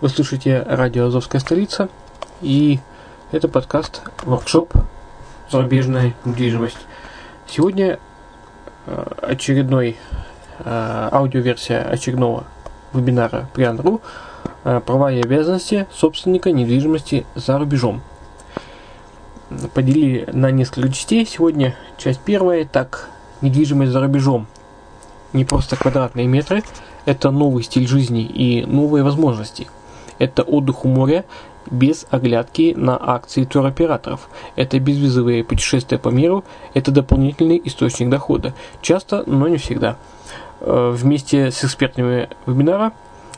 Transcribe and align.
Вы 0.00 0.08
слушаете 0.08 0.60
радио 0.68 1.06
«Азовская 1.06 1.40
столица» 1.40 1.88
и 2.42 2.80
это 3.30 3.46
подкаст 3.46 4.02
«Воркшоп. 4.24 4.74
Зарубежная 5.48 6.14
недвижимость». 6.24 6.78
Сегодня 7.46 8.00
э, 8.86 9.04
очередной 9.22 9.96
э, 10.58 11.08
аудиоверсия 11.12 11.80
очередного 11.80 12.44
вебинара 12.92 13.48
Приан.ру 13.54 14.00
э, 14.64 14.80
«Права 14.84 15.12
и 15.12 15.22
обязанности 15.22 15.86
собственника 15.92 16.50
недвижимости 16.50 17.24
за 17.36 17.56
рубежом». 17.56 18.02
Поделили 19.74 20.28
на 20.32 20.50
несколько 20.50 20.88
частей. 20.88 21.24
Сегодня 21.24 21.76
часть 21.98 22.20
первая. 22.20 22.64
Так, 22.64 23.10
недвижимость 23.42 23.92
за 23.92 24.00
рубежом. 24.00 24.48
Не 25.32 25.44
просто 25.44 25.76
квадратные 25.76 26.26
метры, 26.26 26.64
это 27.04 27.30
новый 27.30 27.62
стиль 27.62 27.86
жизни 27.86 28.24
и 28.24 28.66
новые 28.66 29.04
возможности– 29.04 29.68
это 30.18 30.42
отдых 30.42 30.84
у 30.84 30.88
моря 30.88 31.24
без 31.70 32.06
оглядки 32.10 32.74
на 32.76 32.98
акции 33.00 33.44
туроператоров. 33.44 34.28
Это 34.56 34.78
безвизовые 34.78 35.44
путешествия 35.44 35.98
по 35.98 36.08
миру, 36.08 36.44
это 36.74 36.90
дополнительный 36.90 37.60
источник 37.64 38.10
дохода. 38.10 38.54
Часто, 38.82 39.24
но 39.26 39.48
не 39.48 39.56
всегда. 39.56 39.96
Э, 40.60 40.90
вместе 40.94 41.50
с 41.50 41.64
экспертами 41.64 42.28
вебинара 42.46 42.92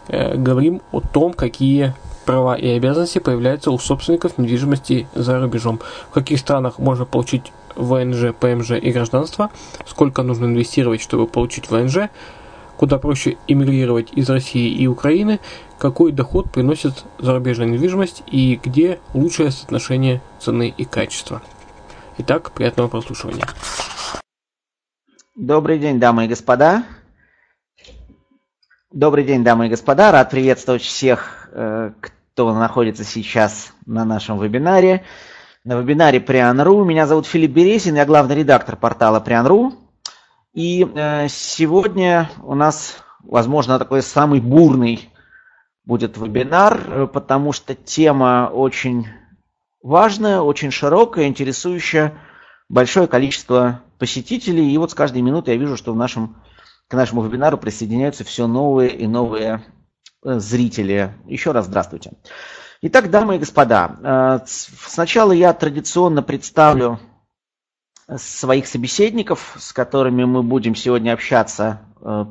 э, 0.08 0.36
говорим 0.36 0.82
о 0.92 1.00
том, 1.00 1.32
какие 1.32 1.94
права 2.24 2.56
и 2.56 2.68
обязанности 2.68 3.20
появляются 3.20 3.70
у 3.70 3.78
собственников 3.78 4.36
недвижимости 4.36 5.06
за 5.14 5.40
рубежом. 5.40 5.80
В 6.10 6.14
каких 6.14 6.40
странах 6.40 6.78
можно 6.78 7.04
получить 7.04 7.52
ВНЖ, 7.76 8.34
ПМЖ 8.38 8.72
и 8.72 8.90
гражданство, 8.90 9.50
сколько 9.86 10.22
нужно 10.22 10.46
инвестировать, 10.46 11.00
чтобы 11.00 11.26
получить 11.26 11.70
ВНЖ, 11.70 12.08
куда 12.76 12.98
проще 12.98 13.36
эмигрировать 13.48 14.12
из 14.12 14.28
России 14.28 14.70
и 14.70 14.86
Украины, 14.86 15.40
какой 15.78 16.12
доход 16.12 16.50
приносит 16.52 17.04
зарубежная 17.18 17.66
недвижимость 17.66 18.22
и 18.30 18.60
где 18.62 19.00
лучшее 19.14 19.50
соотношение 19.50 20.20
цены 20.40 20.72
и 20.76 20.84
качества. 20.84 21.42
Итак, 22.18 22.52
приятного 22.52 22.88
прослушивания. 22.88 23.44
Добрый 25.34 25.78
день, 25.78 26.00
дамы 26.00 26.24
и 26.24 26.28
господа. 26.28 26.84
Добрый 28.90 29.24
день, 29.24 29.44
дамы 29.44 29.66
и 29.66 29.68
господа. 29.68 30.10
Рад 30.12 30.30
приветствовать 30.30 30.80
всех, 30.80 31.50
э, 31.52 31.92
кто 32.00 32.54
находится 32.54 33.04
сейчас 33.04 33.74
на 33.84 34.06
нашем 34.06 34.38
вебинаре. 34.38 35.04
На 35.64 35.78
вебинаре 35.78 36.20
Приан.ру. 36.20 36.84
Меня 36.84 37.06
зовут 37.06 37.26
Филипп 37.26 37.50
Бересин, 37.50 37.96
я 37.96 38.06
главный 38.06 38.36
редактор 38.36 38.76
портала 38.76 39.20
Приан.ру. 39.20 39.85
И 40.56 40.90
э, 40.90 41.28
сегодня 41.28 42.30
у 42.42 42.54
нас, 42.54 43.04
возможно, 43.22 43.78
такой 43.78 44.00
самый 44.00 44.40
бурный 44.40 45.10
будет 45.84 46.16
вебинар, 46.16 46.80
э, 46.86 47.06
потому 47.06 47.52
что 47.52 47.74
тема 47.74 48.50
очень 48.50 49.06
важная, 49.82 50.40
очень 50.40 50.70
широкая, 50.70 51.26
интересующая 51.26 52.14
большое 52.70 53.06
количество 53.06 53.82
посетителей. 53.98 54.72
И 54.72 54.78
вот 54.78 54.92
с 54.92 54.94
каждой 54.94 55.20
минуты 55.20 55.50
я 55.50 55.58
вижу, 55.58 55.76
что 55.76 55.92
в 55.92 55.96
нашем, 55.96 56.42
к 56.88 56.94
нашему 56.94 57.22
вебинару 57.22 57.58
присоединяются 57.58 58.24
все 58.24 58.46
новые 58.46 58.96
и 58.96 59.06
новые 59.06 59.62
э, 60.24 60.38
зрители. 60.38 61.12
Еще 61.26 61.52
раз 61.52 61.66
здравствуйте. 61.66 62.12
Итак, 62.80 63.10
дамы 63.10 63.36
и 63.36 63.38
господа, 63.38 64.42
сначала 64.46 65.32
я 65.32 65.52
традиционно 65.52 66.22
представлю 66.22 66.98
своих 68.14 68.66
собеседников, 68.66 69.56
с 69.58 69.72
которыми 69.72 70.24
мы 70.24 70.42
будем 70.42 70.74
сегодня 70.74 71.12
общаться 71.12 71.80
э, 72.00 72.24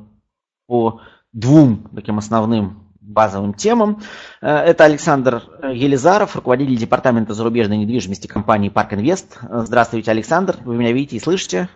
по 0.68 1.02
двум 1.34 1.90
таким 1.94 2.18
основным 2.18 2.94
базовым 3.02 3.54
темам. 3.54 4.02
Э, 4.42 4.48
это 4.48 4.86
Александр 4.86 5.44
Елизаров, 5.64 6.36
руководитель 6.36 6.78
департамента 6.78 7.34
зарубежной 7.34 7.78
недвижимости 7.78 8.28
компании 8.28 8.70
Парк 8.70 8.94
Инвест. 8.94 9.38
Здравствуйте, 9.42 10.12
Александр. 10.12 10.58
Вы 10.64 10.76
меня 10.78 10.92
видите 10.94 11.18
и 11.18 11.20
слышите? 11.20 11.70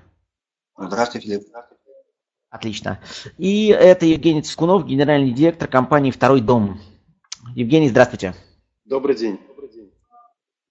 Здравствуйте, 0.78 1.28
Филипп. 1.28 1.44
Отлично. 2.50 3.00
И 3.38 3.68
это 3.68 4.06
Евгений 4.06 4.42
Цискунов, 4.42 4.86
генеральный 4.86 5.32
директор 5.32 5.68
компании 5.68 6.10
«Второй 6.10 6.42
дом». 6.42 6.80
Евгений, 7.54 7.90
здравствуйте. 7.90 8.34
Добрый 8.86 9.16
день. 9.16 9.40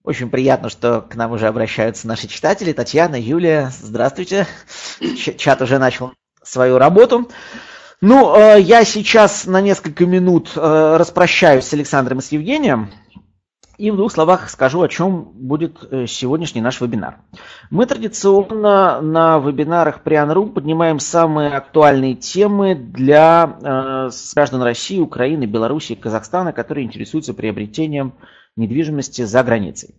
Очень 0.09 0.31
приятно, 0.31 0.71
что 0.71 1.03
к 1.03 1.17
нам 1.17 1.33
уже 1.33 1.49
обращаются 1.49 2.09
наши 2.09 2.29
читатели. 2.29 2.73
Татьяна, 2.73 3.21
Юлия, 3.21 3.71
здравствуйте. 3.79 4.47
Чат 5.37 5.61
уже 5.61 5.79
начал 5.79 6.15
свою 6.43 6.79
работу. 6.79 7.29
Ну, 8.01 8.35
э, 8.35 8.59
я 8.59 8.87
сейчас 8.87 9.45
на 9.45 9.61
несколько 9.61 10.07
минут 10.07 10.53
э, 10.57 10.97
распрощаюсь 10.97 11.67
с 11.67 11.75
Александром 11.75 12.21
и 12.21 12.23
с 12.23 12.33
Евгением. 12.33 12.91
И 13.77 13.91
в 13.91 13.97
двух 13.97 14.11
словах 14.11 14.49
скажу, 14.49 14.81
о 14.81 14.89
чем 14.89 15.25
будет 15.25 15.77
э, 15.91 16.07
сегодняшний 16.07 16.63
наш 16.63 16.81
вебинар. 16.81 17.19
Мы 17.69 17.85
традиционно 17.85 19.03
на 19.03 19.39
вебинарах 19.39 20.03
Приан.ру 20.03 20.47
поднимаем 20.47 21.01
самые 21.01 21.51
актуальные 21.51 22.15
темы 22.15 22.75
для 22.75 23.59
граждан 24.35 24.63
России, 24.63 25.01
Украины, 25.01 25.45
Беларуси, 25.45 25.95
Казахстана, 25.97 26.55
которые 26.55 26.87
интересуются 26.87 27.35
приобретением 27.35 28.15
недвижимости 28.59 29.23
за 29.23 29.43
границей. 29.43 29.95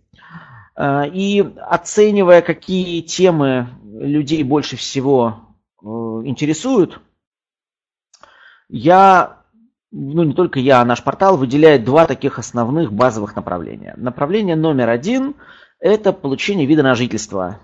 Э, 0.76 1.08
и 1.08 1.40
оценивая, 1.56 2.42
какие 2.42 3.00
темы 3.00 3.68
людей 3.82 4.42
больше 4.42 4.76
всего 4.76 5.56
э, 5.82 5.86
интересуют, 5.86 7.00
я 8.68 9.40
ну 9.92 10.22
не 10.22 10.34
только 10.34 10.60
я, 10.60 10.80
а 10.80 10.84
наш 10.84 11.02
портал 11.02 11.36
выделяет 11.36 11.84
два 11.84 12.06
таких 12.06 12.38
основных 12.38 12.92
базовых 12.92 13.34
направления. 13.34 13.94
Направление 13.96 14.56
номер 14.56 14.88
один– 14.88 15.34
это 15.80 16.12
получение 16.12 16.66
вида 16.66 16.82
на 16.82 16.94
жительство. 16.94 17.58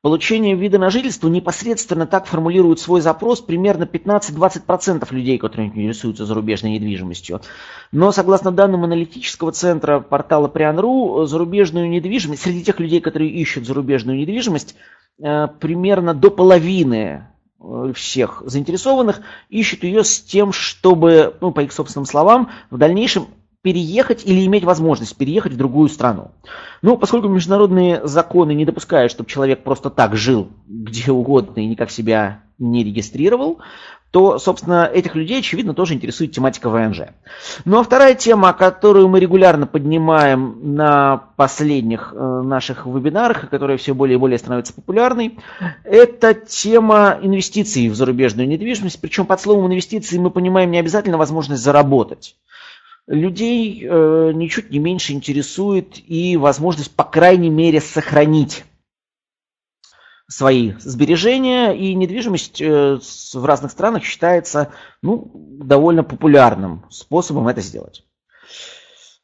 Получение 0.00 0.54
вида 0.54 0.78
на 0.78 0.90
жительство 0.90 1.28
непосредственно 1.28 2.06
так 2.06 2.26
формулирует 2.26 2.78
свой 2.78 3.00
запрос 3.00 3.40
примерно 3.40 3.82
15-20% 3.82 5.06
людей, 5.12 5.38
которые 5.38 5.68
интересуются 5.68 6.24
зарубежной 6.24 6.72
недвижимостью. 6.72 7.40
Но 7.90 8.12
согласно 8.12 8.52
данным 8.52 8.84
аналитического 8.84 9.50
центра 9.50 9.98
портала 9.98 10.46
Приан.ру, 10.46 11.24
зарубежную 11.26 11.90
недвижимость, 11.90 12.42
среди 12.42 12.62
тех 12.62 12.78
людей, 12.78 13.00
которые 13.00 13.30
ищут 13.30 13.66
зарубежную 13.66 14.18
недвижимость, 14.18 14.76
э, 15.20 15.48
примерно 15.58 16.14
до 16.14 16.30
половины 16.30 17.26
Э, 17.60 17.92
всех 17.92 18.42
заинтересованных 18.46 19.20
ищут 19.48 19.82
ее 19.82 20.04
с 20.04 20.20
тем, 20.20 20.52
чтобы, 20.52 21.36
ну, 21.40 21.50
по 21.50 21.60
их 21.60 21.72
собственным 21.72 22.06
словам, 22.06 22.50
в 22.70 22.78
дальнейшем 22.78 23.26
переехать 23.62 24.24
или 24.24 24.44
иметь 24.46 24.64
возможность 24.64 25.16
переехать 25.16 25.52
в 25.52 25.56
другую 25.56 25.88
страну. 25.88 26.30
Ну, 26.80 26.96
поскольку 26.96 27.28
международные 27.28 28.06
законы 28.06 28.54
не 28.54 28.64
допускают, 28.64 29.10
чтобы 29.10 29.28
человек 29.28 29.64
просто 29.64 29.90
так 29.90 30.16
жил 30.16 30.48
где 30.66 31.10
угодно 31.10 31.60
и 31.60 31.66
никак 31.66 31.90
себя 31.90 32.42
не 32.58 32.84
регистрировал, 32.84 33.58
то, 34.10 34.38
собственно, 34.38 34.86
этих 34.86 35.14
людей, 35.14 35.40
очевидно, 35.40 35.74
тоже 35.74 35.94
интересует 35.94 36.32
тематика 36.32 36.70
ВНЖ. 36.70 37.00
Ну 37.66 37.78
а 37.78 37.82
вторая 37.82 38.14
тема, 38.14 38.54
которую 38.54 39.08
мы 39.08 39.20
регулярно 39.20 39.66
поднимаем 39.66 40.74
на 40.76 41.24
последних 41.36 42.14
э, 42.14 42.42
наших 42.42 42.86
вебинарах, 42.86 43.50
которая 43.50 43.76
все 43.76 43.94
более 43.94 44.14
и 44.14 44.18
более 44.18 44.38
становится 44.38 44.72
популярной, 44.72 45.38
это 45.84 46.32
тема 46.32 47.18
инвестиций 47.20 47.90
в 47.90 47.96
зарубежную 47.96 48.48
недвижимость. 48.48 49.00
Причем 49.00 49.26
под 49.26 49.40
словом 49.40 49.66
инвестиции 49.66 50.16
мы 50.16 50.30
понимаем 50.30 50.70
не 50.70 50.78
обязательно 50.78 51.18
возможность 51.18 51.62
заработать. 51.62 52.34
Людей 53.08 53.86
э, 53.88 54.32
ничуть 54.34 54.70
не 54.70 54.78
меньше 54.78 55.14
интересует 55.14 55.98
и 56.06 56.36
возможность, 56.36 56.94
по 56.94 57.04
крайней 57.04 57.48
мере, 57.48 57.80
сохранить 57.80 58.64
свои 60.28 60.74
сбережения, 60.78 61.72
и 61.72 61.94
недвижимость 61.94 62.60
э, 62.60 62.98
в 63.32 63.44
разных 63.46 63.72
странах 63.72 64.04
считается 64.04 64.72
ну, 65.00 65.30
довольно 65.34 66.04
популярным 66.04 66.84
способом 66.90 67.48
это 67.48 67.62
сделать. 67.62 68.04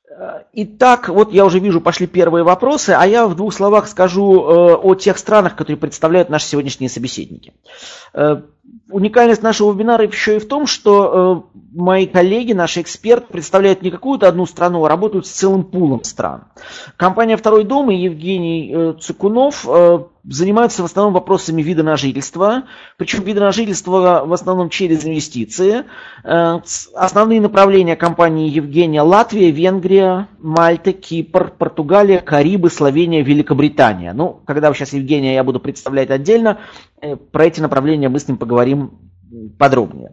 Э, 0.08 0.44
итак, 0.54 1.10
вот 1.10 1.34
я 1.34 1.44
уже 1.44 1.58
вижу, 1.58 1.82
пошли 1.82 2.06
первые 2.06 2.42
вопросы, 2.42 2.96
а 2.98 3.06
я 3.06 3.26
в 3.26 3.37
двух 3.37 3.52
словах 3.52 3.87
скажу 3.87 4.40
э, 4.40 4.75
о 4.76 4.94
тех 4.94 5.19
странах, 5.19 5.56
которые 5.56 5.76
представляют 5.76 6.30
наши 6.30 6.46
сегодняшние 6.46 6.88
собеседники. 6.88 7.52
Уникальность 8.90 9.43
нашего 9.43 9.72
вебинара 9.72 10.06
еще 10.06 10.37
и 10.37 10.38
в 10.38 10.46
том, 10.46 10.66
что 10.66 11.49
мои 11.72 12.06
коллеги, 12.06 12.52
наши 12.52 12.81
эксперты 12.81 13.26
представляют 13.32 13.82
не 13.82 13.90
какую-то 13.90 14.28
одну 14.28 14.46
страну, 14.46 14.84
а 14.84 14.88
работают 14.88 15.26
с 15.26 15.31
целым 15.31 15.64
пулом 15.64 16.05
стран. 16.05 16.44
Компания 16.96 17.37
«Второй 17.37 17.64
дом» 17.64 17.90
и 17.90 17.96
Евгений 17.96 18.94
Цикунов 19.00 19.66
занимаются 20.28 20.82
в 20.82 20.87
основном 20.87 21.12
вопросами 21.12 21.62
вида 21.62 21.82
на 21.82 21.96
жительство, 21.96 22.64
причем 22.96 23.22
вида 23.22 23.40
на 23.40 23.52
жительство 23.52 24.22
в 24.25 24.32
основном 24.32 24.70
через 24.70 25.05
инвестиции. 25.05 25.84
Э, 26.25 26.61
основные 26.94 27.40
направления 27.40 27.96
компании 27.96 28.49
Евгения 28.49 29.02
Латвия, 29.02 29.50
Венгрия, 29.50 30.28
Мальта, 30.38 30.93
Кипр, 30.93 31.52
Португалия, 31.56 32.20
Карибы, 32.20 32.70
Словения, 32.70 33.22
Великобритания. 33.22 34.12
Ну, 34.14 34.40
когда 34.46 34.72
сейчас 34.72 34.94
Евгения 34.94 35.34
я 35.34 35.44
буду 35.44 35.61
представлять 35.61 36.11
отдельно, 36.11 36.58
э, 36.94 36.94
про 37.32 37.46
эти 37.46 37.60
направления 37.60 38.08
мы 38.08 38.18
с 38.18 38.28
ним 38.28 38.36
поговорим 38.36 39.12
подробнее. 39.58 40.12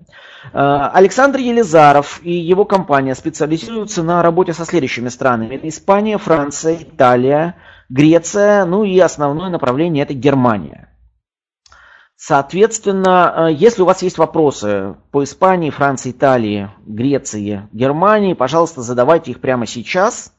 Э, 0.53 0.89
Александр 0.93 1.39
Елизаров 1.39 2.21
и 2.23 2.31
его 2.31 2.65
компания 2.65 3.15
специализируются 3.15 4.03
на 4.03 4.21
работе 4.21 4.53
со 4.53 4.65
следующими 4.65 5.09
странами. 5.09 5.59
Испания, 5.63 6.17
Франция, 6.17 6.75
Италия, 6.75 7.55
Греция, 7.89 8.65
ну 8.65 8.83
и 8.83 8.97
основное 8.99 9.49
направление 9.49 10.03
это 10.03 10.13
Германия. 10.13 10.88
Соответственно, 12.15 13.33
э, 13.49 13.53
если 13.53 13.81
у 13.81 13.85
вас 13.85 14.01
есть 14.01 14.17
вопросы 14.17 14.95
по 15.11 15.23
Испании, 15.23 15.69
Франции, 15.69 16.11
Италии, 16.11 16.69
Греции, 16.85 17.67
Германии, 17.71 18.33
пожалуйста, 18.33 18.81
задавайте 18.81 19.31
их 19.31 19.41
прямо 19.41 19.65
сейчас. 19.65 20.33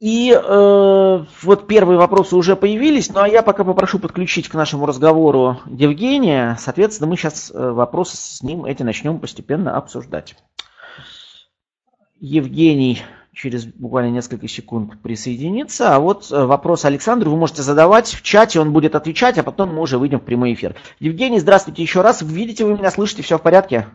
И 0.00 0.32
э, 0.32 1.24
вот 1.42 1.66
первые 1.66 1.98
вопросы 1.98 2.36
уже 2.36 2.54
появились, 2.54 3.12
ну 3.12 3.20
а 3.20 3.28
я 3.28 3.42
пока 3.42 3.64
попрошу 3.64 3.98
подключить 3.98 4.48
к 4.48 4.54
нашему 4.54 4.86
разговору 4.86 5.58
Евгения. 5.66 6.56
Соответственно, 6.60 7.10
мы 7.10 7.16
сейчас 7.16 7.50
э, 7.50 7.70
вопросы 7.70 8.16
с 8.16 8.40
ним 8.42 8.64
эти 8.64 8.84
начнем 8.84 9.18
постепенно 9.18 9.76
обсуждать. 9.76 10.36
Евгений 12.20 13.02
через 13.32 13.64
буквально 13.64 14.10
несколько 14.10 14.46
секунд 14.46 15.02
присоединиться. 15.02 15.96
А 15.96 15.98
вот 15.98 16.30
э, 16.30 16.44
вопрос 16.44 16.84
Александру 16.84 17.32
вы 17.32 17.36
можете 17.36 17.62
задавать 17.62 18.06
в 18.08 18.22
чате, 18.22 18.60
он 18.60 18.72
будет 18.72 18.94
отвечать, 18.94 19.36
а 19.38 19.42
потом 19.42 19.74
мы 19.74 19.80
уже 19.82 19.98
выйдем 19.98 20.20
в 20.20 20.24
прямой 20.24 20.54
эфир. 20.54 20.76
Евгений, 21.00 21.40
здравствуйте 21.40 21.82
еще 21.82 22.02
раз. 22.02 22.22
Видите 22.22 22.64
вы 22.64 22.74
меня, 22.74 22.92
слышите, 22.92 23.22
все 23.22 23.36
в 23.36 23.42
порядке? 23.42 23.88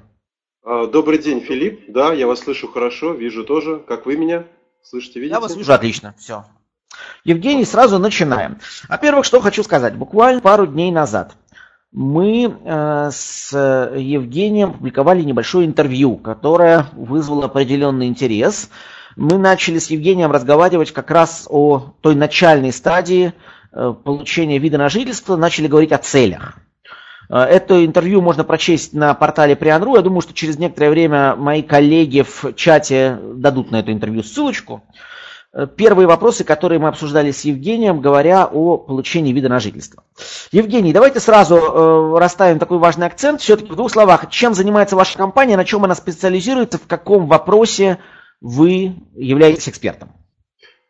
А, 0.66 0.86
добрый 0.86 1.18
день, 1.20 1.40
Филипп. 1.40 1.86
Да, 1.88 2.12
я 2.12 2.28
вас 2.28 2.42
слышу 2.42 2.68
хорошо, 2.68 3.14
вижу 3.14 3.46
тоже. 3.46 3.82
Как 3.88 4.06
вы 4.06 4.18
меня 4.18 4.44
слышите, 4.84 5.20
видите? 5.20 5.34
Я 5.36 5.40
вас 5.40 5.56
вижу 5.56 5.74
отлично, 5.74 6.14
все. 6.18 6.46
Евгений, 7.24 7.66
сразу 7.66 7.98
начинаем. 8.00 8.60
Во-первых, 8.88 9.26
что 9.26 9.42
хочу 9.42 9.64
сказать. 9.64 9.96
Буквально 9.96 10.42
пару 10.42 10.68
дней 10.68 10.92
назад 10.92 11.34
мы 11.92 12.46
э, 12.46 13.10
с 13.12 13.52
Евгением 13.52 14.74
публиковали 14.74 15.22
небольшое 15.22 15.68
интервью, 15.68 16.18
которое 16.18 16.88
вызвало 16.94 17.46
определенный 17.46 18.08
интерес 18.08 18.70
мы 19.16 19.38
начали 19.38 19.80
с 19.80 19.90
Евгением 19.90 20.32
разговаривать 20.32 20.92
как 20.92 21.12
раз 21.12 21.48
о 21.50 21.94
той 22.02 22.16
начальной 22.16 22.72
стадии 22.72 23.34
э, 23.72 23.94
получения 24.04 24.60
вида 24.60 24.78
на 24.78 24.90
жительство, 24.90 25.36
начали 25.36 25.68
говорить 25.68 25.92
о 25.92 25.98
целях. 25.98 26.58
Э, 27.30 27.40
это 27.44 27.86
интервью 27.86 28.22
можно 28.22 28.44
прочесть 28.44 28.94
на 28.94 29.14
портале 29.14 29.56
Приан.ру. 29.56 29.96
Я 29.96 30.02
думаю, 30.02 30.22
что 30.22 30.34
через 30.34 30.58
некоторое 30.58 30.90
время 30.90 31.36
мои 31.36 31.62
коллеги 31.62 32.22
в 32.22 32.54
чате 32.56 33.20
дадут 33.36 33.72
на 33.72 33.80
это 33.80 33.92
интервью 33.92 34.24
ссылочку. 34.24 34.84
Э, 35.54 35.68
первые 35.68 36.08
вопросы, 36.08 36.44
которые 36.44 36.80
мы 36.80 36.88
обсуждали 36.88 37.32
с 37.32 37.42
Евгением, 37.42 38.02
говоря 38.02 38.46
о 38.46 38.78
получении 38.78 39.34
вида 39.34 39.50
на 39.50 39.60
жительство. 39.60 40.04
Евгений, 40.52 40.94
давайте 40.94 41.20
сразу 41.20 41.56
э, 41.56 42.18
расставим 42.20 42.60
такой 42.60 42.80
важный 42.80 43.06
акцент. 43.06 43.42
Все-таки 43.42 43.72
в 43.72 43.76
двух 43.76 43.92
словах, 43.92 44.30
чем 44.30 44.54
занимается 44.54 44.96
ваша 44.96 45.18
компания, 45.18 45.58
на 45.58 45.66
чем 45.66 45.84
она 45.84 45.96
специализируется, 45.96 46.78
в 46.78 46.88
каком 46.88 47.28
вопросе 47.28 48.00
вы 48.42 48.96
являетесь 49.16 49.70
экспертом. 49.70 50.12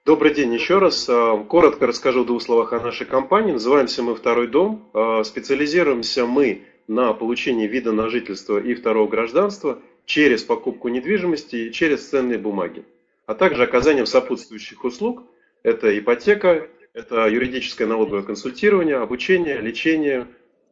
Добрый 0.05 0.33
день 0.33 0.53
еще 0.53 0.79
раз. 0.79 1.07
А, 1.07 1.37
коротко 1.45 1.87
расскажу 1.87 2.23
в 2.23 2.25
двух 2.25 2.41
словах 2.41 2.73
о 2.73 2.79
нашей 2.81 3.07
компании. 3.07 3.53
Называемся 3.53 4.03
мы 4.03 4.15
«Второй 4.15 4.47
дом». 4.49 4.89
А, 4.93 5.23
специализируемся 5.23 6.25
мы 6.25 6.63
на 6.89 7.13
получении 7.13 7.67
вида 7.67 7.93
на 7.93 8.09
жительство 8.09 8.57
и 8.57 8.73
второго 8.73 9.07
гражданства 9.07 9.79
через 10.05 10.43
покупку 10.43 10.89
недвижимости 10.89 11.55
и 11.55 11.71
через 11.71 12.09
ценные 12.09 12.37
бумаги, 12.37 12.83
а 13.27 13.33
также 13.33 13.63
оказанием 13.63 14.05
сопутствующих 14.05 14.83
услуг. 14.83 15.23
Это 15.63 15.97
ипотека, 15.97 16.67
это 16.91 17.29
юридическое 17.29 17.87
налоговое 17.87 18.23
консультирование, 18.23 18.97
обучение, 18.97 19.61
лечение 19.61 20.27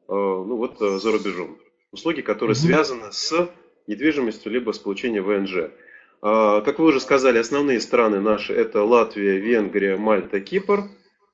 а, 0.10 0.14
ну 0.14 0.58
вот, 0.58 0.78
за 0.80 1.10
рубежом. 1.10 1.58
Услуги, 1.94 2.20
которые 2.20 2.56
связаны 2.56 3.14
с 3.14 3.50
недвижимостью 3.88 4.52
либо 4.52 4.74
с 4.74 4.80
получением 4.80 5.24
ВНЖ. 5.24 5.72
А, 6.22 6.62
как 6.62 6.80
вы 6.80 6.86
уже 6.86 7.00
сказали, 7.00 7.40
основные 7.40 7.82
страны 7.82 8.20
наши 8.20 8.54
это 8.54 8.84
Латвия, 8.84 9.38
Венгрия, 9.38 9.98
Мальта, 9.98 10.40
Кипр. 10.40 10.90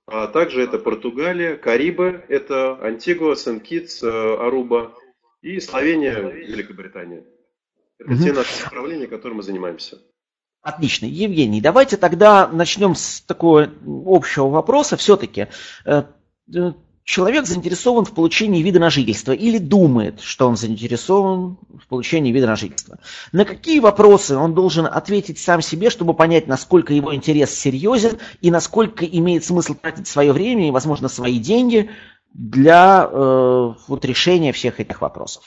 А 0.06 0.28
также 0.28 0.62
это 0.64 0.80
Португалия, 0.80 1.58
Карибы, 1.58 2.24
это 2.30 2.80
Антигуа, 2.82 3.36
Сент-Китс, 3.36 4.02
э, 4.04 4.08
Аруба 4.08 4.94
и 5.42 5.60
Словения, 5.60 6.14
Великобритания. 6.22 7.26
Это 8.00 8.14
угу. 8.14 8.24
те 8.24 8.32
наши 8.32 8.64
направления, 8.64 9.08
которыми 9.08 9.38
мы 9.38 9.44
занимаемся. 9.44 10.00
Отлично. 10.62 11.06
Евгений, 11.06 11.60
давайте 11.60 11.98
тогда 11.98 12.48
начнем 12.48 12.96
с 12.96 13.22
такого 13.22 13.70
общего 14.06 14.48
вопроса. 14.48 14.96
Все-таки, 14.96 15.48
э, 15.86 16.04
э, 16.56 16.74
человек 17.08 17.46
заинтересован 17.46 18.04
в 18.04 18.14
получении 18.14 18.62
вида 18.62 18.80
на 18.80 18.90
жительство 18.90 19.32
или 19.32 19.60
думает, 19.60 20.20
что 20.20 20.46
он 20.46 20.58
заинтересован 20.58 21.58
в 21.82 21.88
получении 21.88 22.34
вида 22.34 22.48
на 22.48 22.58
жительство. 22.58 23.00
На 23.32 23.46
какие 23.46 23.80
вопросы 23.80 24.36
он 24.36 24.54
должен 24.54 24.86
ответить 24.86 25.40
сам 25.40 25.62
себе, 25.62 25.90
чтобы 25.90 26.14
понять, 26.14 26.48
насколько 26.48 26.94
его 26.94 27.16
интерес 27.16 27.58
серьезен 27.58 28.20
и 28.42 28.52
насколько 28.52 29.06
имеет 29.06 29.46
смысл 29.46 29.74
тратить 29.74 30.08
свое 30.08 30.34
время 30.34 30.68
и, 30.68 30.72
возможно, 30.72 31.08
свои 31.08 31.40
деньги 31.40 31.90
для 32.34 33.10
э, 33.10 33.74
вот, 33.88 34.04
решения 34.04 34.52
всех 34.52 34.82
этих 34.82 35.00
вопросов? 35.00 35.46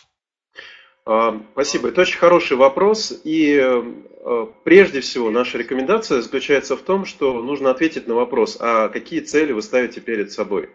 А, 1.04 1.38
спасибо. 1.52 1.88
Это 1.88 2.00
очень 2.00 2.18
хороший 2.18 2.56
вопрос. 2.56 3.12
И 3.22 3.60
э, 3.62 4.46
прежде 4.64 5.02
всего 5.02 5.30
наша 5.30 5.58
рекомендация 5.58 6.22
заключается 6.22 6.74
в 6.74 6.80
том, 6.80 7.04
что 7.04 7.42
нужно 7.42 7.70
ответить 7.70 8.08
на 8.08 8.14
вопрос, 8.14 8.56
а 8.58 8.88
какие 8.88 9.20
цели 9.20 9.52
вы 9.52 9.60
ставите 9.60 10.00
перед 10.00 10.32
собой? 10.32 10.70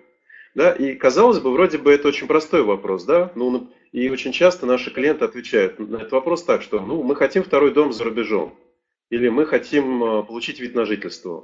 Да, 0.56 0.72
и 0.72 0.96
казалось 0.96 1.40
бы, 1.40 1.52
вроде 1.52 1.78
бы 1.78 1.92
это 1.92 2.08
очень 2.08 2.28
простой 2.28 2.64
вопрос, 2.64 3.04
да, 3.04 3.30
ну, 3.36 3.70
и 3.92 4.10
очень 4.10 4.32
часто 4.32 4.66
наши 4.66 4.90
клиенты 4.90 5.26
отвечают 5.26 5.80
на 5.80 5.98
этот 5.98 6.14
вопрос 6.14 6.44
так, 6.44 6.62
что 6.62 6.80
ну, 6.80 7.04
мы 7.04 7.16
хотим 7.16 7.44
второй 7.44 7.74
дом 7.74 7.92
за 7.92 8.06
рубежом, 8.06 8.58
или 9.10 9.28
мы 9.28 9.46
хотим 9.46 10.02
э, 10.02 10.24
получить 10.24 10.62
вид 10.62 10.74
на 10.74 10.86
жительство. 10.86 11.44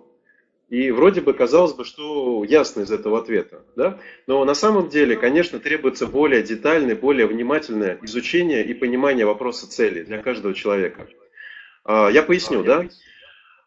И 0.69 0.89
вроде 0.91 1.19
бы 1.19 1.33
казалось 1.33 1.73
бы, 1.73 1.83
что 1.83 2.45
ясно 2.45 2.81
из 2.81 2.91
этого 2.91 3.19
ответа. 3.19 3.61
Да? 3.75 3.99
Но 4.25 4.45
на 4.45 4.53
самом 4.53 4.87
деле, 4.87 5.17
конечно, 5.17 5.59
требуется 5.59 6.07
более 6.07 6.41
детальное, 6.43 6.95
более 6.95 7.27
внимательное 7.27 7.99
изучение 8.03 8.65
и 8.65 8.73
понимание 8.73 9.25
вопроса 9.25 9.69
цели 9.69 10.03
для 10.03 10.21
каждого 10.21 10.53
человека. 10.53 11.09
А, 11.83 12.07
я 12.07 12.23
поясню, 12.23 12.63
да? 12.63 12.87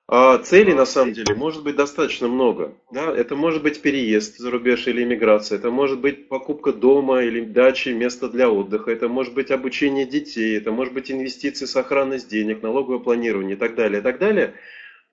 А 0.07 0.37
целей 0.37 0.75
на 0.75 0.85
самом 0.85 1.15
деле 1.15 1.35
может 1.35 1.63
быть 1.63 1.77
достаточно 1.77 2.29
много. 2.29 2.75
Да? 2.93 3.15
Это 3.15 3.37
может 3.37 3.63
быть 3.63 3.81
переезд 3.81 4.37
за 4.37 4.51
рубеж 4.51 4.87
или 4.87 5.03
иммиграция, 5.03 5.57
это 5.57 5.71
может 5.71 6.01
быть 6.01 6.29
покупка 6.29 6.75
дома 6.75 7.23
или 7.23 7.41
дачи, 7.41 7.89
место 7.89 8.29
для 8.29 8.51
отдыха, 8.51 8.91
это 8.91 9.09
может 9.09 9.33
быть 9.33 9.51
обучение 9.51 10.05
детей, 10.05 10.59
это 10.59 10.73
может 10.73 10.93
быть 10.93 11.11
инвестиции, 11.11 11.65
сохранность 11.65 12.29
денег, 12.29 12.63
налоговое 12.63 12.99
планирование 12.99 13.57
и 13.57 13.59
так 13.59 13.77
далее, 13.77 14.01
и 14.01 14.03
так 14.03 14.19
далее. 14.19 14.55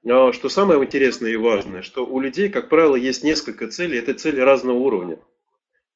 Но 0.03 0.33
что 0.33 0.50
самое 0.50 0.83
интересное 0.83 1.31
и 1.31 1.38
важное, 1.38 1.83
что 1.83 2.05
у 2.05 2.19
людей, 2.19 2.50
как 2.50 2.67
правило, 2.67 2.95
есть 2.95 3.24
несколько 3.24 3.67
целей, 3.67 3.98
это 3.98 4.13
цели 4.13 4.41
разного 4.41 4.77
уровня. 4.77 5.15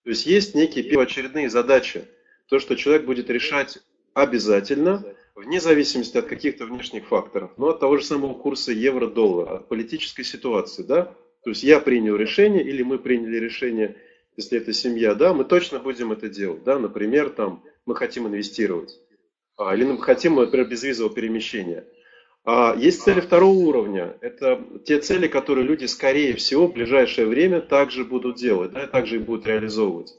То 0.03 0.11
есть 0.11 0.25
есть 0.25 0.55
некие 0.55 0.83
первоочередные 0.83 1.49
задачи, 1.49 2.05
то, 2.47 2.59
что 2.59 2.75
человек 2.75 3.05
будет 3.05 3.29
решать 3.29 3.79
обязательно, 4.13 5.03
вне 5.35 5.59
зависимости 5.59 6.17
от 6.17 6.25
каких-то 6.25 6.65
внешних 6.65 7.07
факторов, 7.07 7.51
но 7.57 7.69
от 7.69 7.79
того 7.79 7.97
же 7.97 8.05
самого 8.05 8.33
курса 8.33 8.71
евро-доллара, 8.71 9.57
от 9.57 9.67
политической 9.67 10.23
ситуации, 10.23 10.83
да, 10.83 11.13
то 11.43 11.49
есть 11.51 11.63
я 11.63 11.79
принял 11.79 12.15
решение 12.15 12.63
или 12.63 12.81
мы 12.81 12.97
приняли 12.97 13.37
решение, 13.37 13.95
если 14.37 14.57
это 14.57 14.73
семья, 14.73 15.13
да, 15.13 15.33
мы 15.33 15.43
точно 15.43 15.79
будем 15.79 16.11
это 16.11 16.29
делать, 16.29 16.63
да, 16.63 16.79
например, 16.79 17.29
там 17.29 17.63
мы 17.85 17.95
хотим 17.95 18.27
инвестировать, 18.27 18.99
а, 19.57 19.75
или 19.75 19.83
мы 19.83 20.01
хотим, 20.01 20.35
например, 20.35 20.67
безвизового 20.67 21.13
перемещения. 21.13 21.85
А 22.47 22.75
есть 22.77 23.01
цели 23.01 23.21
второго 23.21 23.57
уровня. 23.57 24.17
Это 24.21 24.63
те 24.85 24.99
цели, 24.99 25.27
которые 25.27 25.65
люди, 25.65 25.85
скорее 25.85 26.35
всего, 26.35 26.67
в 26.67 26.73
ближайшее 26.73 27.25
время 27.25 27.59
также 27.59 28.05
будут 28.05 28.37
делать, 28.37 28.71
да, 28.71 28.85
также 28.85 29.15
и 29.15 29.19
будут 29.19 29.47
реализовывать. 29.47 30.13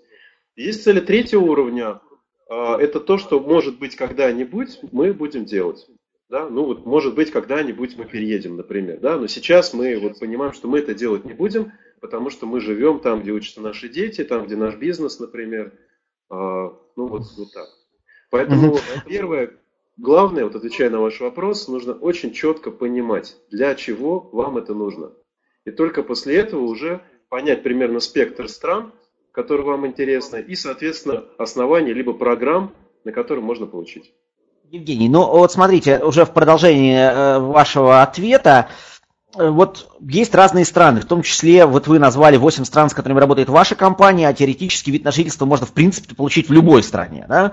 Есть 0.57 0.83
цели 0.83 1.01
третьего 1.01 1.43
уровня. 1.43 2.01
А, 2.49 2.79
это 2.81 3.01
то, 3.01 3.19
что, 3.19 3.41
может 3.41 3.79
быть, 3.79 3.97
когда-нибудь 3.97 4.81
мы 4.93 5.13
будем 5.13 5.45
делать. 5.45 5.87
Да? 6.29 6.49
Ну 6.49 6.65
вот, 6.65 6.85
может 6.85 7.15
быть, 7.15 7.31
когда-нибудь 7.31 7.97
мы 7.97 8.05
переедем, 8.05 8.57
например. 8.57 8.99
Да? 9.01 9.17
Но 9.17 9.27
сейчас 9.27 9.75
мы 9.75 9.99
вот 9.99 10.19
понимаем, 10.19 10.53
что 10.53 10.69
мы 10.69 10.79
это 10.79 10.95
делать 10.95 11.25
не 11.25 11.33
будем, 11.33 11.73
потому 12.01 12.31
что 12.31 12.47
мы 12.47 12.61
живем 12.61 13.01
там, 13.01 13.23
где 13.23 13.33
учатся 13.33 13.61
наши 13.61 13.89
дети, 13.89 14.25
там, 14.25 14.47
где 14.47 14.57
наш 14.57 14.77
бизнес, 14.77 15.19
например. 15.19 15.73
А, 16.29 16.73
ну 16.97 17.07
вот, 17.07 17.23
вот 17.37 17.53
так. 17.53 17.69
Поэтому 18.31 18.79
первое, 19.07 19.53
главное, 19.97 20.45
вот 20.45 20.57
отвечая 20.57 20.91
на 20.91 21.01
ваш 21.01 21.21
вопрос, 21.21 21.69
нужно 21.69 21.95
очень 21.95 22.33
четко 22.33 22.71
понимать, 22.71 23.37
для 23.51 23.75
чего 23.75 24.21
вам 24.33 24.59
это 24.59 24.75
нужно. 24.75 25.13
И 25.65 25.71
только 25.71 26.03
после 26.03 26.37
этого 26.37 26.63
уже 26.63 27.03
понять 27.29 27.63
примерно 27.63 28.01
спектр 28.01 28.49
стран, 28.49 28.93
которые 29.37 29.67
вам 29.67 29.87
интересны, 29.87 30.39
и, 30.39 30.57
соответственно, 30.57 31.23
основания 31.37 31.93
либо 31.93 32.15
программ, 32.15 32.73
на 33.05 33.13
которые 33.13 33.45
можно 33.45 33.67
получить. 33.67 34.15
Евгений, 34.71 35.11
ну 35.11 35.27
вот 35.27 35.53
смотрите, 35.53 36.03
уже 36.03 36.25
в 36.25 36.33
продолжении 36.33 36.97
э, 36.97 37.39
вашего 37.39 38.01
ответа, 38.01 38.69
э, 39.37 39.47
вот 39.47 39.91
есть 40.01 40.35
разные 40.35 40.65
страны, 40.65 41.03
в 41.03 41.05
том 41.05 41.21
числе, 41.21 41.67
вот 41.67 41.87
вы 41.87 41.99
назвали 41.99 42.39
8 42.39 42.65
стран, 42.65 42.89
с 42.89 42.95
которыми 42.95 43.21
работает 43.21 43.51
ваша 43.51 43.75
компания, 43.75 44.27
а 44.27 44.33
теоретически 44.33 44.91
вид 44.91 45.05
на 45.05 45.13
жительство 45.13 45.45
можно, 45.45 45.67
в 45.67 45.73
принципе, 45.73 46.15
получить 46.15 46.49
в 46.49 46.53
любой 46.55 46.83
стране. 46.83 47.27
Да? 47.29 47.53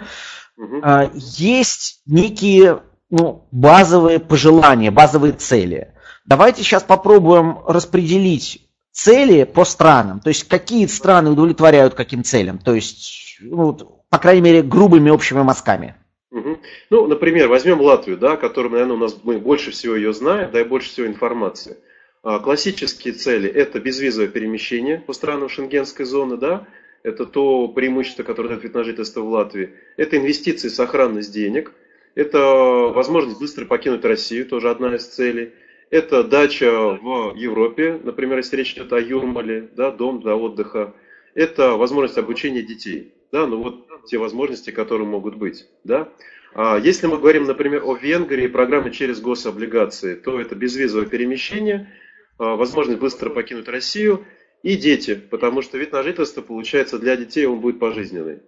Угу. 0.57 1.11
Есть 1.15 2.01
некие 2.05 2.81
ну, 3.09 3.45
базовые 3.51 4.19
пожелания, 4.19 4.89
базовые 4.89 5.33
цели. 5.33 5.93
Давайте 6.25 6.63
сейчас 6.63 6.83
попробуем 6.83 7.59
распределить 7.67 8.61
цели 8.93 9.43
по 9.43 9.65
странам. 9.65 10.21
То 10.21 10.29
есть 10.29 10.47
какие 10.47 10.85
страны 10.85 11.31
удовлетворяют 11.31 11.95
каким 11.95 12.23
целям. 12.23 12.59
То 12.59 12.73
есть, 12.73 13.37
ну, 13.41 13.73
по 14.09 14.19
крайней 14.19 14.41
мере, 14.41 14.61
грубыми 14.61 15.09
общими 15.09 15.41
мазками. 15.41 15.95
Угу. 16.31 16.59
Ну, 16.91 17.07
например, 17.07 17.49
возьмем 17.49 17.81
Латвию, 17.81 18.17
да, 18.17 18.37
которая, 18.37 18.71
наверное, 18.71 18.95
у 18.95 18.99
нас 18.99 19.17
мы 19.23 19.37
больше 19.37 19.71
всего 19.71 19.95
ее 19.95 20.13
знаем, 20.13 20.49
да 20.51 20.61
и 20.61 20.63
больше 20.63 20.89
всего 20.89 21.07
информации. 21.07 21.77
А, 22.23 22.39
классические 22.39 23.13
цели– 23.13 23.49
это 23.53 23.79
безвизовое 23.79 24.29
перемещение 24.29 24.99
по 24.99 25.13
странам 25.13 25.49
шенгенской 25.49 26.05
зоны, 26.05 26.37
да, 26.37 26.65
это 27.03 27.25
то 27.25 27.67
преимущество, 27.67 28.23
которое 28.23 28.49
дает 28.49 28.63
вид 28.63 28.73
на 28.73 28.83
жительство 28.83 29.21
в 29.21 29.29
Латвии. 29.29 29.73
Это 29.97 30.17
инвестиции, 30.17 30.69
сохранность 30.69 31.33
денег. 31.33 31.73
Это 32.15 32.39
возможность 32.39 33.39
быстро 33.39 33.65
покинуть 33.65 34.05
Россию, 34.05 34.45
тоже 34.45 34.69
одна 34.69 34.95
из 34.95 35.05
целей. 35.05 35.51
Это 35.93 36.23
дача 36.23 36.71
в 36.71 37.35
Европе, 37.35 37.99
например, 38.03 38.37
если 38.37 38.57
речь 38.57 38.73
идет 38.73 38.91
о 38.93 38.99
Юрмале, 38.99 39.69
да, 39.75 39.91
дом 39.91 40.21
для 40.21 40.35
отдыха. 40.35 40.95
Это 41.35 41.73
возможность 41.73 42.17
обучения 42.17 42.63
детей. 42.63 43.13
Да, 43.31 43.45
ну 43.45 43.61
вот 43.61 43.87
те 44.07 44.17
возможности, 44.17 44.71
которые 44.71 45.07
могут 45.07 45.35
быть. 45.35 45.67
Да. 45.83 46.09
А 46.55 46.79
если 46.79 47.05
мы 47.05 47.19
говорим, 47.19 47.43
например, 47.43 47.83
о 47.85 47.93
Венгрии, 47.93 48.47
программе 48.47 48.89
через 48.89 49.21
гособлигации, 49.21 50.15
то 50.15 50.41
это 50.41 50.55
безвизовое 50.55 51.05
перемещение, 51.05 51.93
а, 52.39 52.55
возможность 52.55 52.99
быстро 52.99 53.29
покинуть 53.29 53.67
Россию 53.67 54.25
и 54.63 54.75
дети, 54.75 55.13
потому 55.13 55.61
что 55.61 55.77
вид 55.77 55.91
на 55.91 56.01
жительство, 56.01 56.41
получается, 56.41 56.97
для 56.97 57.15
детей 57.15 57.45
он 57.45 57.59
будет 57.59 57.77
пожизненный. 57.77 58.39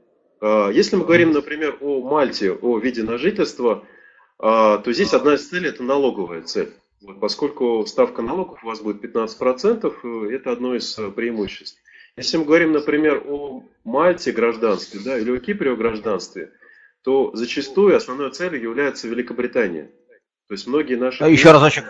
А, 0.42 0.72
если 0.72 0.96
мы 0.96 1.04
говорим, 1.04 1.32
например, 1.32 1.78
о 1.82 2.02
Мальте, 2.02 2.54
о 2.54 2.80
виде 2.80 3.04
на 3.04 3.20
жительство, 3.20 3.86
а, 4.40 4.80
то 4.80 4.92
здесь 4.92 5.14
одна 5.14 5.36
из 5.36 5.48
целей– 5.48 5.70
это 5.70 5.84
налоговая 5.84 6.42
цель. 6.42 6.74
Вот, 7.06 7.20
поскольку 7.20 7.86
ставка 7.86 8.24
налогов 8.24 8.64
у 8.64 8.68
вас 8.68 8.82
будет 8.82 9.04
15%, 9.04 9.94
э, 10.04 10.36
это 10.36 10.52
одно 10.52 10.74
из 10.74 10.98
э, 10.98 11.12
преимуществ. 11.12 11.80
Если 12.18 12.38
мы 12.38 12.46
говорим, 12.46 12.72
например, 12.72 13.24
о 13.28 13.64
Мальте 13.84 14.32
гражданстве, 14.32 15.02
да, 15.06 15.20
или 15.20 15.30
о 15.30 15.40
Кипре 15.40 15.72
о 15.72 15.76
гражданстве, 15.76 16.52
то 17.04 17.30
зачастую 17.36 17.96
основной 17.96 18.32
целью 18.32 18.60
является 18.60 19.08
Великобритания. 19.08 19.92
То 20.48 20.56
есть 20.56 20.66
многие 20.66 20.96
наши... 20.96 21.24
А 21.24 21.28
еще 21.28 21.52
разочек. 21.52 21.86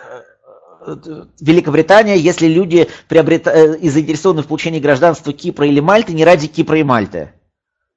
Э, 0.86 1.24
Великобритания, 1.40 2.18
если 2.18 2.46
люди 2.46 2.86
приобрет... 3.08 3.46
заинтересованы 3.46 4.42
в 4.42 4.48
получении 4.48 4.80
гражданства 4.80 5.32
Кипра 5.32 5.66
или 5.66 5.80
Мальты, 5.80 6.12
не 6.12 6.26
ради 6.26 6.46
Кипра 6.46 6.78
и 6.78 6.82
Мальты. 6.82 7.32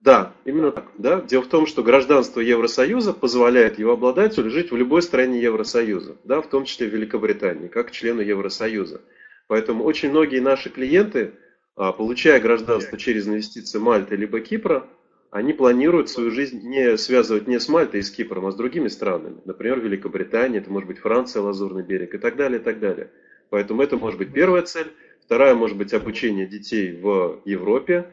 Да, 0.01 0.34
именно 0.46 0.72
так. 0.72 0.86
Да? 0.98 1.22
Дело 1.22 1.41
в 1.41 1.48
том, 1.48 1.65
что 1.65 1.84
гражданство 1.84 2.39
Евросоюза 2.39 3.13
позволяет 3.13 3.79
его 3.79 3.91
обладателю 3.94 4.50
жить 4.50 4.72
в 4.72 4.77
любой 4.77 5.01
стране 5.01 5.41
Евросоюза, 5.41 6.15
да, 6.24 6.41
в 6.41 6.48
том 6.48 6.63
числе 6.63 6.88
в 6.88 6.94
Великобритании, 6.94 7.68
как 7.68 7.91
члену 7.91 8.22
Евросоюза. 8.22 9.01
Поэтому 9.48 9.84
очень 9.84 10.12
многие 10.12 10.39
наши 10.39 10.70
клиенты, 10.70 11.34
а, 11.75 11.91
получая 11.91 12.39
гражданство 12.39 12.98
через 12.98 13.27
инвестиции 13.27 13.79
Мальты 13.79 14.15
либо 14.15 14.39
Кипра, 14.39 14.88
они 15.32 15.53
планируют 15.53 16.10
свою 16.10 16.32
жизнь 16.32 16.62
не 16.68 16.98
связывать 16.98 17.48
не 17.48 17.60
с 17.60 17.68
Мальтой 17.68 18.00
и 18.00 18.03
с 18.03 18.10
Кипром, 18.10 18.48
а 18.48 18.51
с 18.51 18.56
другими 18.56 18.88
странами. 18.88 19.38
Например, 19.46 19.79
Великобритания, 19.79 20.58
это 20.60 20.72
может 20.72 20.88
быть 20.88 21.00
Франция, 21.00 21.41
Лазурный 21.41 21.84
берег 21.84 22.15
и 22.15 22.18
так 22.18 22.36
далее, 22.36 22.60
и 22.60 22.63
так 22.63 22.79
далее. 22.79 23.12
Поэтому 23.50 23.82
это 23.82 23.98
может 23.98 24.18
быть 24.18 24.34
первая 24.34 24.63
цель. 24.63 24.88
Вторая 25.24 25.53
может 25.53 25.77
быть 25.77 25.94
обучение 25.94 26.48
детей 26.48 26.98
в 27.00 27.41
Европе, 27.46 28.08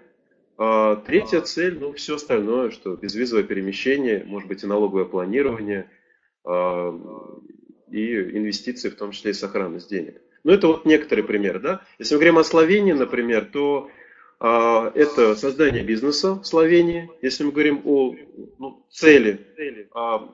а 0.58 0.96
третья 0.96 1.40
цель, 1.40 1.78
ну, 1.78 1.92
все 1.92 2.16
остальное, 2.16 2.70
что 2.70 2.96
безвизовое 2.96 3.44
перемещение, 3.44 4.24
может 4.24 4.48
быть, 4.48 4.62
и 4.62 4.66
налоговое 4.66 5.04
планирование, 5.04 5.90
а, 6.44 6.98
и 7.90 8.14
инвестиции, 8.14 8.88
в 8.88 8.96
том 8.96 9.10
числе 9.10 9.32
и 9.32 9.34
сохранность 9.34 9.90
денег. 9.90 10.20
Ну, 10.44 10.52
это 10.52 10.68
вот 10.68 10.84
некоторые 10.86 11.24
примеры, 11.24 11.58
да. 11.58 11.82
Если 11.98 12.14
мы 12.14 12.18
говорим 12.18 12.38
о 12.38 12.44
Словении, 12.44 12.92
например, 12.92 13.46
то 13.46 13.90
это 14.38 15.34
создание 15.34 15.82
бизнеса 15.82 16.34
в 16.34 16.44
Словении. 16.44 17.10
Если 17.22 17.44
мы 17.44 17.52
говорим 17.52 17.80
о 17.84 18.14
ну, 18.58 18.84
цели, 18.90 19.46
а, 19.94 20.28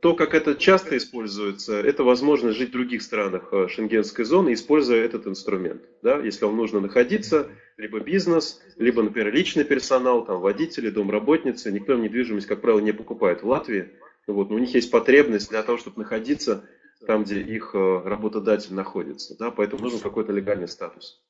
то, 0.00 0.14
как 0.14 0.34
это 0.34 0.54
часто 0.54 0.96
используется, 0.96 1.74
это 1.80 2.02
возможность 2.02 2.56
жить 2.56 2.70
в 2.70 2.72
других 2.72 3.02
странах 3.02 3.48
а, 3.52 3.68
шенгенской 3.68 4.24
зоны, 4.24 4.54
используя 4.54 5.04
этот 5.04 5.26
инструмент. 5.26 5.82
Да? 6.02 6.18
Если 6.18 6.46
вам 6.46 6.56
нужно 6.56 6.80
находиться 6.80 7.48
либо 7.76 8.00
бизнес, 8.00 8.62
либо, 8.76 9.02
например, 9.02 9.32
личный 9.34 9.64
персонал, 9.64 10.24
там, 10.24 10.40
водители, 10.40 10.88
домработницы. 10.88 11.70
Никто 11.70 11.94
недвижимость, 11.94 12.46
как 12.46 12.62
правило, 12.62 12.80
не 12.80 12.92
покупает 12.92 13.42
в 13.42 13.48
Латвии. 13.48 13.90
Вот, 14.26 14.48
но 14.48 14.56
у 14.56 14.58
них 14.58 14.74
есть 14.74 14.90
потребность 14.90 15.50
для 15.50 15.62
того, 15.62 15.76
чтобы 15.76 16.02
находиться 16.02 16.64
там, 17.06 17.24
где 17.24 17.40
их 17.40 17.74
работодатель 17.74 18.72
находится. 18.72 19.36
Да, 19.36 19.50
поэтому 19.50 19.82
нужен 19.82 19.98
какой-то 19.98 20.32
легальный 20.32 20.68
статус. 20.68 21.20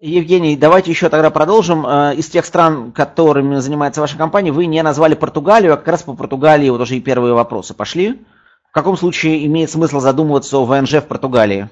Евгений, 0.00 0.56
давайте 0.56 0.90
еще 0.90 1.10
тогда 1.10 1.28
продолжим. 1.28 1.86
Э, 1.86 2.14
из 2.14 2.26
тех 2.30 2.46
стран, 2.46 2.90
которыми 2.90 3.56
занимается 3.56 4.00
ваша 4.00 4.16
компания, 4.16 4.50
вы 4.50 4.64
не 4.64 4.82
назвали 4.82 5.14
Португалию, 5.14 5.74
а 5.74 5.76
как 5.76 5.88
раз 5.88 6.04
по 6.04 6.14
Португалии 6.14 6.70
вот 6.70 6.80
уже 6.80 6.96
и 6.96 7.02
первые 7.02 7.34
вопросы 7.34 7.74
пошли. 7.74 8.18
В 8.70 8.72
каком 8.72 8.96
случае 8.96 9.44
имеет 9.44 9.68
смысл 9.68 10.00
задумываться 10.00 10.56
о 10.56 10.64
ВНЖ 10.64 10.94
в 10.94 11.06
Португалии? 11.06 11.68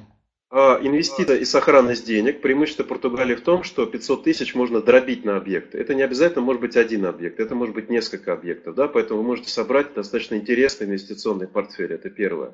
А, 0.51 0.79
инвестиция 0.83 1.39
и 1.39 1.47
сохранность 1.47 2.07
денег. 2.07 2.43
Преимущество 2.43 2.83
Португалии 2.83 3.35
в 3.35 3.41
том, 3.41 3.63
что 3.63 3.87
500 3.87 4.25
тысяч 4.25 4.55
можно 4.55 4.83
дробить 4.83 5.25
на 5.25 5.39
объекты. 5.39 5.79
Это 5.79 5.95
не 5.95 6.03
обязательно 6.03 6.43
может 6.43 6.61
быть 6.61 6.77
один 6.77 7.07
объект, 7.07 7.41
это 7.41 7.55
может 7.55 7.75
быть 7.75 7.89
несколько 7.89 8.35
объектов. 8.35 8.75
Да? 8.75 8.89
Поэтому 8.89 9.23
вы 9.23 9.27
можете 9.27 9.49
собрать 9.49 9.95
достаточно 9.95 10.35
интересный 10.35 10.87
инвестиционный 10.87 11.49
портфель. 11.49 11.95
Это 11.95 12.11
первое. 12.11 12.53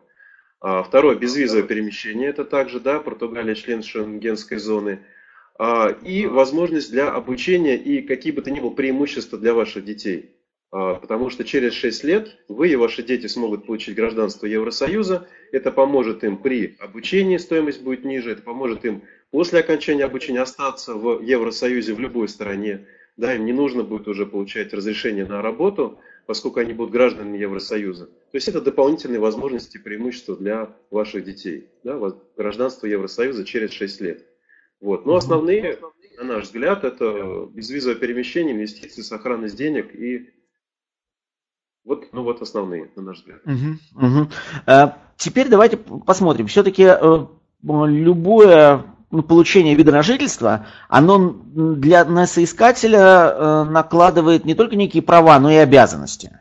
А, 0.60 0.84
второе, 0.84 1.16
безвизовое 1.16 1.64
перемещение. 1.64 2.28
Это 2.28 2.44
также, 2.44 2.78
да, 2.78 3.00
Португалия 3.00 3.56
член 3.56 3.82
шенгенской 3.82 4.58
зоны. 4.58 5.00
А, 5.56 5.88
и 5.88 6.26
возможность 6.26 6.90
для 6.90 7.10
обучения 7.10 7.76
и 7.76 8.02
какие 8.02 8.32
бы 8.32 8.42
то 8.42 8.50
ни 8.50 8.60
было 8.60 8.70
преимущества 8.70 9.38
для 9.38 9.54
ваших 9.54 9.84
детей. 9.84 10.34
А, 10.72 10.94
потому 10.96 11.30
что 11.30 11.44
через 11.44 11.74
6 11.74 12.02
лет 12.02 12.36
вы 12.48 12.70
и 12.70 12.76
ваши 12.76 13.04
дети 13.04 13.28
смогут 13.28 13.66
получить 13.66 13.94
гражданство 13.94 14.46
Евросоюза. 14.46 15.28
Это 15.52 15.70
поможет 15.70 16.24
им 16.24 16.38
при 16.38 16.76
обучении, 16.80 17.36
стоимость 17.36 17.82
будет 17.82 18.04
ниже. 18.04 18.32
Это 18.32 18.42
поможет 18.42 18.84
им 18.84 19.02
после 19.30 19.60
окончания 19.60 20.04
обучения 20.04 20.40
остаться 20.40 20.94
в 20.94 21.22
Евросоюзе 21.22 21.94
в 21.94 22.00
любой 22.00 22.28
стране. 22.28 22.86
Да, 23.16 23.32
им 23.32 23.44
не 23.44 23.52
нужно 23.52 23.84
будет 23.84 24.08
уже 24.08 24.26
получать 24.26 24.74
разрешение 24.74 25.24
на 25.24 25.40
работу, 25.40 26.00
поскольку 26.26 26.58
они 26.58 26.72
будут 26.72 26.90
гражданами 26.90 27.38
Евросоюза. 27.38 28.06
То 28.06 28.12
есть 28.32 28.48
это 28.48 28.60
дополнительные 28.60 29.20
возможности 29.20 29.76
и 29.76 29.80
преимущества 29.80 30.34
для 30.34 30.74
ваших 30.90 31.22
детей. 31.22 31.68
Да, 31.84 32.00
гражданство 32.36 32.88
Евросоюза 32.88 33.44
через 33.44 33.70
6 33.70 34.00
лет. 34.00 34.24
Вот. 34.84 35.06
Но 35.06 35.16
основные, 35.16 35.78
на 36.18 36.24
наш 36.24 36.44
взгляд, 36.44 36.84
это 36.84 37.48
безвизовое 37.50 37.96
перемещение, 37.96 38.54
инвестиции, 38.54 39.00
сохранность 39.00 39.56
денег 39.56 39.94
и 39.94 40.28
вот, 41.86 42.12
ну 42.12 42.22
вот 42.22 42.42
основные, 42.42 42.90
на 42.94 43.02
наш 43.02 43.18
взгляд. 43.18 43.40
Угу, 43.46 44.06
угу. 44.06 44.30
А, 44.66 44.98
теперь 45.16 45.48
давайте 45.48 45.78
посмотрим. 45.78 46.48
Все-таки 46.48 46.82
э, 46.84 47.26
любое 47.62 48.84
ну, 49.10 49.22
получение 49.22 49.74
вида 49.74 49.92
на 49.92 50.02
жительство, 50.02 50.66
оно 50.90 51.30
для 51.30 52.26
соискателя 52.26 53.00
э, 53.00 53.64
накладывает 53.64 54.44
не 54.44 54.54
только 54.54 54.76
некие 54.76 55.02
права, 55.02 55.38
но 55.40 55.50
и 55.50 55.56
обязанности. 55.56 56.40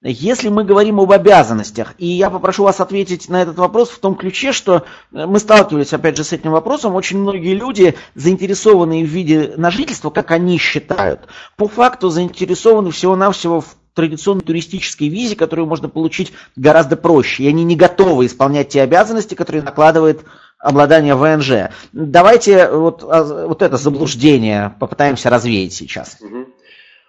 Если 0.00 0.48
мы 0.48 0.62
говорим 0.62 1.00
об 1.00 1.10
обязанностях, 1.10 1.94
и 1.98 2.06
я 2.06 2.30
попрошу 2.30 2.62
вас 2.62 2.78
ответить 2.78 3.28
на 3.28 3.42
этот 3.42 3.58
вопрос 3.58 3.88
в 3.88 3.98
том 3.98 4.14
ключе, 4.14 4.52
что 4.52 4.84
э, 5.12 5.26
мы 5.26 5.40
сталкивались 5.40 5.92
опять 5.92 6.16
же 6.16 6.22
с 6.22 6.32
этим 6.32 6.52
вопросом, 6.52 6.94
очень 6.94 7.18
многие 7.18 7.54
люди, 7.54 7.96
заинтересованные 8.14 9.04
в 9.04 9.08
виде 9.08 9.54
на 9.56 9.72
жительство, 9.72 10.10
как 10.10 10.30
они 10.30 10.56
считают, 10.56 11.26
по 11.56 11.66
факту 11.66 12.10
заинтересованы 12.10 12.92
всего-навсего 12.92 13.60
в 13.60 13.74
традиционной 13.94 14.42
туристической 14.42 15.08
визе, 15.08 15.34
которую 15.34 15.66
можно 15.66 15.88
получить 15.88 16.32
гораздо 16.54 16.96
проще. 16.96 17.42
И 17.42 17.48
они 17.48 17.64
не 17.64 17.74
готовы 17.74 18.26
исполнять 18.26 18.68
те 18.68 18.82
обязанности, 18.82 19.34
которые 19.34 19.64
накладывает 19.64 20.24
обладание 20.60 21.16
ВНЖ. 21.16 21.70
Давайте 21.92 22.70
вот, 22.70 23.02
а, 23.02 23.46
вот 23.48 23.62
это 23.62 23.76
заблуждение 23.76 24.76
попытаемся 24.78 25.30
развеять 25.30 25.72
сейчас. 25.72 26.18
Угу. 26.20 26.46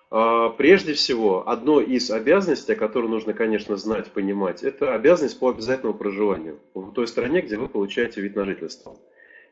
Прежде 0.09 0.93
всего, 0.93 1.47
одно 1.47 1.79
из 1.79 2.09
обязанностей, 2.09 2.73
которую 2.73 3.11
нужно, 3.11 3.33
конечно, 3.33 3.77
знать, 3.77 4.07
понимать, 4.11 4.63
это 4.63 4.95
обязанность 4.95 5.37
по 5.37 5.49
обязательному 5.49 5.95
проживанию 5.95 6.57
в 6.73 6.93
той 6.93 7.07
стране, 7.07 7.41
где 7.41 7.57
вы 7.57 7.67
получаете 7.67 8.19
вид 8.19 8.35
на 8.35 8.43
жительство. 8.43 8.97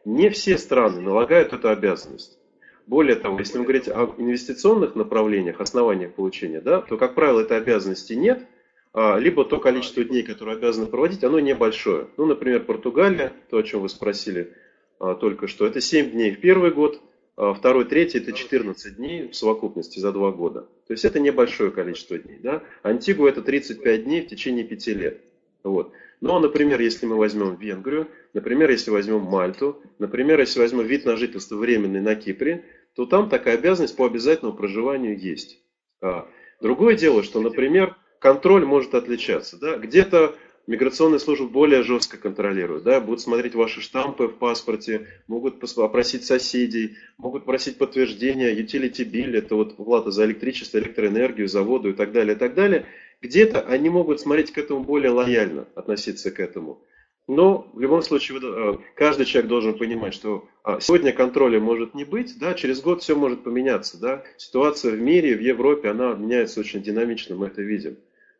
Не 0.03 0.29
все 0.29 0.57
страны 0.57 1.01
налагают 1.01 1.53
эту 1.53 1.69
обязанность. 1.69 2.39
Более 2.87 3.17
того, 3.17 3.37
если 3.37 3.57
мы 3.57 3.65
говорить 3.65 3.89
о 3.89 4.15
инвестиционных 4.17 4.95
направлениях, 4.95 5.59
основаниях 5.59 6.13
получения, 6.13 6.61
да, 6.61 6.79
то, 6.81 6.97
как 6.97 7.15
правило, 7.15 7.41
этой 7.41 7.57
обязанности 7.57 8.13
нет, 8.13 8.47
а, 8.93 9.17
либо 9.19 9.43
то 9.43 9.59
количество 9.59 10.05
дней, 10.05 10.23
которое 10.23 10.55
обязаны 10.55 10.87
проводить, 10.87 11.23
оно 11.25 11.39
небольшое. 11.39 12.07
Ну, 12.15 12.25
например, 12.25 12.63
Португалия, 12.63 13.33
то, 13.49 13.57
о 13.57 13.63
чем 13.63 13.81
вы 13.81 13.89
спросили 13.89 14.53
а, 14.99 15.15
только 15.15 15.47
что, 15.47 15.67
это 15.67 15.81
7 15.81 16.11
дней 16.11 16.31
в 16.31 16.39
первый 16.39 16.71
год, 16.71 16.99
а 16.99 17.01
второй, 17.37 17.85
третий 17.85 18.17
это 18.17 18.33
14 18.33 18.97
дней 18.97 19.27
в 19.27 19.35
совокупности 19.35 19.99
за 19.99 20.11
два 20.11 20.31
года. 20.31 20.61
То 20.87 20.93
есть 20.93 21.05
это 21.05 21.19
небольшое 21.19 21.71
количество 21.71 22.17
дней. 22.17 22.39
Да? 22.41 22.63
Антигуа 22.83 23.29
это 23.29 23.41
35 23.41 24.03
дней 24.03 24.21
в 24.21 24.27
течение 24.27 24.63
5 24.63 24.87
лет. 24.87 25.21
Вот. 25.63 25.93
Но, 26.19 26.39
например, 26.39 26.81
если 26.81 27.05
мы 27.05 27.15
возьмем 27.15 27.55
Венгрию, 27.55 28.07
например, 28.33 28.71
если 28.71 28.89
возьмем 28.89 29.21
Мальту, 29.21 29.81
например, 29.99 30.39
если 30.39 30.59
возьмем 30.59 30.85
вид 30.85 31.05
на 31.05 31.15
жительство 31.15 31.55
временный 31.55 32.01
на 32.01 32.15
Кипре, 32.15 32.65
то 32.95 33.05
там 33.05 33.29
такая 33.29 33.55
обязанность 33.55 33.95
по 33.95 34.07
обязательному 34.07 34.57
проживанию 34.57 35.17
есть. 35.17 35.61
А, 36.01 36.27
другое 36.59 36.95
дело, 36.95 37.21
что, 37.21 37.39
например, 37.39 37.95
контроль 38.19 38.65
может 38.65 38.95
отличаться. 38.95 39.59
Да? 39.59 39.77
Где-то 39.77 40.35
миграционные 40.67 41.19
службы 41.19 41.47
более 41.47 41.81
жестко 41.81 42.17
контролируют, 42.17 42.83
да, 42.83 42.99
будут 42.99 43.21
смотреть 43.21 43.55
ваши 43.55 43.81
штампы 43.81 44.27
в 44.27 44.37
паспорте, 44.37 45.07
могут 45.27 45.63
опросить 45.77 46.25
соседей, 46.25 46.97
могут 47.17 47.45
просить 47.45 47.77
подтверждения, 47.77 48.53
utility 48.53 49.09
bill, 49.09 49.35
это 49.35 49.55
вот 49.55 49.77
плата 49.77 50.11
за 50.11 50.25
электричество, 50.25 50.77
электроэнергию, 50.77 51.47
за 51.47 51.63
воду 51.63 51.89
и 51.89 51.93
так 51.93 52.11
далее, 52.11 52.35
и 52.35 52.39
так 52.39 52.53
далее. 52.53 52.85
Где-то 53.21 53.61
они 53.61 53.89
могут 53.89 54.19
смотреть 54.19 54.51
к 54.51 54.57
этому 54.57 54.83
более 54.83 55.09
лояльно, 55.09 55.67
относиться 55.73 56.29
к 56.29 56.39
этому. 56.39 56.83
Но 57.27 57.69
в 57.73 57.79
любом 57.81 58.01
случае 58.03 58.39
э, 58.41 58.77
каждый 58.95 59.25
человек 59.25 59.49
должен 59.49 59.77
понимать, 59.77 60.13
что 60.13 60.47
а, 60.63 60.79
сегодня 60.79 61.11
контроля 61.11 61.59
может 61.59 61.93
не 61.93 62.05
быть, 62.05 62.39
да, 62.39 62.53
через 62.53 62.81
год 62.81 63.01
все 63.01 63.17
может 63.17 63.43
поменяться. 63.43 63.99
Да. 63.99 64.23
Ситуация 64.37 64.93
в 64.93 65.01
мире, 65.01 65.35
в 65.35 65.41
Европе, 65.41 65.89
она 65.89 66.13
меняется 66.13 66.61
очень 66.61 66.81
динамично, 66.81 67.35
мы 67.35 67.47
это 67.47 67.61
видим. 67.61 67.97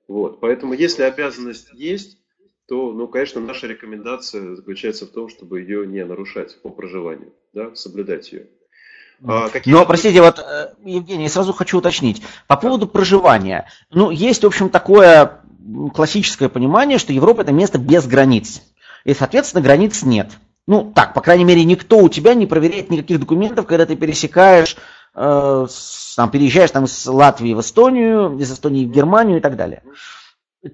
Вот. 0.07 0.39
Поэтому 0.39 0.73
если 0.73 1.03
обязанность 1.03 1.69
есть, 1.73 2.17
то, 2.67 2.91
ну, 2.91 3.07
конечно, 3.07 3.39
наша 3.39 3.67
рекомендация 3.67 4.55
заключается 4.55 5.05
в 5.05 5.09
том, 5.09 5.29
чтобы 5.29 5.61
ее 5.61 5.87
не 5.87 6.03
нарушать 6.03 6.61
по 6.61 6.69
проживанию, 6.69 7.33
да, 7.53 7.73
соблюдать 7.75 8.31
ее. 8.31 8.47
А, 9.25 9.49
Но, 9.65 9.85
простите, 9.85 10.21
вот, 10.21 10.37
э, 10.39 10.73
Евгений, 10.83 11.27
сразу 11.27 11.53
хочу 11.53 11.79
уточнить. 11.79 12.21
По 12.47 12.55
поводу 12.55 12.87
проживания. 12.87 13.67
Ну, 13.89 14.11
есть, 14.11 14.43
в 14.43 14.47
общем, 14.47 14.69
такое 14.69 15.41
классическое 15.93 16.49
понимание, 16.49 16.97
что 16.97 17.13
Европа 17.13 17.41
это 17.41 17.51
место 17.51 17.77
без 17.77 18.05
границ 18.05 18.61
и, 19.07 19.13
соответственно, 19.13 19.63
границ 19.63 20.03
нет. 20.03 20.31
Ну, 20.67 20.91
так, 20.93 21.13
по 21.13 21.21
крайней 21.21 21.45
мере, 21.45 21.63
никто 21.63 21.99
у 21.99 22.09
тебя 22.09 22.33
не 22.33 22.45
проверяет 22.45 22.89
никаких 22.89 23.21
документов, 23.21 23.65
когда 23.65 23.85
ты 23.85 23.95
пересекаешь, 23.95 24.75
там, 25.17 26.29
переезжаешь 26.31 26.69
там, 26.69 26.85
из 26.85 27.07
Латвии 27.07 27.55
в 27.55 27.61
Эстонию, 27.61 28.37
из 28.37 28.51
Эстонии 28.51 28.85
в 28.85 28.91
Германию 28.91 29.39
и 29.39 29.41
так 29.41 29.55
далее. 29.55 29.81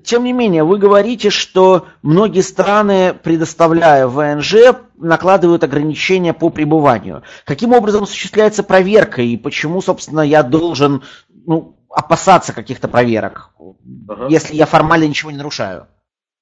Тем 0.03 0.23
не 0.23 0.33
менее, 0.33 0.63
вы 0.63 0.79
говорите, 0.79 1.29
что 1.29 1.87
многие 2.01 2.41
страны, 2.41 3.13
предоставляя 3.13 4.07
ВНЖ, 4.07 4.75
накладывают 4.97 5.63
ограничения 5.63 6.33
по 6.33 6.49
пребыванию. 6.49 7.23
Каким 7.45 7.73
образом 7.73 8.03
осуществляется 8.03 8.63
проверка 8.63 9.21
и 9.21 9.37
почему, 9.37 9.81
собственно, 9.81 10.21
я 10.21 10.43
должен 10.43 11.03
ну, 11.45 11.77
опасаться 11.89 12.53
каких-то 12.53 12.87
проверок, 12.87 13.51
ага. 14.07 14.27
если 14.29 14.55
я 14.55 14.65
формально 14.65 15.05
ничего 15.05 15.31
не 15.31 15.37
нарушаю? 15.37 15.87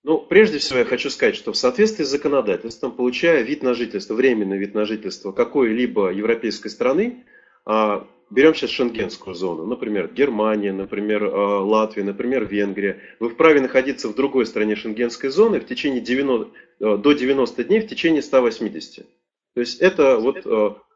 Ну, 0.04 0.18
прежде 0.18 0.58
всего 0.58 0.80
я 0.80 0.86
хочу 0.86 1.12
сказать, 1.12 1.36
что 1.36 1.52
в 1.52 1.58
соответствии 1.58 2.04
с 2.04 2.10
законодательством, 2.10 2.92
получая 2.92 3.42
вид 3.42 3.62
на 3.62 3.76
жительство, 3.76 4.16
временный 4.16 4.58
вид 4.58 4.74
на 4.74 4.86
жительство 4.86 5.32
какой-либо 5.32 6.10
европейской 6.12 6.70
страны, 6.70 7.24
берем 7.66 8.56
сейчас 8.56 8.70
шенгенскую 8.72 9.36
зону, 9.36 9.66
например, 9.66 10.12
Германия, 10.12 10.72
например, 10.72 11.24
а, 11.26 11.60
Латвия, 11.60 12.04
например, 12.04 12.46
Венгрия, 12.46 13.00
вы 13.20 13.30
вправе 13.30 13.62
находиться 13.62 14.08
в 14.08 14.16
другой 14.16 14.46
стране 14.46 14.76
шенгенской 14.76 15.30
зоны 15.30 15.60
в 15.60 15.66
течение 15.66 16.02
90, 16.02 16.52
а, 16.80 16.98
до 16.98 17.14
90 17.14 17.64
дней 17.64 17.82
в 17.82 17.88
течение 17.88 18.22
180. 18.22 19.06
То 19.54 19.60
есть 19.60 19.82
это 19.82 20.18
вот 20.18 20.46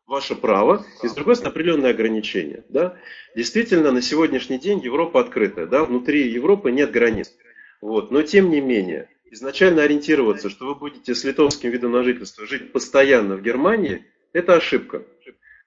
ваше 0.07 0.35
право, 0.35 0.85
и 1.03 1.07
с 1.07 1.13
другой 1.13 1.35
стороны 1.35 1.51
определенные 1.51 1.89
ограничения. 1.91 2.63
Да? 2.69 2.95
Действительно, 3.35 3.91
на 3.91 4.01
сегодняшний 4.01 4.59
день 4.59 4.79
Европа 4.79 5.19
открытая, 5.19 5.65
да? 5.65 5.83
внутри 5.83 6.29
Европы 6.29 6.71
нет 6.71 6.91
границ. 6.91 7.33
Вот. 7.81 8.11
Но 8.11 8.21
тем 8.21 8.49
не 8.49 8.61
менее, 8.61 9.09
изначально 9.31 9.83
ориентироваться, 9.83 10.49
что 10.49 10.67
вы 10.67 10.75
будете 10.75 11.15
с 11.15 11.23
литовским 11.23 11.69
видом 11.71 11.91
на 11.91 12.03
жительство 12.03 12.45
жить 12.45 12.71
постоянно 12.71 13.35
в 13.35 13.41
Германии, 13.41 14.05
это 14.31 14.55
ошибка. 14.55 15.03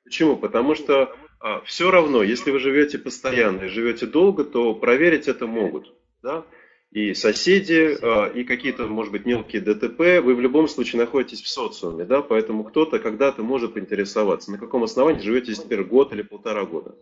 Почему? 0.08 0.36
Потому 0.36 0.74
что 0.74 1.14
а, 1.38 1.60
все 1.66 1.90
равно, 1.90 2.22
если 2.22 2.50
вы 2.50 2.60
живете 2.60 2.96
постоянно 2.98 3.64
и 3.64 3.68
живете 3.68 4.06
долго, 4.06 4.42
то 4.42 4.74
проверить 4.74 5.28
это 5.28 5.46
могут. 5.46 5.92
Да? 6.22 6.46
и 6.90 7.12
соседи, 7.12 7.98
а, 8.00 8.26
и 8.28 8.44
какие-то, 8.44 8.86
может 8.86 9.12
быть, 9.12 9.26
мелкие 9.26 9.60
ДТП, 9.60 10.24
вы 10.24 10.34
в 10.34 10.40
любом 10.40 10.66
случае 10.66 11.02
находитесь 11.02 11.42
в 11.42 11.48
социуме, 11.48 12.06
да, 12.06 12.22
поэтому 12.22 12.64
кто-то 12.64 12.98
когда-то 12.98 13.42
может 13.42 13.74
поинтересоваться, 13.74 14.50
на 14.50 14.56
каком 14.56 14.84
основании 14.84 15.20
живете 15.20 15.52
здесь, 15.52 15.58
например, 15.58 15.84
год 15.84 16.14
или 16.14 16.22
полтора 16.22 16.64
года. 16.64 16.94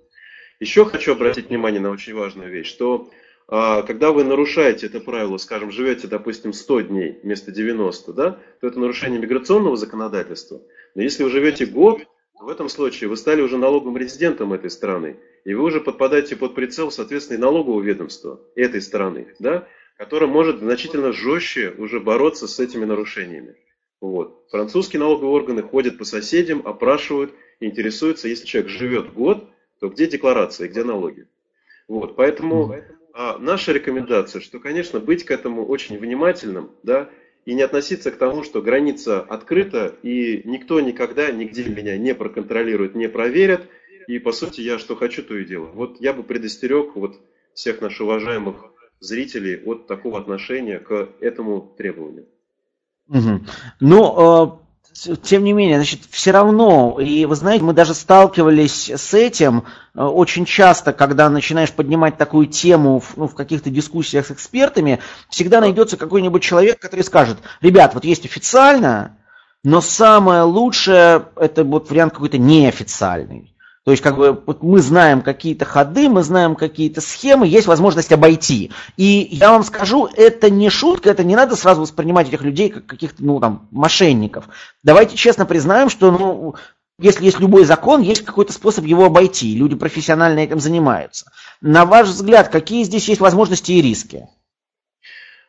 Еще 0.58 0.84
хочу 0.84 1.12
обратить 1.12 1.50
внимание 1.50 1.80
на 1.80 1.90
очень 1.90 2.14
важную 2.14 2.50
вещь, 2.50 2.66
что 2.66 3.08
а, 3.46 3.82
когда 3.82 4.10
вы 4.10 4.24
нарушаете 4.24 4.86
это 4.86 4.98
правило, 4.98 5.36
скажем, 5.36 5.70
живете, 5.70 6.08
допустим, 6.08 6.52
100 6.52 6.80
дней 6.80 7.20
вместо 7.22 7.52
90, 7.52 8.12
да, 8.12 8.40
то 8.60 8.66
это 8.66 8.80
нарушение 8.80 9.20
миграционного 9.20 9.76
законодательства. 9.76 10.60
Но 10.96 11.02
если 11.02 11.22
вы 11.22 11.30
живете 11.30 11.64
год, 11.64 12.08
в 12.40 12.48
этом 12.48 12.68
случае 12.68 13.08
вы 13.08 13.16
стали 13.16 13.40
уже 13.40 13.56
налоговым 13.56 13.96
резидентом 13.96 14.52
этой 14.52 14.70
страны, 14.70 15.16
и 15.44 15.54
вы 15.54 15.64
уже 15.64 15.80
подпадаете 15.80 16.36
под 16.36 16.54
прицел, 16.54 16.90
соответственно, 16.90 17.40
налогового 17.40 17.80
ведомства 17.80 18.40
этой 18.54 18.82
страны, 18.82 19.34
да, 19.38 19.66
которое 19.96 20.26
может 20.26 20.58
значительно 20.58 21.12
жестче 21.12 21.70
уже 21.78 22.00
бороться 22.00 22.46
с 22.46 22.60
этими 22.60 22.84
нарушениями. 22.84 23.56
Вот. 24.00 24.44
Французские 24.50 25.00
налоговые 25.00 25.32
органы 25.32 25.62
ходят 25.62 25.98
по 25.98 26.04
соседям, 26.04 26.62
опрашивают, 26.64 27.32
интересуются, 27.60 28.28
если 28.28 28.46
человек 28.46 28.70
живет 28.70 29.12
год, 29.14 29.48
то 29.80 29.88
где 29.88 30.06
декларация, 30.06 30.68
где 30.68 30.84
налоги. 30.84 31.26
Вот. 31.88 32.16
Поэтому 32.16 32.74
а, 33.14 33.38
наша 33.38 33.72
рекомендация, 33.72 34.40
что, 34.42 34.58
конечно, 34.58 35.00
быть 35.00 35.24
к 35.24 35.30
этому 35.30 35.64
очень 35.64 35.98
внимательным, 35.98 36.72
да, 36.82 37.08
и 37.46 37.54
не 37.54 37.62
относиться 37.62 38.10
к 38.10 38.18
тому, 38.18 38.42
что 38.42 38.60
граница 38.60 39.20
открыта, 39.20 39.94
и 40.02 40.42
никто 40.44 40.80
никогда 40.80 41.30
нигде 41.30 41.64
меня 41.64 41.96
не 41.96 42.14
проконтролирует, 42.14 42.94
не 42.94 43.08
проверит, 43.08 43.62
и, 44.08 44.18
по 44.18 44.32
сути, 44.32 44.60
я 44.60 44.78
что 44.78 44.96
хочу, 44.96 45.22
то 45.22 45.36
и 45.36 45.44
делаю. 45.44 45.72
Вот 45.72 46.00
я 46.00 46.12
бы 46.12 46.22
предостерег 46.22 46.96
вот 46.96 47.20
всех 47.54 47.80
наших 47.80 48.02
уважаемых 48.02 48.72
зрителей 49.00 49.62
от 49.64 49.86
такого 49.86 50.18
отношения 50.18 50.78
к 50.78 51.08
этому 51.20 51.74
требованию. 51.78 52.26
Угу. 53.08 53.40
Ну, 53.80 54.60
тем 55.22 55.44
не 55.44 55.52
менее, 55.52 55.76
значит, 55.76 56.00
все 56.10 56.30
равно, 56.30 56.98
и 56.98 57.24
вы 57.24 57.34
знаете, 57.36 57.64
мы 57.64 57.72
даже 57.72 57.94
сталкивались 57.94 58.90
с 58.90 59.14
этим 59.14 59.64
э, 59.94 60.02
очень 60.02 60.44
часто, 60.44 60.92
когда 60.92 61.28
начинаешь 61.28 61.72
поднимать 61.72 62.16
такую 62.16 62.46
тему 62.46 63.02
ну, 63.16 63.28
в 63.28 63.34
каких-то 63.34 63.70
дискуссиях 63.70 64.26
с 64.26 64.30
экспертами, 64.30 65.00
всегда 65.28 65.60
найдется 65.60 65.96
какой-нибудь 65.96 66.42
человек, 66.42 66.78
который 66.78 67.02
скажет, 67.02 67.38
ребят, 67.60 67.94
вот 67.94 68.04
есть 68.04 68.24
официально, 68.24 69.16
но 69.62 69.80
самое 69.80 70.42
лучшее 70.42 71.26
это 71.36 71.64
вот 71.64 71.90
вариант 71.90 72.14
какой-то 72.14 72.38
неофициальный. 72.38 73.55
То 73.86 73.92
есть, 73.92 74.02
как 74.02 74.16
бы, 74.16 74.42
вот 74.44 74.64
мы 74.64 74.80
знаем 74.80 75.22
какие-то 75.22 75.64
ходы, 75.64 76.08
мы 76.08 76.24
знаем 76.24 76.56
какие-то 76.56 77.00
схемы, 77.00 77.46
есть 77.46 77.68
возможность 77.68 78.10
обойти. 78.10 78.72
И 78.96 79.28
я 79.30 79.52
вам 79.52 79.62
скажу, 79.62 80.08
это 80.16 80.50
не 80.50 80.70
шутка, 80.70 81.10
это 81.10 81.22
не 81.22 81.36
надо 81.36 81.54
сразу 81.54 81.82
воспринимать 81.82 82.26
этих 82.26 82.42
людей 82.42 82.68
как 82.68 82.86
каких-то, 82.86 83.24
ну, 83.24 83.38
там, 83.38 83.68
мошенников. 83.70 84.48
Давайте 84.82 85.16
честно 85.16 85.46
признаем, 85.46 85.88
что, 85.88 86.10
ну, 86.10 86.56
если 86.98 87.26
есть 87.26 87.38
любой 87.38 87.64
закон, 87.64 88.00
есть 88.00 88.24
какой-то 88.24 88.52
способ 88.52 88.84
его 88.84 89.04
обойти. 89.04 89.54
Люди 89.54 89.76
профессионально 89.76 90.40
этим 90.40 90.58
занимаются. 90.58 91.30
На 91.60 91.84
ваш 91.84 92.08
взгляд, 92.08 92.48
какие 92.48 92.82
здесь 92.82 93.08
есть 93.08 93.20
возможности 93.20 93.70
и 93.70 93.82
риски? 93.82 94.26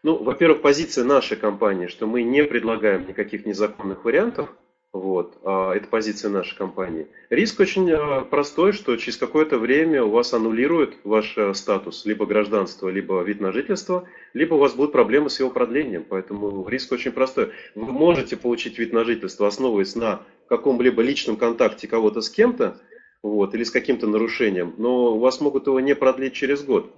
Ну, 0.04 0.23
во-первых, 0.23 0.62
позиция 0.62 1.06
нашей 1.06 1.38
компании, 1.38 1.88
что 1.88 2.06
мы 2.06 2.21
не 2.21 2.43
предлагаем 2.43 3.08
никаких 3.08 3.47
незаконных 3.47 4.06
вариантов– 4.06 4.50
вот, 4.93 5.38
а, 5.43 5.73
это 5.73 5.88
позиция 5.88 6.30
нашей 6.30 6.56
компании. 6.56 7.08
Риск 7.30 7.60
очень 7.60 7.91
а, 7.91 8.21
простой, 8.21 8.71
что 8.71 8.95
через 8.95 9.17
какое-то 9.17 9.58
время 9.60 10.04
у 10.04 10.10
вас 10.10 10.34
аннулируют 10.34 10.97
ваш 11.04 11.38
э, 11.38 11.54
статус, 11.54 12.06
либо 12.06 12.26
гражданство, 12.26 12.89
либо 12.89 13.21
вид 13.21 13.41
на 13.41 13.52
жительство, 13.52 14.08
либо 14.34 14.56
у 14.56 14.58
вас 14.58 14.73
будут 14.73 14.93
проблемы 14.93 15.30
с 15.30 15.39
его 15.39 15.50
продлением. 15.50 16.06
Поэтому 16.08 16.67
риск 16.67 16.91
очень 16.91 17.12
простой. 17.12 17.52
Вы 17.76 17.91
можете 17.91 18.38
получить 18.38 18.80
вид 18.80 18.93
на 18.93 19.04
жительство, 19.04 19.47
основываясь 19.47 19.95
на 19.95 20.21
каком-либо 20.47 21.02
личном 21.02 21.38
контакте 21.38 21.88
кого-то 21.88 22.21
с 22.21 22.30
кем-то, 22.30 22.80
вот, 23.21 23.54
или 23.54 23.63
с 23.63 23.71
каким-то 23.71 24.08
нарушением, 24.08 24.73
но 24.78 25.15
у 25.15 25.19
вас 25.19 25.41
могут 25.41 25.67
его 25.67 25.80
не 25.80 25.95
продлить 25.95 26.34
через 26.34 26.63
год. 26.63 26.89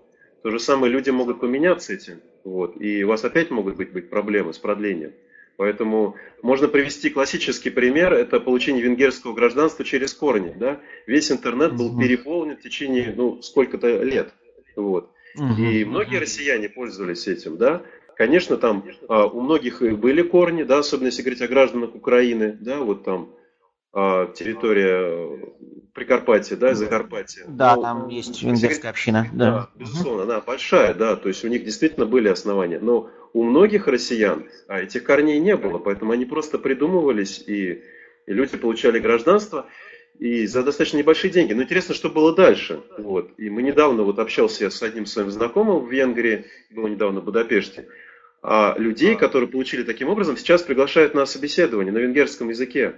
То 0.44 0.52
же 0.52 0.60
самое 0.60 0.92
люди 0.92 1.10
могут 1.10 1.40
поменяться 1.40 1.94
этим, 1.94 2.22
вот, 2.44 2.80
и 2.80 3.04
у 3.04 3.08
вас 3.08 3.26
опять 3.26 3.50
могут 3.52 3.76
быть, 3.76 3.92
быть 3.92 4.10
проблемы 4.10 4.54
с 4.54 4.58
продлением. 4.58 5.14
Поэтому 5.60 6.16
можно 6.42 6.70
привести 6.70 7.10
классический 7.10 7.70
пример, 7.70 8.14
это 8.14 8.40
получение 8.40 8.82
венгерского 8.82 9.34
гражданства 9.34 9.84
через 9.84 10.14
корни. 10.14 10.56
Да? 10.58 10.80
Весь 11.06 11.34
интернет 11.34 11.76
был 11.76 11.88
угу. 11.88 12.00
переполнен 12.00 12.56
в 12.56 12.62
течение 12.62 13.14
ну, 13.14 13.42
сколько-то 13.42 14.02
лет. 14.02 14.34
Вот. 14.78 15.12
Угу. 15.36 15.62
И 15.62 15.84
многие 15.84 16.20
россияне 16.20 16.70
пользовались 16.70 17.28
этим. 17.28 17.58
Да? 17.58 17.82
Конечно, 18.16 18.56
там 18.56 18.86
а, 19.10 19.26
у 19.26 19.42
многих 19.42 19.82
были 20.00 20.22
корни, 20.22 20.64
да, 20.64 20.80
особенно 20.80 21.08
если 21.08 21.24
говорить 21.24 21.42
о 21.42 21.50
гражданах 21.50 21.94
Украины, 21.94 22.58
да, 22.62 22.80
вот 22.80 23.04
там 23.04 23.36
а, 23.92 24.28
территория 24.28 25.42
Прикарпатья, 25.94 26.56
да, 26.56 26.74
Закарпатья. 26.74 27.44
Да, 27.50 27.76
но, 27.76 27.82
там 27.82 28.08
есть 28.08 28.42
венгерская 28.42 28.92
община. 28.92 29.28
Да, 29.34 29.52
да 29.52 29.70
безусловно, 29.76 30.24
она 30.24 30.40
большая, 30.40 30.94
да, 30.94 31.18
то 31.18 31.28
есть 31.28 31.44
у 31.44 31.50
них 31.50 31.66
действительно 31.66 32.06
были 32.06 32.30
основания. 32.30 32.80
Но 32.80 33.10
у 33.34 33.44
многих 33.44 33.88
россиян 33.88 34.48
а 34.68 34.82
этих 34.82 35.04
корней 35.04 35.40
не 35.40 35.56
было, 35.56 35.78
поэтому 35.78 36.12
они 36.12 36.26
просто 36.26 36.58
придумывались, 36.58 37.44
и, 37.46 37.84
и 38.26 38.34
люди 38.34 38.58
получали 38.58 39.00
гражданство 39.00 39.68
и 40.20 40.46
за 40.46 40.64
достаточно 40.64 40.98
небольшие 40.98 41.32
деньги. 41.32 41.54
Но 41.54 41.64
интересно, 41.64 41.96
что 41.96 42.10
было 42.10 42.36
дальше. 42.36 42.82
Вот. 42.98 43.32
И 43.38 43.50
мы 43.50 43.64
недавно 43.64 44.04
вот 44.04 44.20
общался 44.20 44.70
с 44.70 44.84
одним 44.84 45.06
своим 45.06 45.32
знакомым 45.32 45.86
в 45.86 45.92
Венгрии, 45.92 46.46
был 46.72 46.88
недавно 46.88 47.22
в 47.22 47.26
Будапеште, 47.26 47.88
а 48.42 48.76
людей, 48.78 49.16
которые 49.16 49.50
получили 49.50 49.84
таким 49.84 50.10
образом, 50.10 50.38
сейчас 50.38 50.62
приглашают 50.62 51.14
на 51.14 51.26
собеседование 51.26 51.94
на 51.94 51.98
венгерском 52.00 52.50
языке. 52.50 52.96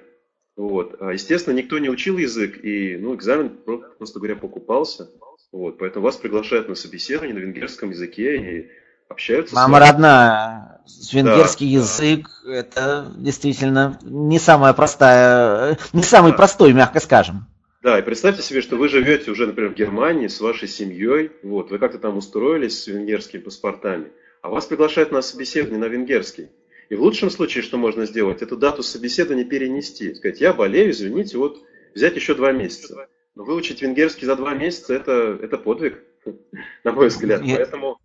Вот. 0.56 0.96
А, 1.00 1.14
естественно, 1.14 1.56
никто 1.56 1.80
не 1.80 1.90
учил 1.90 2.18
язык, 2.18 2.64
и 2.64 2.98
ну, 2.98 3.16
экзамен, 3.16 3.58
просто 3.98 4.20
говоря, 4.20 4.36
покупался. 4.36 5.10
Вот. 5.52 5.78
Поэтому 5.78 6.06
вас 6.06 6.18
приглашают 6.18 6.70
на 6.70 6.76
собеседование 6.76 7.36
на 7.36 7.40
венгерском 7.40 7.92
языке, 7.92 8.38
и 8.38 8.70
общаются 9.12 9.56
Мама 9.56 9.80
родная, 9.80 10.82
венгерский 11.12 11.66
да, 11.66 11.82
язык 11.82 12.30
да. 12.44 12.56
это 12.56 13.12
действительно 13.16 14.00
не 14.04 14.40
самая 14.40 14.74
простая, 14.74 15.78
не 15.94 16.04
самый 16.04 16.32
да. 16.32 16.38
простой, 16.38 16.74
мягко 16.74 17.00
скажем. 17.00 17.46
Да, 17.82 17.98
и 17.98 18.04
представьте 18.04 18.44
себе, 18.44 18.62
что 18.62 18.76
вы 18.76 18.90
живете 18.90 19.32
уже, 19.32 19.48
например, 19.48 19.72
в 19.72 19.76
Германии 19.76 20.28
с 20.28 20.40
вашей 20.40 20.68
семьей, 20.68 21.32
вот, 21.42 21.72
вы 21.72 21.80
как-то 21.80 21.98
там 21.98 22.18
устроились 22.18 22.84
с 22.84 22.88
венгерскими 22.88 23.42
паспортами, 23.42 24.12
а 24.42 24.50
вас 24.50 24.66
приглашают 24.66 25.12
на 25.12 25.22
собеседование 25.22 25.80
на 25.80 25.88
венгерский. 25.92 26.50
И 26.90 26.96
в 26.96 27.02
лучшем 27.02 27.32
случае, 27.32 27.64
что 27.64 27.78
можно 27.78 28.06
сделать, 28.06 28.42
эту 28.42 28.58
дату 28.58 28.84
собеседования 28.84 29.46
перенести. 29.46 30.14
Сказать, 30.14 30.42
я 30.42 30.54
болею, 30.54 30.92
извините, 30.92 31.38
вот 31.38 31.64
взять 31.96 32.16
еще 32.16 32.36
два 32.36 32.52
месяца. 32.52 33.08
Но 33.34 33.46
выучить 33.46 33.82
венгерский 33.82 34.26
за 34.26 34.36
два 34.36 34.54
месяца 34.54 34.94
это, 34.94 35.40
это 35.42 35.58
подвиг, 35.58 36.04
на 36.84 36.92
мой 36.92 37.08
взгляд. 37.08 37.42
Поэтому 37.42 38.00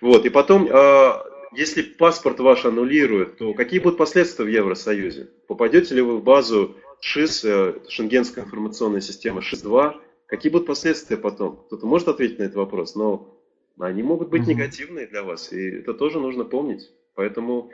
вот, 0.00 0.24
и 0.24 0.28
потом, 0.30 0.68
а, 0.70 1.24
если 1.52 1.82
паспорт 1.82 2.40
ваш 2.40 2.64
аннулируют, 2.64 3.38
то 3.38 3.54
какие 3.54 3.80
будут 3.80 3.98
последствия 3.98 4.44
в 4.44 4.48
Евросоюзе? 4.48 5.28
Попадете 5.46 5.94
ли 5.94 6.02
вы 6.02 6.18
в 6.18 6.22
базу 6.22 6.76
ШИС, 7.00 7.44
э, 7.44 7.74
Шенгенская 7.88 8.44
информационная 8.44 9.00
система 9.00 9.40
ШИС-2? 9.40 9.96
Какие 10.26 10.52
будут 10.52 10.66
последствия 10.66 11.16
потом? 11.16 11.56
Кто-то 11.66 11.86
может 11.86 12.08
ответить 12.08 12.38
на 12.38 12.44
этот 12.44 12.56
вопрос, 12.56 12.94
но 12.94 13.34
они 13.78 14.02
могут 14.02 14.28
быть 14.28 14.46
негативные 14.46 15.06
для 15.06 15.22
вас, 15.22 15.52
и 15.52 15.78
это 15.78 15.94
тоже 15.94 16.20
нужно 16.20 16.44
помнить. 16.44 16.90
Поэтому 17.14 17.70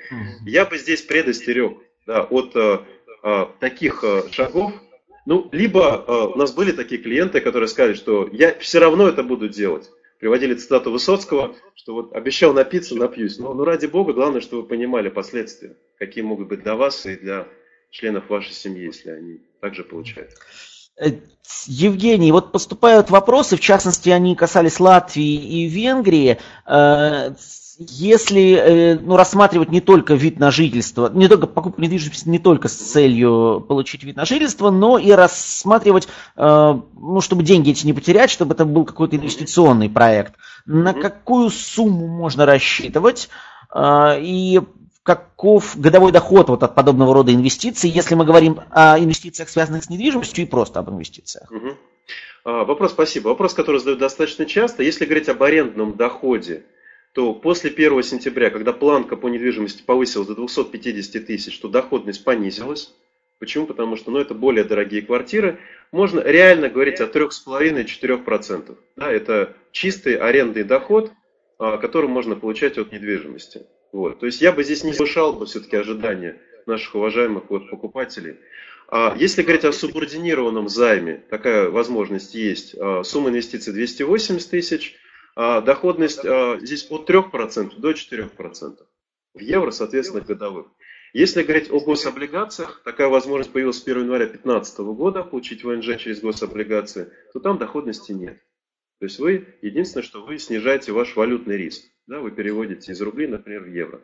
я 0.47 0.65
бы 0.65 0.79
здесь 0.79 1.03
предостерег 1.03 1.77
да, 2.07 2.23
от 2.23 2.55
а, 2.57 2.87
а, 3.23 3.47
таких 3.61 4.05
а, 4.05 4.23
шагов. 4.31 4.73
Ну, 5.27 5.49
либо 5.53 6.05
а, 6.07 6.29
у 6.29 6.37
нас 6.37 6.53
были 6.53 6.73
такие 6.73 7.01
клиенты, 7.01 7.41
которые 7.41 7.69
сказали, 7.69 7.95
что 7.95 8.29
я 8.33 8.57
все 8.59 8.79
равно 8.79 9.09
это 9.09 9.23
буду 9.23 9.49
делать 9.49 9.91
приводили 10.25 10.55
цитату 10.55 10.91
Высоцкого, 10.91 11.55
что 11.75 11.93
вот 11.93 12.15
обещал 12.15 12.55
напиться, 12.55 12.95
напьюсь. 12.95 13.39
Но 13.39 13.53
ну 13.53 13.63
ради 13.63 13.85
бога, 13.85 14.15
главное, 14.15 14.41
чтобы 14.41 14.63
вы 14.63 14.69
понимали 14.69 15.11
последствия, 15.11 15.77
какие 15.99 16.25
могут 16.25 16.49
быть 16.49 16.63
для 16.63 16.77
вас 16.77 17.05
и 17.05 17.15
для 17.17 17.47
членов 17.91 18.31
вашей 18.31 18.55
семьи, 18.55 18.85
если 18.85 19.11
они 19.11 19.43
также 19.61 19.85
получают. 19.85 20.31
Э, 20.99 21.09
Евгений, 21.67 22.33
вот 22.33 22.53
поступают 22.53 23.11
вопросы, 23.11 23.59
в 23.59 23.61
частности, 23.61 24.09
они 24.09 24.35
касались 24.35 24.81
Латвии 24.81 25.35
и 25.35 25.67
Венгрии. 25.67 26.39
Если 27.79 28.55
э, 28.55 28.99
ну, 29.01 29.17
рассматривать 29.17 29.71
не 29.71 29.81
только 29.81 30.15
вид 30.15 30.39
на 30.39 30.51
жительство, 30.51 31.11
не 31.13 31.29
только 31.29 31.47
покупку 31.49 31.81
недвижимости 31.81 32.29
не 32.29 32.39
только 32.39 32.69
с 32.69 32.75
целью 32.75 33.65
получить 33.67 34.05
вид 34.05 34.17
на 34.17 34.25
жительство, 34.25 34.71
но 34.71 34.97
и 34.97 35.11
рассматривать, 35.11 36.07
э, 36.37 36.41
ну, 36.95 37.21
чтобы 37.21 37.43
деньги 37.43 37.71
эти 37.71 37.85
не 37.85 37.93
потерять, 37.93 38.31
чтобы 38.31 38.55
это 38.55 38.65
был 38.65 38.85
какой-то 38.85 39.17
инвестиционный 39.17 39.91
проект, 39.91 40.35
на 40.67 40.93
какую 40.93 41.51
сумму 41.51 42.07
можно 42.07 42.47
рассчитывать 42.47 43.29
э, 43.75 44.21
и 44.21 44.61
каков 45.03 45.79
годовой 45.79 46.13
доход 46.13 46.49
вот 46.49 46.63
от 46.63 46.75
подобного 46.75 47.13
рода 47.13 47.35
инвестиций, 47.35 47.91
если 47.91 48.15
мы 48.15 48.25
говорим 48.25 48.61
о 48.71 48.99
инвестициях, 48.99 49.49
связанных 49.49 49.85
с 49.85 49.91
недвижимостью, 49.91 50.45
и 50.45 50.49
просто 50.49 50.79
об 50.79 50.91
инвестициях? 50.91 51.51
Вопрос, 52.45 52.93
спасибо. 52.93 53.29
Вопрос, 53.29 53.55
который 53.55 53.79
задают 53.79 54.01
достаточно 54.01 54.45
часто. 54.45 54.83
Если 54.83 55.07
говорить 55.07 55.29
об 55.31 55.43
арендном 55.43 55.97
доходе, 55.97 56.65
то 57.15 57.33
после 57.33 57.71
1 57.71 58.03
сентября, 58.03 58.51
когда 58.51 58.73
планка 58.73 59.17
по 59.17 59.29
недвижимости 59.29 59.83
повысилась 59.83 60.27
до 60.27 60.35
250 60.35 61.25
тысяч, 61.25 61.57
то 61.61 61.69
доходность 61.69 62.25
понизилась. 62.25 62.93
Почему? 63.39 63.67
Потому 63.67 63.95
что 63.95 64.11
ну, 64.11 64.19
это 64.19 64.35
более 64.35 64.65
дорогие 64.65 65.01
квартиры. 65.01 65.59
Можно 65.93 66.21
реально 66.21 66.69
говорить 66.69 67.01
о 67.01 67.07
3,5-4%. 67.07 68.77
Да, 68.97 69.13
это 69.13 69.55
чистый 69.71 70.17
арендный 70.17 70.65
доход, 70.65 71.13
а, 71.59 71.79
который 71.79 72.09
можно 72.09 72.35
получать 72.35 72.79
от 72.79 72.91
недвижимости. 72.91 73.63
Вот. 73.93 74.19
То 74.19 74.27
есть 74.27 74.41
я 74.41 74.51
бы 74.51 74.65
здесь 74.65 74.83
не 74.83 74.93
повышал 74.93 75.35
бы 75.35 75.47
все-таки 75.47 75.77
ожидания 75.77 76.41
наших 76.67 76.97
уважаемых 76.97 77.45
вот, 77.49 77.71
покупателей. 77.71 78.39
А 78.89 79.15
если 79.17 79.43
говорить 79.43 79.65
о 79.65 79.73
субординированном 79.73 80.69
займе, 80.69 81.23
такая 81.31 81.71
возможность 81.71 82.35
есть. 82.35 82.75
А, 82.77 83.05
сумма 83.05 83.31
инвестиций 83.31 83.73
280 83.73 84.51
тысяч, 84.51 84.97
доходность 85.37 86.25
а, 86.25 86.59
здесь 86.61 86.87
от 86.91 87.09
3% 87.09 87.79
до 87.79 87.91
4%. 87.91 88.79
В 89.35 89.41
евро, 89.41 89.71
соответственно, 89.73 90.23
годовых. 90.23 90.67
Если 91.13 91.43
говорить 91.45 91.71
о 91.71 91.81
гособлигациях, 91.81 92.83
такая 92.85 93.09
возможность 93.09 93.53
появилась 93.53 93.79
с 93.79 93.83
1 93.83 94.03
января 94.03 94.27
2015 94.27 94.79
года 94.81 95.23
получить 95.23 95.63
ВНЖ 95.63 95.97
через 95.99 96.21
гособлигации, 96.21 97.13
то 97.33 97.41
там 97.41 97.59
доходности 97.59 98.13
нет. 98.13 98.41
То 98.99 99.07
есть 99.07 99.19
вы, 99.19 99.47
единственное, 99.63 100.05
что 100.05 100.25
вы 100.25 100.39
снижаете 100.39 100.93
ваш 100.93 101.15
валютный 101.15 101.57
риск. 101.57 101.85
Да, 102.07 102.21
вы 102.21 102.31
переводите 102.31 102.93
из 102.93 103.01
рублей, 103.01 103.29
например, 103.29 103.63
в 103.63 103.69
евро. 103.69 104.01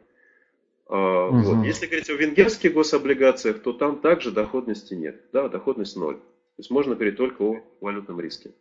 угу. 0.86 1.38
вот. 1.38 1.64
Если 1.64 1.86
говорить 1.86 2.10
о 2.10 2.14
венгерских 2.14 2.72
гособлигациях, 2.74 3.60
то 3.60 3.72
там 3.72 4.00
также 4.00 4.30
доходности 4.30 4.94
нет. 4.94 5.20
Да, 5.32 5.48
доходность 5.48 5.96
ноль. 5.96 6.16
То 6.16 6.58
есть 6.58 6.70
можно 6.70 6.94
говорить 6.94 7.16
только 7.16 7.42
о 7.42 7.62
валютном 7.80 8.20
риске. 8.20 8.52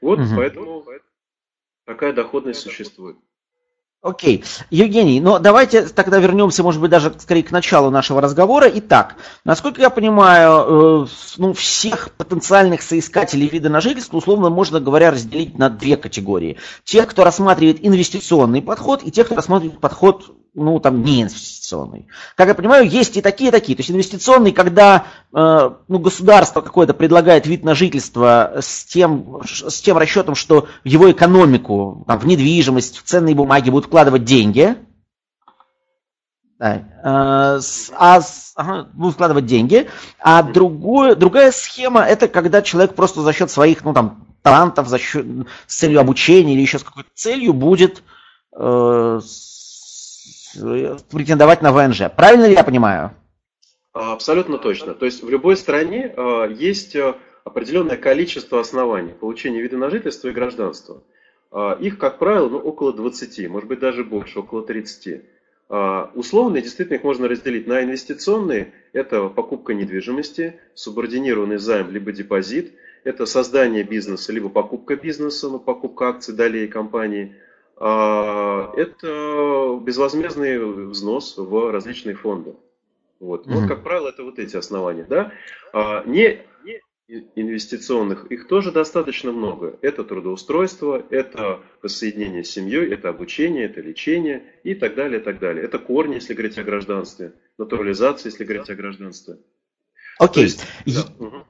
Вот 0.00 0.18
угу. 0.18 0.28
поэтому 0.36 0.84
Такая 1.86 2.12
доходность 2.12 2.60
существует. 2.60 3.16
Окей. 4.04 4.40
Okay. 4.40 4.64
Евгений, 4.68 5.18
ну 5.18 5.38
давайте 5.38 5.86
тогда 5.86 6.18
вернемся, 6.18 6.62
может 6.62 6.78
быть, 6.78 6.90
даже 6.90 7.14
скорее 7.18 7.42
к 7.42 7.50
началу 7.50 7.90
нашего 7.90 8.20
разговора. 8.20 8.70
Итак, 8.74 9.16
насколько 9.44 9.80
я 9.80 9.88
понимаю, 9.88 11.04
э, 11.04 11.06
ну, 11.38 11.54
всех 11.54 12.10
потенциальных 12.12 12.82
соискателей 12.82 13.48
вида 13.48 13.70
на 13.70 13.80
жительство, 13.80 14.18
условно, 14.18 14.50
можно 14.50 14.78
говоря, 14.78 15.10
разделить 15.10 15.56
на 15.56 15.70
две 15.70 15.96
категории. 15.96 16.58
Тех, 16.84 17.08
кто 17.08 17.24
рассматривает 17.24 17.78
инвестиционный 17.80 18.60
подход, 18.60 19.02
и 19.02 19.10
тех, 19.10 19.24
кто 19.24 19.36
рассматривает 19.36 19.80
подход 19.80 20.36
ну, 20.54 20.78
там, 20.78 21.02
не 21.02 21.22
инвестиционный. 21.22 22.06
Как 22.36 22.48
я 22.48 22.54
понимаю, 22.54 22.88
есть 22.88 23.16
и 23.16 23.20
такие, 23.20 23.48
и 23.48 23.52
такие. 23.52 23.76
То 23.76 23.80
есть 23.80 23.90
инвестиционный, 23.90 24.52
когда 24.52 25.06
э, 25.32 25.70
ну, 25.88 25.98
государство 25.98 26.60
какое-то 26.60 26.94
предлагает 26.94 27.46
вид 27.46 27.64
на 27.64 27.74
жительство 27.74 28.54
с 28.60 28.84
тем, 28.84 29.40
с 29.44 29.80
тем 29.80 29.98
расчетом, 29.98 30.34
что 30.34 30.68
в 30.84 30.88
его 30.88 31.10
экономику, 31.10 32.04
там, 32.06 32.18
в 32.18 32.26
недвижимость, 32.26 32.98
в 32.98 33.02
ценные 33.02 33.34
бумаги 33.34 33.70
будут 33.70 33.86
вкладывать 33.86 34.24
деньги. 34.24 34.76
Да, 36.58 36.76
э, 36.76 36.82
а, 37.02 38.20
ага, 38.54 38.88
будут 38.94 39.14
вкладывать 39.14 39.46
деньги. 39.46 39.88
А 40.20 40.42
другое, 40.42 41.16
другая 41.16 41.50
схема, 41.50 42.02
это 42.02 42.28
когда 42.28 42.62
человек 42.62 42.94
просто 42.94 43.22
за 43.22 43.32
счет 43.32 43.50
своих, 43.50 43.84
ну, 43.84 43.92
там, 43.92 44.24
талантов, 44.42 44.86
за 44.86 44.98
счет, 44.98 45.26
с 45.66 45.76
целью 45.76 46.00
обучения 46.00 46.54
или 46.54 46.60
еще 46.60 46.78
с 46.78 46.84
какой-то 46.84 47.10
целью 47.14 47.54
будет 47.54 48.04
э, 48.56 49.20
претендовать 51.10 51.62
на 51.62 51.72
ВНЖ. 51.72 52.10
Правильно 52.16 52.46
ли 52.46 52.54
я 52.54 52.64
понимаю? 52.64 53.12
Абсолютно 53.94 54.58
точно. 54.58 54.92
То 54.94 55.06
есть 55.06 55.22
в 55.22 55.30
любой 55.30 55.56
стране 55.56 56.12
а, 56.16 56.46
есть 56.46 56.96
а, 56.96 57.16
определенное 57.44 57.96
количество 57.96 58.58
оснований 58.58 59.12
получения 59.12 59.62
вида 59.62 59.76
на 59.76 59.88
жительство 59.88 60.28
и 60.28 60.32
гражданства. 60.32 61.02
А, 61.52 61.78
их, 61.80 61.98
как 61.98 62.18
правило, 62.18 62.48
ну, 62.48 62.58
около 62.58 62.92
20, 62.92 63.48
может 63.48 63.68
быть 63.68 63.78
даже 63.78 64.04
больше, 64.04 64.40
около 64.40 64.62
30. 64.62 65.22
Условные, 66.14 66.62
действительно, 66.62 66.96
их 66.96 67.04
можно 67.04 67.26
разделить 67.26 67.66
на 67.66 67.82
инвестиционные. 67.82 68.74
Это 68.92 69.28
покупка 69.28 69.72
недвижимости, 69.72 70.60
субординированный 70.74 71.56
займ, 71.56 71.90
либо 71.90 72.12
депозит. 72.12 72.74
Это 73.02 73.24
создание 73.24 73.82
бизнеса, 73.82 74.30
либо 74.32 74.50
покупка 74.50 74.94
бизнеса, 74.94 75.48
ну, 75.48 75.58
покупка 75.58 76.08
акций 76.08 76.34
долей 76.34 76.66
компании– 76.68 77.34
это 77.76 79.80
безвозмездный 79.82 80.58
взнос 80.58 81.36
в 81.36 81.72
различные 81.72 82.14
фонды. 82.14 82.54
Вот. 83.20 83.46
Mm-hmm. 83.46 83.54
вот, 83.54 83.68
как 83.68 83.82
правило, 83.82 84.08
это 84.08 84.22
вот 84.22 84.38
эти 84.38 84.56
основания. 84.56 85.06
Да? 85.08 85.32
А, 85.72 86.04
не, 86.04 86.40
не 86.64 86.80
инвестиционных, 87.36 88.26
их 88.26 88.48
тоже 88.48 88.70
достаточно 88.70 89.32
много. 89.32 89.78
Это 89.82 90.04
трудоустройство, 90.04 91.04
это 91.10 91.60
воссоединение 91.82 92.44
с 92.44 92.50
семьей, 92.50 92.92
это 92.92 93.08
обучение, 93.08 93.64
это 93.64 93.80
лечение 93.80 94.44
и 94.62 94.74
так 94.74 94.94
далее, 94.94 95.20
и 95.20 95.22
так 95.22 95.38
далее. 95.38 95.64
Это 95.64 95.78
корни, 95.78 96.14
если 96.14 96.34
говорить 96.34 96.58
о 96.58 96.64
гражданстве, 96.64 97.32
натурализация, 97.58 98.30
если 98.30 98.44
говорить 98.44 98.70
о 98.70 98.74
гражданстве. 98.74 99.38
Окей. 100.18 100.46
Okay. 100.46 100.60
Да. 100.86 101.44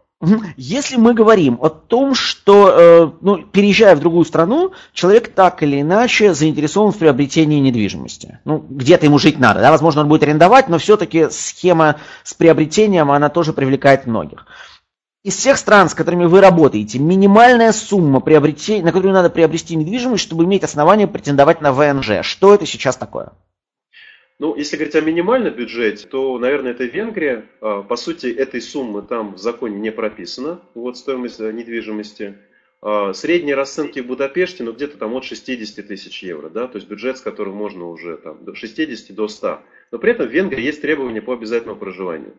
Если 0.56 0.96
мы 0.96 1.14
говорим 1.14 1.58
о 1.60 1.68
том, 1.68 2.14
что, 2.14 2.68
э, 2.68 3.10
ну, 3.20 3.38
переезжая 3.42 3.96
в 3.96 4.00
другую 4.00 4.24
страну, 4.24 4.72
человек 4.92 5.34
так 5.34 5.62
или 5.62 5.80
иначе 5.80 6.34
заинтересован 6.34 6.92
в 6.92 6.98
приобретении 6.98 7.60
недвижимости. 7.60 8.38
Ну, 8.44 8.64
где-то 8.68 9.06
ему 9.06 9.18
жить 9.18 9.38
надо, 9.38 9.60
да, 9.60 9.70
возможно, 9.70 10.02
он 10.02 10.08
будет 10.08 10.22
арендовать, 10.22 10.68
но 10.68 10.78
все-таки 10.78 11.28
схема 11.30 11.96
с 12.22 12.34
приобретением, 12.34 13.10
она 13.10 13.28
тоже 13.28 13.52
привлекает 13.52 14.06
многих. 14.06 14.46
Из 15.24 15.36
всех 15.36 15.56
стран, 15.56 15.88
с 15.88 15.94
которыми 15.94 16.26
вы 16.26 16.42
работаете, 16.42 16.98
минимальная 16.98 17.72
сумма, 17.72 18.20
приобретения, 18.20 18.84
на 18.84 18.92
которую 18.92 19.14
надо 19.14 19.30
приобрести 19.30 19.74
недвижимость, 19.74 20.22
чтобы 20.22 20.44
иметь 20.44 20.64
основание 20.64 21.06
претендовать 21.06 21.62
на 21.62 21.72
ВНЖ. 21.72 22.22
Что 22.22 22.54
это 22.54 22.66
сейчас 22.66 22.96
такое? 22.96 23.32
Ну, 24.40 24.56
если 24.56 24.76
говорить 24.76 24.96
о 24.96 25.00
минимальном 25.00 25.54
бюджете, 25.54 26.08
то, 26.08 26.36
наверное, 26.38 26.72
это 26.72 26.84
Венгрия. 26.84 27.46
А, 27.60 27.82
по 27.82 27.96
сути, 27.96 28.26
этой 28.26 28.60
суммы 28.60 29.02
там 29.02 29.34
в 29.34 29.38
законе 29.38 29.78
не 29.78 29.92
прописано, 29.92 30.60
вот 30.74 30.98
стоимость 30.98 31.38
э, 31.40 31.52
недвижимости. 31.52 32.36
А, 32.82 33.12
средние 33.12 33.54
расценки 33.54 34.00
в 34.00 34.06
Будапеште, 34.06 34.64
ну, 34.64 34.72
где-то 34.72 34.98
там 34.98 35.14
от 35.14 35.24
60 35.24 35.86
тысяч 35.86 36.22
евро, 36.24 36.50
да, 36.50 36.66
то 36.66 36.76
есть 36.76 36.88
бюджет, 36.88 37.18
с 37.18 37.20
которым 37.20 37.54
можно 37.54 37.88
уже 37.88 38.16
там 38.16 38.44
до 38.44 38.54
60 38.54 39.14
до 39.14 39.28
100. 39.28 39.60
Но 39.92 39.98
при 39.98 40.10
этом 40.10 40.26
в 40.26 40.30
Венгрии 40.30 40.64
есть 40.64 40.82
требования 40.82 41.22
по 41.22 41.32
обязательному 41.32 41.78
проживанию. 41.78 42.34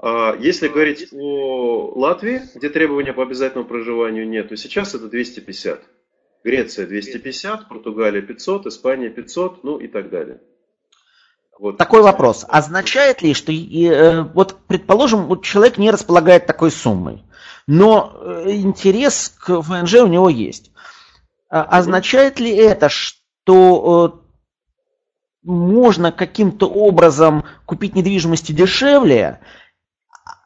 А, 0.00 0.36
если 0.40 0.66
говорить 0.66 1.12
о 1.12 1.92
Латвии, 1.94 2.42
где 2.56 2.68
требования 2.68 3.12
по 3.12 3.22
обязательному 3.22 3.68
проживанию 3.68 4.28
нет, 4.28 4.48
то 4.48 4.56
сейчас 4.56 4.96
это 4.96 5.08
250. 5.08 5.80
Греция 6.42 6.86
250, 6.88 7.68
Португалия 7.68 8.20
500, 8.20 8.66
Испания 8.66 9.10
500, 9.10 9.62
ну 9.62 9.78
и 9.78 9.86
так 9.86 10.10
далее. 10.10 10.40
Вот. 11.58 11.76
Такой 11.76 12.02
вопрос. 12.02 12.44
Означает 12.48 13.22
ли, 13.22 13.34
что 13.34 13.52
э, 13.52 14.22
вот 14.22 14.56
предположим, 14.66 15.26
вот 15.26 15.44
человек 15.44 15.78
не 15.78 15.90
располагает 15.90 16.46
такой 16.46 16.70
суммой, 16.70 17.24
но 17.66 18.12
э, 18.14 18.50
интерес 18.52 19.32
к 19.38 19.60
ВНЖ 19.60 19.94
у 19.94 20.06
него 20.06 20.28
есть. 20.28 20.72
А, 21.48 21.62
означает 21.64 22.40
ли 22.40 22.50
это, 22.50 22.88
что 22.88 24.14
э, 24.16 25.46
можно 25.46 26.10
каким-то 26.10 26.68
образом 26.68 27.44
купить 27.66 27.94
недвижимости 27.94 28.52
дешевле? 28.52 29.40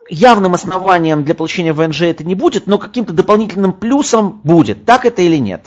Явным 0.08 0.54
основанием 0.54 1.24
для 1.24 1.34
получения 1.34 1.72
ВНЖ 1.72 2.02
это 2.02 2.24
не 2.24 2.34
будет, 2.34 2.66
но 2.66 2.78
каким-то 2.78 3.12
дополнительным 3.12 3.72
плюсом 3.72 4.40
будет. 4.44 4.84
Так 4.84 5.04
это 5.04 5.22
или 5.22 5.36
нет? 5.36 5.64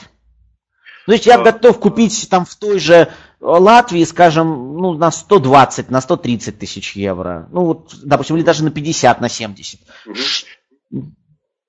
То 1.06 1.13
есть 1.13 1.25
я 1.25 1.39
готов 1.39 1.80
купить 1.80 2.28
там 2.30 2.45
в 2.45 2.56
той 2.56 2.80
же 2.80 3.12
Латвии, 3.41 4.04
скажем, 4.04 4.78
ну, 4.78 4.93
на 4.93 5.12
120, 5.12 5.89
на 5.89 6.02
130 6.02 6.60
тысяч 6.60 6.95
евро. 6.95 7.47
Ну, 7.52 7.65
вот, 7.65 7.95
допустим, 8.04 8.36
или 8.36 8.43
даже 8.43 8.63
на 8.63 8.71
50, 8.71 9.21
на 9.21 9.30
70. 9.30 9.80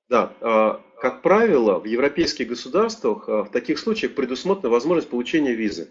Да, 0.09 0.33
а, 0.41 0.81
как 1.01 1.23
правило, 1.23 1.79
в 1.79 1.85
европейских 1.85 2.49
государствах 2.49 3.29
а, 3.29 3.45
в 3.45 3.51
таких 3.53 3.79
случаях 3.79 4.17
предусмотрена 4.17 4.71
возможность 4.71 5.09
получения 5.09 5.55
визы. 5.55 5.89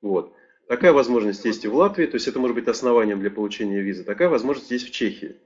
Вот. 0.00 0.32
Такая 0.66 0.92
возможность 0.92 1.44
есть 1.44 1.64
и 1.64 1.68
в 1.68 1.74
Латвии, 1.74 2.06
то 2.06 2.14
есть 2.14 2.26
это 2.26 2.38
может 2.38 2.54
быть 2.54 2.68
основанием 2.68 3.20
для 3.20 3.30
получения 3.30 3.82
визы. 3.82 4.04
Такая 4.04 4.30
возможность 4.30 4.70
есть 4.70 4.86
в 4.86 4.90
Чехии. 4.90 5.36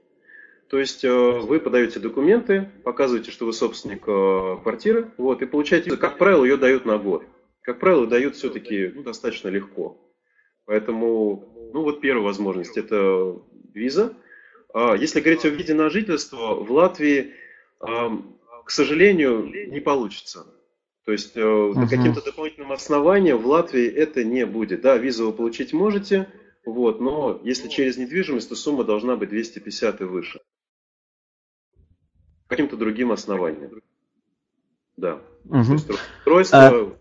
То 0.69 0.79
есть 0.79 1.03
а, 1.03 1.41
вы 1.41 1.59
подаете 1.59 1.99
документы, 1.99 2.69
показываете, 2.85 3.31
что 3.31 3.45
вы 3.45 3.51
собственник 3.51 4.03
квартиры, 4.03 5.11
вот, 5.17 5.41
и 5.41 5.45
получаете, 5.45 5.97
как 5.97 6.17
правило, 6.17 6.45
ее 6.45 6.55
дают 6.55 6.85
на 6.85 6.97
год 6.97 7.25
как 7.65 7.79
правило, 7.79 8.05
дают 8.07 8.35
все-таки 8.35 8.91
ну, 8.93 9.03
достаточно 9.03 9.49
легко. 9.49 9.99
Поэтому, 10.65 11.71
ну 11.73 11.81
вот 11.81 12.01
первая 12.01 12.23
возможность– 12.23 12.77
это 12.77 13.39
виза. 13.73 14.13
А 14.73 14.95
если 14.95 15.19
говорить 15.19 15.45
о 15.45 15.49
виде 15.49 15.73
на 15.73 15.89
жительство, 15.89 16.55
в 16.55 16.71
Латвии, 16.71 17.33
к 17.79 18.69
сожалению, 18.69 19.45
не 19.45 19.79
получится. 19.79 20.47
То 21.05 21.11
есть 21.11 21.33
э, 21.35 21.73
каким-то 21.87 22.23
дополнительным 22.23 22.71
основанием 22.71 23.37
в 23.37 23.45
Латвии 23.45 23.85
это 23.85 24.23
не 24.23 24.45
будет. 24.45 24.81
Да, 24.81 24.97
визу 24.97 25.27
вы 25.27 25.33
получить 25.33 25.71
можете, 25.71 26.27
вот, 26.65 26.99
но 26.99 27.39
если 27.43 27.67
через 27.67 27.97
недвижимость, 27.97 28.49
то 28.49 28.55
сумма 28.55 28.83
должна 28.83 29.15
быть 29.15 29.29
250 29.29 30.01
и 30.01 30.03
выше. 30.03 30.41
Каким-то 32.47 32.75
другим 32.75 33.11
основанием. 33.11 33.81
Да. 34.97 35.21
Uh-huh. 35.45 35.65
То 35.65 35.73
есть 35.73 35.89
устройство, 35.89 36.94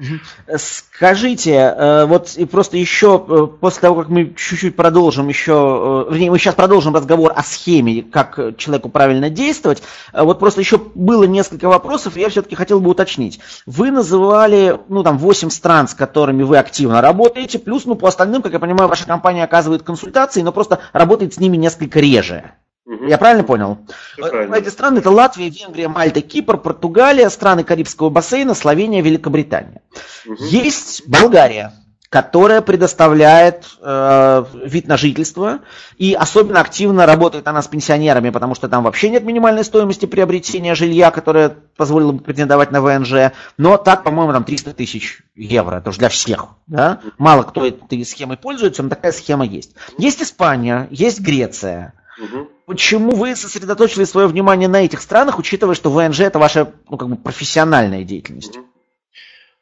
uh 0.00 0.56
Скажите, 0.56 1.52
э, 1.52 2.04
вот 2.06 2.34
и 2.36 2.44
просто 2.46 2.76
еще 2.76 3.24
э, 3.28 3.46
после 3.60 3.80
того, 3.80 3.96
как 4.00 4.08
мы 4.08 4.34
чуть-чуть 4.34 4.74
продолжим 4.74 5.28
еще, 5.28 6.06
э, 6.08 6.12
вернее, 6.12 6.30
мы 6.30 6.38
сейчас 6.38 6.54
продолжим 6.54 6.94
разговор 6.94 7.32
о 7.34 7.42
схеме, 7.42 8.02
как 8.02 8.56
человеку 8.56 8.88
правильно 8.88 9.30
действовать, 9.30 9.82
вот 10.12 10.38
просто 10.38 10.60
еще 10.60 10.78
было 10.78 11.24
несколько 11.24 11.68
вопросов, 11.68 12.16
я 12.16 12.28
все-таки 12.28 12.56
хотел 12.56 12.80
бы 12.80 12.90
уточнить. 12.90 13.40
Вы 13.66 13.90
называли, 13.90 14.78
ну, 14.88 15.02
там, 15.02 15.18
8 15.18 15.50
стран, 15.50 15.86
с 15.88 15.94
которыми 15.94 16.42
вы 16.42 16.58
активно 16.58 17.00
работаете, 17.00 17.58
плюс, 17.58 17.84
ну, 17.84 17.94
по 17.94 18.08
остальным, 18.08 18.42
как 18.42 18.52
я 18.52 18.58
понимаю, 18.58 18.88
ваша 18.88 19.06
компания 19.06 19.44
оказывает 19.44 19.82
консультации, 19.82 20.42
но 20.42 20.52
просто 20.52 20.80
работает 20.92 21.34
с 21.34 21.38
ними 21.38 21.56
несколько 21.56 22.00
реже. 22.00 22.52
Угу. 22.86 23.06
Я 23.06 23.18
правильно 23.18 23.44
понял? 23.44 23.78
правильно. 24.16 24.54
Эти 24.54 24.68
страны 24.68 24.98
это 24.98 25.10
Латвия, 25.10 25.48
Венгрия, 25.48 25.88
Мальта, 25.88 26.20
Кипр, 26.20 26.58
Португалия, 26.58 27.30
страны 27.30 27.64
Карибского 27.64 28.10
бассейна, 28.10 28.54
Словения, 28.54 29.00
Великобритания. 29.00 29.80
Угу. 30.26 30.44
Есть 30.44 31.08
Болгария, 31.08 31.72
которая 32.14 32.60
предоставляет 32.60 33.64
э, 33.80 34.44
вид 34.66 34.86
на 34.86 34.96
жительство, 34.96 35.62
и 35.96 36.12
особенно 36.12 36.60
активно 36.60 37.06
работает 37.06 37.48
она 37.48 37.60
с 37.60 37.66
пенсионерами, 37.66 38.30
потому 38.30 38.54
что 38.54 38.68
там 38.68 38.84
вообще 38.84 39.08
нет 39.08 39.24
минимальной 39.24 39.64
стоимости 39.64 40.06
приобретения 40.06 40.76
жилья, 40.76 41.10
которая 41.10 41.56
позволила 41.76 42.12
бы 42.12 42.22
претендовать 42.22 42.70
на 42.70 42.82
ВНЖ, 42.82 43.32
но 43.56 43.78
так, 43.78 44.04
по-моему, 44.04 44.32
там 44.32 44.44
300 44.44 44.74
тысяч 44.74 45.22
евро, 45.34 45.78
это 45.78 45.90
же 45.90 45.98
для 45.98 46.08
всех, 46.08 46.50
да? 46.68 47.00
Мало 47.18 47.42
кто 47.42 47.66
этой 47.66 48.04
схемой 48.04 48.36
пользуется, 48.36 48.84
но 48.84 48.90
такая 48.90 49.10
схема 49.10 49.44
есть. 49.44 49.74
Есть 49.98 50.22
Испания, 50.22 50.86
есть 50.92 51.18
Греция, 51.18 51.94
Угу. 52.18 52.48
Почему 52.66 53.10
вы 53.12 53.34
сосредоточили 53.36 54.04
свое 54.04 54.26
внимание 54.26 54.68
на 54.68 54.84
этих 54.84 55.00
странах, 55.00 55.38
учитывая, 55.38 55.74
что 55.74 55.90
ВНЖ 55.90 56.20
это 56.20 56.38
ваша 56.38 56.72
ну, 56.88 56.96
как 56.96 57.08
бы 57.08 57.16
профессиональная 57.16 58.04
деятельность? 58.04 58.56
Угу. 58.56 58.66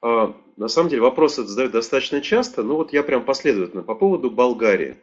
А, 0.02 0.34
на 0.56 0.68
самом 0.68 0.90
деле 0.90 1.02
вопрос 1.02 1.38
это 1.38 1.48
задают 1.48 1.72
достаточно 1.72 2.20
часто, 2.20 2.62
но 2.62 2.76
вот 2.76 2.92
я 2.92 3.02
прям 3.02 3.24
последовательно. 3.24 3.82
По 3.82 3.94
поводу 3.94 4.30
Болгарии. 4.30 4.96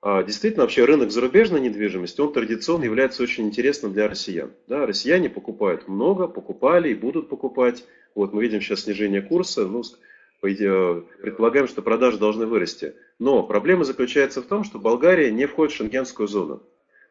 А, 0.00 0.22
действительно, 0.22 0.64
вообще 0.64 0.84
рынок 0.84 1.10
зарубежной 1.10 1.60
недвижимости, 1.60 2.20
он 2.20 2.32
традиционно 2.32 2.84
является 2.84 3.22
очень 3.22 3.46
интересным 3.46 3.92
для 3.92 4.08
россиян. 4.08 4.50
Да, 4.66 4.84
россияне 4.86 5.30
покупают 5.30 5.88
много, 5.88 6.26
покупали 6.26 6.90
и 6.90 6.94
будут 6.94 7.28
покупать. 7.28 7.84
Вот 8.14 8.32
мы 8.32 8.42
видим 8.42 8.60
сейчас 8.60 8.82
снижение 8.82 9.22
курса, 9.22 9.66
ну, 9.66 9.82
предполагаем, 10.40 11.68
что 11.68 11.82
продажи 11.82 12.18
должны 12.18 12.46
вырасти. 12.46 12.94
Но 13.20 13.44
проблема 13.44 13.84
заключается 13.84 14.42
в 14.42 14.46
том, 14.46 14.64
что 14.64 14.80
Болгария 14.80 15.30
не 15.30 15.46
входит 15.46 15.72
в 15.72 15.76
шенгенскую 15.76 16.26
зону. 16.26 16.62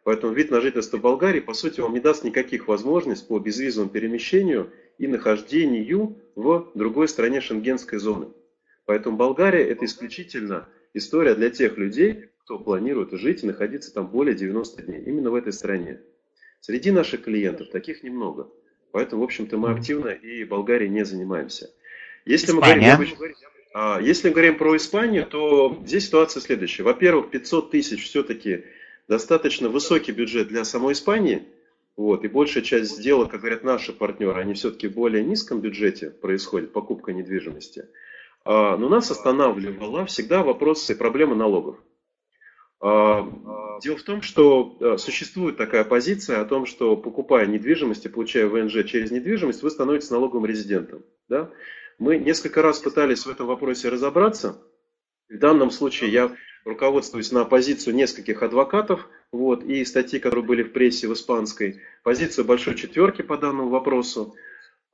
Поэтому 0.04 0.34
вид 0.34 0.50
на 0.50 0.62
жительство 0.62 0.98
Болгарии, 0.98 1.40
по 1.40 1.54
сути, 1.54 1.80
вам 1.80 1.94
не 1.94 2.00
даст 2.00 2.24
никаких 2.24 2.68
возможностей 2.68 3.28
по 3.28 3.40
безвизовому 3.40 3.92
перемещению 3.92 4.72
и 4.98 5.08
нахождению 5.08 6.18
в 6.36 6.72
другой 6.74 7.08
стране 7.08 7.40
шенгенской 7.40 8.00
зоны. 8.00 8.30
Поэтому 8.86 9.18
Болгария 9.18 9.64
это 9.64 9.86
исключительно 9.86 10.68
история 10.94 11.36
для 11.36 11.50
тех 11.52 11.78
людей, 11.78 12.30
кто 12.44 12.58
планирует 12.58 13.12
жить 13.12 13.44
и 13.44 13.48
находиться 13.48 13.94
там 13.94 14.08
более 14.08 14.36
90 14.36 14.82
дней, 14.82 15.04
именно 15.06 15.30
в 15.30 15.36
этой 15.36 15.54
стране. 15.54 16.02
Среди 16.60 16.92
наших 16.92 17.24
клиентов 17.24 17.70
таких 17.70 18.04
немного. 18.04 18.50
Поэтому, 18.92 19.22
в 19.22 19.26
общем-то, 19.26 19.58
мы 19.58 19.72
активно 19.72 20.10
и 20.10 20.44
Болгарией 20.44 20.90
не 20.90 21.06
занимаемся. 21.06 21.72
Если 22.26 22.52
мы, 22.52 22.62
говорим, 22.62 23.08
а, 23.74 24.00
если 24.02 24.28
мы 24.28 24.34
говорим 24.34 24.58
про 24.58 24.76
Испанию, 24.76 25.26
то 25.26 25.82
здесь 25.86 26.08
ситуация 26.08 26.42
следующая. 26.42 26.84
Во-первых, 26.84 27.32
500 27.32 27.72
тысяч 27.72 28.04
все-таки 28.04 28.66
достаточно 29.12 29.68
высокий 29.68 30.14
бюджет 30.14 30.48
для 30.48 30.64
самой 30.64 30.94
Испании, 30.94 31.44
вот, 31.98 32.24
и 32.24 32.30
большая 32.30 32.64
часть 32.64 32.92
сделок, 32.92 33.30
как 33.32 33.42
говорят 33.42 33.62
наши 33.62 33.92
партнеры, 33.92 34.40
они 34.40 34.54
все-таки 34.54 34.88
в 34.88 34.94
более 34.94 35.22
низком 35.22 35.60
бюджете 35.60 36.10
происходит, 36.10 36.72
покупка 36.72 37.12
недвижимости. 37.12 37.90
А, 38.46 38.78
но 38.78 38.88
нас 38.88 39.12
останавливала 39.12 40.06
всегда 40.06 40.44
вопрос 40.44 40.90
и 40.90 40.96
проблема 40.96 41.36
налогов. 41.36 41.76
А, 42.80 43.80
дело 43.84 43.98
в 43.98 44.04
том, 44.04 44.22
что 44.22 44.78
а, 44.80 44.98
существует 44.98 45.58
такая 45.58 45.84
позиция 45.84 46.40
о 46.40 46.46
том, 46.46 46.66
что 46.66 46.96
покупая 46.96 47.48
недвижимость 47.48 48.06
и 48.06 48.10
получая 48.10 48.48
ВНЖ 48.48 48.86
через 48.86 49.12
недвижимость, 49.12 49.62
вы 49.62 49.72
становитесь 49.72 50.10
налоговым 50.10 50.46
резидентом. 50.46 51.04
Да? 51.28 51.50
Мы 52.00 52.18
несколько 52.18 52.62
раз 52.62 52.80
пытались 52.80 53.26
в 53.26 53.30
этом 53.30 53.48
вопросе 53.48 53.90
разобраться. 53.90 54.58
В 55.28 55.38
данном 55.38 55.70
случае 55.70 56.14
я 56.14 56.36
руководствуюсь 56.66 57.32
на 57.32 57.46
позицию 57.46 57.96
нескольких 57.96 58.44
адвокатов 58.44 59.08
вот, 59.32 59.64
и 59.64 59.84
статьи, 59.86 60.20
которые 60.20 60.46
были 60.46 60.64
в 60.64 60.74
прессе 60.74 61.08
в 61.08 61.14
испанской, 61.14 61.82
позицию 62.04 62.46
большой 62.46 62.76
четверки 62.76 63.22
по 63.22 63.38
данному 63.38 63.70
вопросу. 63.70 64.36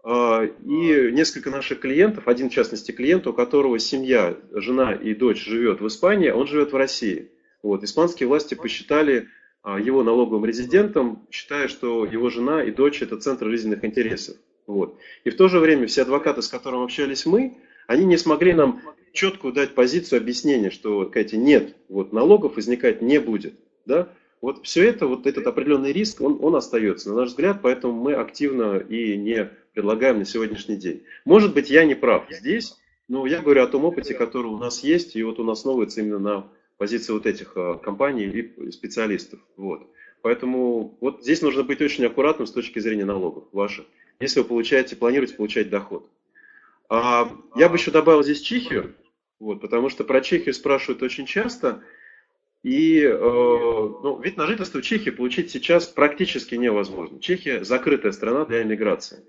А, 0.04 0.44
и 0.44 1.12
несколько 1.12 1.50
наших 1.50 1.80
клиентов, 1.80 2.28
один 2.28 2.50
в 2.50 2.54
частности 2.54 2.92
клиент, 2.92 3.28
у 3.28 3.34
которого 3.34 3.80
семья, 3.80 4.38
жена 4.52 4.94
и 4.94 5.14
дочь 5.14 5.44
живет 5.44 5.82
в 5.82 5.88
Испании, 5.88 6.30
он 6.30 6.48
живет 6.48 6.72
в 6.72 6.76
России. 6.76 7.32
Вот, 7.64 7.84
испанские 7.84 8.28
власти 8.28 8.54
посчитали 8.54 9.28
а, 9.64 9.80
его 9.80 10.04
налоговым 10.04 10.46
резидентом, 10.46 11.28
считая, 11.32 11.68
что 11.68 12.06
его 12.06 12.30
жена 12.30 12.64
и 12.64 12.72
дочь 12.72 13.02
это 13.02 13.18
центр 13.18 13.50
жизненных 13.50 13.84
интересов. 13.84 14.38
Вот. 14.66 14.98
И 15.24 15.30
в 15.30 15.36
то 15.36 15.48
же 15.48 15.60
время 15.60 15.88
все 15.88 16.04
адвокаты, 16.04 16.42
с 16.42 16.48
которыми 16.48 16.84
общались 16.84 17.26
мы, 17.26 17.58
они 17.88 18.06
не 18.06 18.18
смогли 18.18 18.54
нам 18.54 18.82
четкую 19.14 19.54
дать 19.54 19.76
позицию 19.76 20.18
объяснения, 20.18 20.70
что, 20.70 21.06
Катя, 21.06 21.38
нет, 21.38 21.76
вот 21.90 22.14
налогов 22.14 22.56
возникать 22.56 23.02
не 23.02 23.20
будет. 23.20 23.56
Да? 23.86 24.10
Вот 24.42 24.66
все 24.66 24.88
это, 24.88 25.08
вот 25.08 25.26
этот 25.26 25.48
определенный 25.48 25.92
риск, 25.92 26.22
он, 26.22 26.38
он 26.42 26.56
остается, 26.56 27.10
на 27.10 27.16
наш 27.16 27.30
взгляд, 27.30 27.60
поэтому 27.62 27.94
мы 27.94 28.14
активно 28.14 28.78
и 28.78 29.18
не 29.18 29.50
предлагаем 29.74 30.20
на 30.20 30.26
сегодняшний 30.26 30.76
день. 30.76 31.04
Может 31.26 31.54
быть, 31.54 31.70
я 31.70 31.86
не 31.86 31.96
прав 31.96 32.26
здесь, 32.30 32.78
но 33.08 33.26
я 33.26 33.42
говорю 33.42 33.64
о 33.64 33.68
том 33.68 33.86
опыте, 33.86 34.14
который 34.14 34.48
у 34.48 34.58
нас 34.58 34.84
есть, 34.84 35.16
и 35.16 35.24
вот 35.24 35.40
он 35.40 35.50
основывается 35.50 36.02
именно 36.02 36.20
на 36.20 36.48
позиции 36.78 37.14
вот 37.14 37.26
этих 37.26 37.54
а, 37.56 37.76
компаний 37.76 38.26
и 38.26 38.72
специалистов. 38.72 39.40
Вот. 39.56 39.88
Поэтому 40.22 40.98
вот 41.00 41.24
здесь 41.24 41.42
нужно 41.42 41.64
быть 41.64 41.82
очень 41.82 42.06
аккуратным 42.06 42.48
с 42.48 42.52
точки 42.52 42.80
зрения 42.80 43.06
налогов 43.06 43.46
ваших, 43.52 43.86
если 44.20 44.40
вы 44.42 44.46
получаете, 44.46 44.96
планируете 44.96 45.36
получать 45.36 45.70
доход. 45.70 46.10
А, 46.90 47.32
я 47.56 47.70
бы 47.70 47.78
еще 47.78 47.92
добавил 47.92 48.24
здесь 48.24 48.42
Чехию, 48.42 48.96
вот, 49.40 49.62
потому 49.62 49.90
что 49.90 50.04
про 50.04 50.22
Чехию 50.22 50.54
спрашивают 50.54 51.04
очень 51.04 51.26
часто. 51.26 51.84
И 52.64 53.02
э, 53.02 53.14
ну, 53.18 54.20
вид 54.20 54.36
на 54.36 54.48
жительство 54.48 54.80
в 54.80 54.84
Чехии 54.84 55.12
получить 55.12 55.52
сейчас 55.52 55.86
практически 55.86 56.56
невозможно. 56.56 57.20
Чехия 57.20 57.64
закрытая 57.64 58.12
страна 58.12 58.46
для 58.46 58.64
иммиграции. 58.64 59.24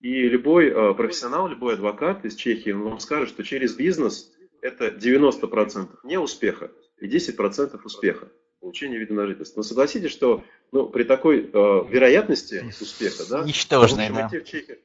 И 0.00 0.28
любой 0.28 0.68
э, 0.68 0.94
профессионал, 0.94 1.46
любой 1.46 1.74
адвокат 1.74 2.24
из 2.24 2.34
Чехии 2.34 2.70
вам 2.70 2.98
скажет, 2.98 3.28
что 3.28 3.44
через 3.44 3.74
бизнес 3.74 4.32
это 4.62 4.88
90% 4.88 5.88
неуспеха 6.04 6.70
и 6.98 7.06
10% 7.06 7.80
успеха 7.84 8.28
получения 8.60 8.98
вида 8.98 9.14
на 9.14 9.26
жительство. 9.26 9.60
Но 9.60 9.62
согласитесь, 9.62 10.10
что 10.10 10.44
ну, 10.72 10.88
при 10.88 11.04
такой 11.04 11.40
э, 11.40 11.48
вероятности 11.52 12.64
успеха, 12.80 13.24
да, 13.28 13.44
Ничтожная, 13.44 14.10
да. 14.10 14.28
В 14.28 14.44
Чехию, 14.44 14.78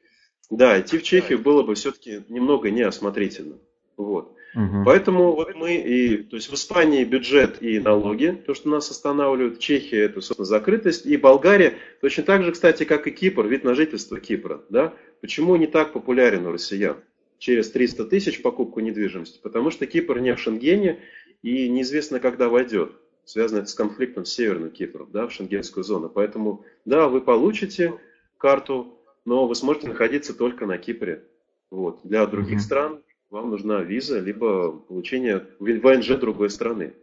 да, 0.50 0.80
идти 0.80 0.98
в 0.98 1.02
Чехию 1.02 1.38
было 1.38 1.62
бы 1.62 1.74
все-таки 1.74 2.22
немного 2.28 2.70
неосмотрительно. 2.70 3.58
Вот. 3.96 4.32
Угу. 4.54 4.84
Поэтому 4.86 5.32
вот 5.32 5.54
мы 5.54 5.76
и, 5.76 6.16
то 6.16 6.36
есть 6.36 6.48
в 6.48 6.54
Испании 6.54 7.04
бюджет 7.04 7.62
и 7.62 7.78
налоги, 7.78 8.42
то, 8.46 8.54
что 8.54 8.70
нас 8.70 8.90
останавливают, 8.90 9.58
Чехия 9.58 10.04
это, 10.04 10.20
собственно, 10.22 10.46
закрытость, 10.46 11.04
и 11.04 11.16
Болгария, 11.18 11.74
точно 12.00 12.22
так 12.22 12.42
же, 12.42 12.52
кстати, 12.52 12.84
как 12.84 13.06
и 13.06 13.10
Кипр, 13.10 13.46
вид 13.46 13.64
на 13.64 13.74
жительство 13.74 14.18
Кипра, 14.18 14.62
да, 14.70 14.94
почему 15.20 15.56
не 15.56 15.66
так 15.66 15.92
популярен 15.92 16.46
у 16.46 16.52
россиян? 16.52 16.96
Через 17.38 17.70
300 17.70 18.06
тысяч 18.06 18.40
покупку 18.40 18.80
недвижимости, 18.80 19.40
потому 19.42 19.70
что 19.70 19.86
Кипр 19.86 20.20
не 20.20 20.34
в 20.34 20.40
Шенгене 20.40 21.00
и 21.42 21.68
неизвестно, 21.68 22.18
когда 22.18 22.48
войдет. 22.48 22.92
Связано 23.26 23.58
это 23.58 23.68
с 23.68 23.74
конфликтом 23.74 24.24
с 24.24 24.32
Северным 24.32 24.70
Кипром, 24.70 25.10
да, 25.12 25.26
в 25.26 25.32
шенгенскую 25.32 25.84
зону. 25.84 26.08
Поэтому, 26.08 26.64
да, 26.84 27.08
вы 27.08 27.20
получите 27.20 27.94
карту, 28.38 28.96
но 29.26 29.46
вы 29.46 29.54
сможете 29.54 29.88
находиться 29.88 30.32
только 30.32 30.64
на 30.64 30.78
Кипре. 30.78 31.22
Вот. 31.70 32.00
Для 32.04 32.26
других 32.26 32.58
mm-hmm. 32.58 32.62
стран 32.62 33.02
вам 33.28 33.50
нужна 33.50 33.82
виза, 33.82 34.20
либо 34.20 34.70
получение 34.72 35.44
ВНЖ 35.58 36.16
другой 36.18 36.48
страны. 36.48 36.94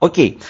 Окей. 0.00 0.40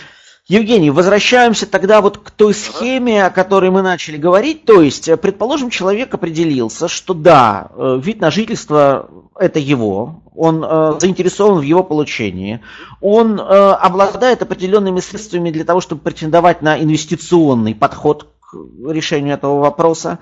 Евгений, 0.47 0.91
возвращаемся 0.91 1.67
тогда 1.67 2.03
вот 2.03 2.19
к 2.19 2.31
той 2.31 2.53
схеме, 2.53 3.25
о 3.25 3.31
которой 3.31 3.71
мы 3.71 3.81
начали 3.81 4.19
говорить. 4.19 4.67
То 4.67 4.83
есть, 4.83 5.09
э, 5.09 5.17
предположим, 5.17 5.71
человек 5.71 6.13
определился, 6.13 6.87
что 6.87 7.15
да, 7.15 7.71
э, 7.75 7.99
вид 8.03 8.21
на 8.21 8.31
жительство 8.31 9.11
это 9.39 9.59
его, 9.59 10.23
он 10.35 10.63
э, 10.63 11.01
заинтересован 11.01 11.61
в 11.61 11.63
его 11.63 11.83
получении, 11.83 12.61
он 13.01 13.41
э, 13.41 13.43
обладает 13.43 14.43
определенными 14.43 15.01
средствами 15.01 15.51
для 15.51 15.65
того, 15.65 15.81
чтобы 15.81 16.03
претендовать 16.03 16.61
на 16.61 16.79
инвестиционный 16.79 17.75
подход 17.75 18.34
к 18.51 18.57
решению 18.91 19.35
этого 19.35 19.61
вопроса. 19.61 20.19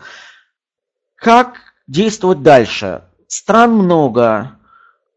Как 1.17 1.61
действовать 1.87 2.43
дальше? 2.43 3.05
стран 3.33 3.73
много, 3.73 4.59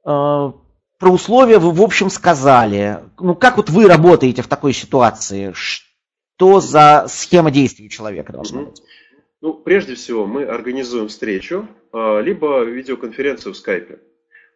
э, 0.06 0.08
про 0.08 1.10
условия 1.12 1.60
вы, 1.60 1.72
в 1.72 1.82
общем, 1.82 2.10
сказали. 2.10 3.00
Ну, 3.20 3.36
как 3.36 3.58
вот 3.58 3.70
вы 3.70 3.88
работаете 3.88 4.42
в 4.42 4.48
такой 4.48 4.72
ситуации? 4.72 5.52
Что 5.54 6.62
за 6.62 7.06
схема 7.10 7.52
действий 7.52 7.90
человека 7.90 8.32
должна 8.32 8.62
быть? 8.64 8.82
Ну, 9.42 9.54
прежде 9.54 9.96
всего, 9.96 10.26
мы 10.26 10.46
организуем 10.46 11.10
встречу, 11.10 11.68
а, 11.92 12.20
либо 12.22 12.64
видеоконференцию 12.64 13.54
в 13.54 13.58
скайпе. 13.58 14.00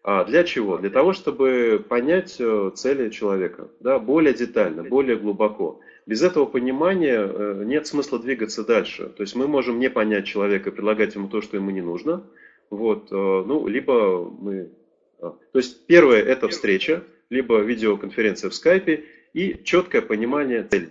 А 0.04 0.24
для 0.24 0.46
чего? 0.46 0.78
Для 0.78 0.90
того, 0.90 1.12
чтобы 1.12 1.86
понять 1.88 2.38
э, 2.40 2.72
цели 2.74 3.10
человека 3.10 3.68
да, 3.82 4.00
более 4.00 4.34
детально, 4.34 4.84
более 4.84 5.18
глубоко. 5.18 5.82
Без 6.10 6.24
этого 6.24 6.48
понимания 6.48 7.20
э, 7.20 7.64
нет 7.66 7.86
смысла 7.86 8.18
двигаться 8.18 8.66
дальше. 8.66 9.10
То 9.10 9.22
есть 9.22 9.36
мы 9.36 9.48
можем 9.48 9.78
не 9.78 9.92
понять 9.92 10.26
человека 10.26 10.72
предлагать 10.72 11.14
ему 11.14 11.28
то, 11.28 11.40
что 11.40 11.56
ему 11.56 11.70
не 11.70 11.82
нужно. 11.82 12.26
Вот, 12.72 13.12
э, 13.12 13.16
ну, 13.16 13.68
либо 13.68 14.28
мы... 14.28 14.72
То 15.20 15.38
есть 15.54 15.86
первое– 15.86 16.24
это 16.34 16.48
встреча, 16.48 17.04
либо 17.30 17.60
видеоконференция 17.60 18.50
в 18.50 18.56
скайпе 18.56 19.06
и 19.34 19.62
четкое 19.64 20.02
понимание 20.02 20.64
цели. 20.64 20.90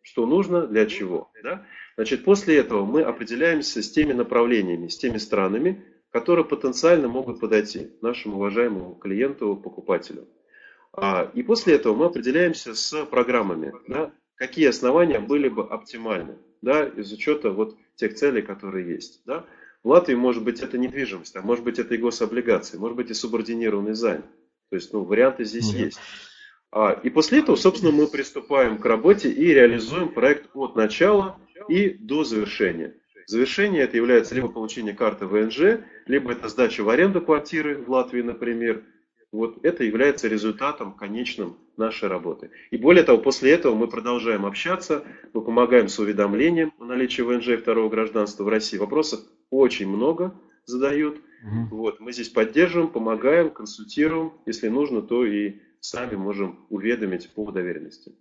Что 0.00 0.24
нужно, 0.24 0.66
для 0.66 0.86
чего. 0.86 1.30
Да? 1.42 1.66
Значит, 1.96 2.24
после 2.24 2.56
этого 2.56 2.86
мы 2.86 3.02
определяемся 3.02 3.82
с 3.82 3.90
теми 3.90 4.14
направлениями, 4.14 4.88
с 4.88 4.96
теми 4.96 5.18
странами, 5.18 5.84
которые 6.10 6.46
потенциально 6.46 7.06
могут 7.06 7.38
подойти 7.38 7.90
нашему 8.00 8.36
уважаемому 8.36 8.94
клиенту, 8.94 9.56
покупателю. 9.56 10.26
А, 10.94 11.30
и 11.34 11.42
после 11.42 11.74
этого 11.74 11.94
мы 11.94 12.06
определяемся 12.06 12.74
с 12.74 13.04
программами, 13.04 13.74
да, 13.88 14.10
какие 14.36 14.68
основания 14.68 15.20
были 15.20 15.48
бы 15.48 15.62
оптимальны, 15.62 16.36
да, 16.60 16.84
из 16.84 17.12
учета 17.12 17.50
вот 17.50 17.76
тех 17.96 18.14
целей, 18.14 18.42
которые 18.42 18.88
есть. 18.92 19.22
Да. 19.24 19.44
В 19.82 19.88
Латвии 19.88 20.14
может 20.14 20.44
быть 20.44 20.60
это 20.60 20.78
недвижимость, 20.78 21.34
а 21.36 21.42
может 21.42 21.64
быть 21.64 21.78
это 21.78 21.94
и 21.94 21.98
гособлигации, 21.98 22.76
может 22.76 22.96
быть 22.96 23.10
и 23.10 23.14
субординированный 23.14 23.94
займ. 23.94 24.22
То 24.70 24.76
есть 24.76 24.92
ну, 24.92 25.02
варианты 25.04 25.44
здесь 25.44 25.74
mm-hmm. 25.74 25.84
есть. 25.84 25.98
А, 26.70 26.92
и 26.92 27.10
после 27.10 27.40
этого, 27.40 27.56
собственно, 27.56 27.92
мы 27.92 28.06
приступаем 28.06 28.78
к 28.78 28.84
работе 28.84 29.30
и 29.30 29.52
реализуем 29.52 30.08
проект 30.08 30.50
от 30.54 30.76
начала 30.76 31.38
и 31.68 31.90
до 31.90 32.24
завершения. 32.24 32.94
Завершение 33.26 33.82
это 33.82 33.96
является 33.96 34.34
либо 34.34 34.48
получение 34.48 34.94
карты 34.94 35.26
ВНЖ, 35.26 35.84
либо 36.06 36.32
это 36.32 36.48
сдача 36.48 36.82
в 36.82 36.88
аренду 36.88 37.20
квартиры 37.20 37.76
в 37.76 37.90
Латвии, 37.90 38.22
например. 38.22 38.84
Вот 39.30 39.64
это 39.64 39.84
является 39.84 40.28
результатом 40.28 40.94
конечным 40.94 41.58
нашей 41.76 42.08
работы. 42.08 42.50
И 42.70 42.76
более 42.76 43.04
того, 43.04 43.18
после 43.18 43.52
этого 43.52 43.74
мы 43.74 43.88
продолжаем 43.88 44.46
общаться, 44.46 45.04
мы 45.32 45.42
помогаем 45.42 45.88
с 45.88 45.98
уведомлением 45.98 46.72
о 46.78 46.84
наличии 46.84 47.22
ВНЖ 47.22 47.48
и 47.48 47.56
второго 47.56 47.88
гражданства 47.88 48.44
в 48.44 48.48
России. 48.48 48.78
Вопросов 48.78 49.20
очень 49.50 49.88
много 49.88 50.34
задают. 50.64 51.16
Угу. 51.16 51.76
Вот, 51.76 52.00
мы 52.00 52.12
здесь 52.12 52.28
поддерживаем, 52.28 52.90
помогаем, 52.90 53.50
консультируем. 53.50 54.32
Если 54.46 54.68
нужно, 54.68 55.02
то 55.02 55.24
и 55.24 55.60
сами 55.80 56.14
можем 56.14 56.66
уведомить 56.68 57.30
по 57.30 57.50
доверенности. 57.50 58.14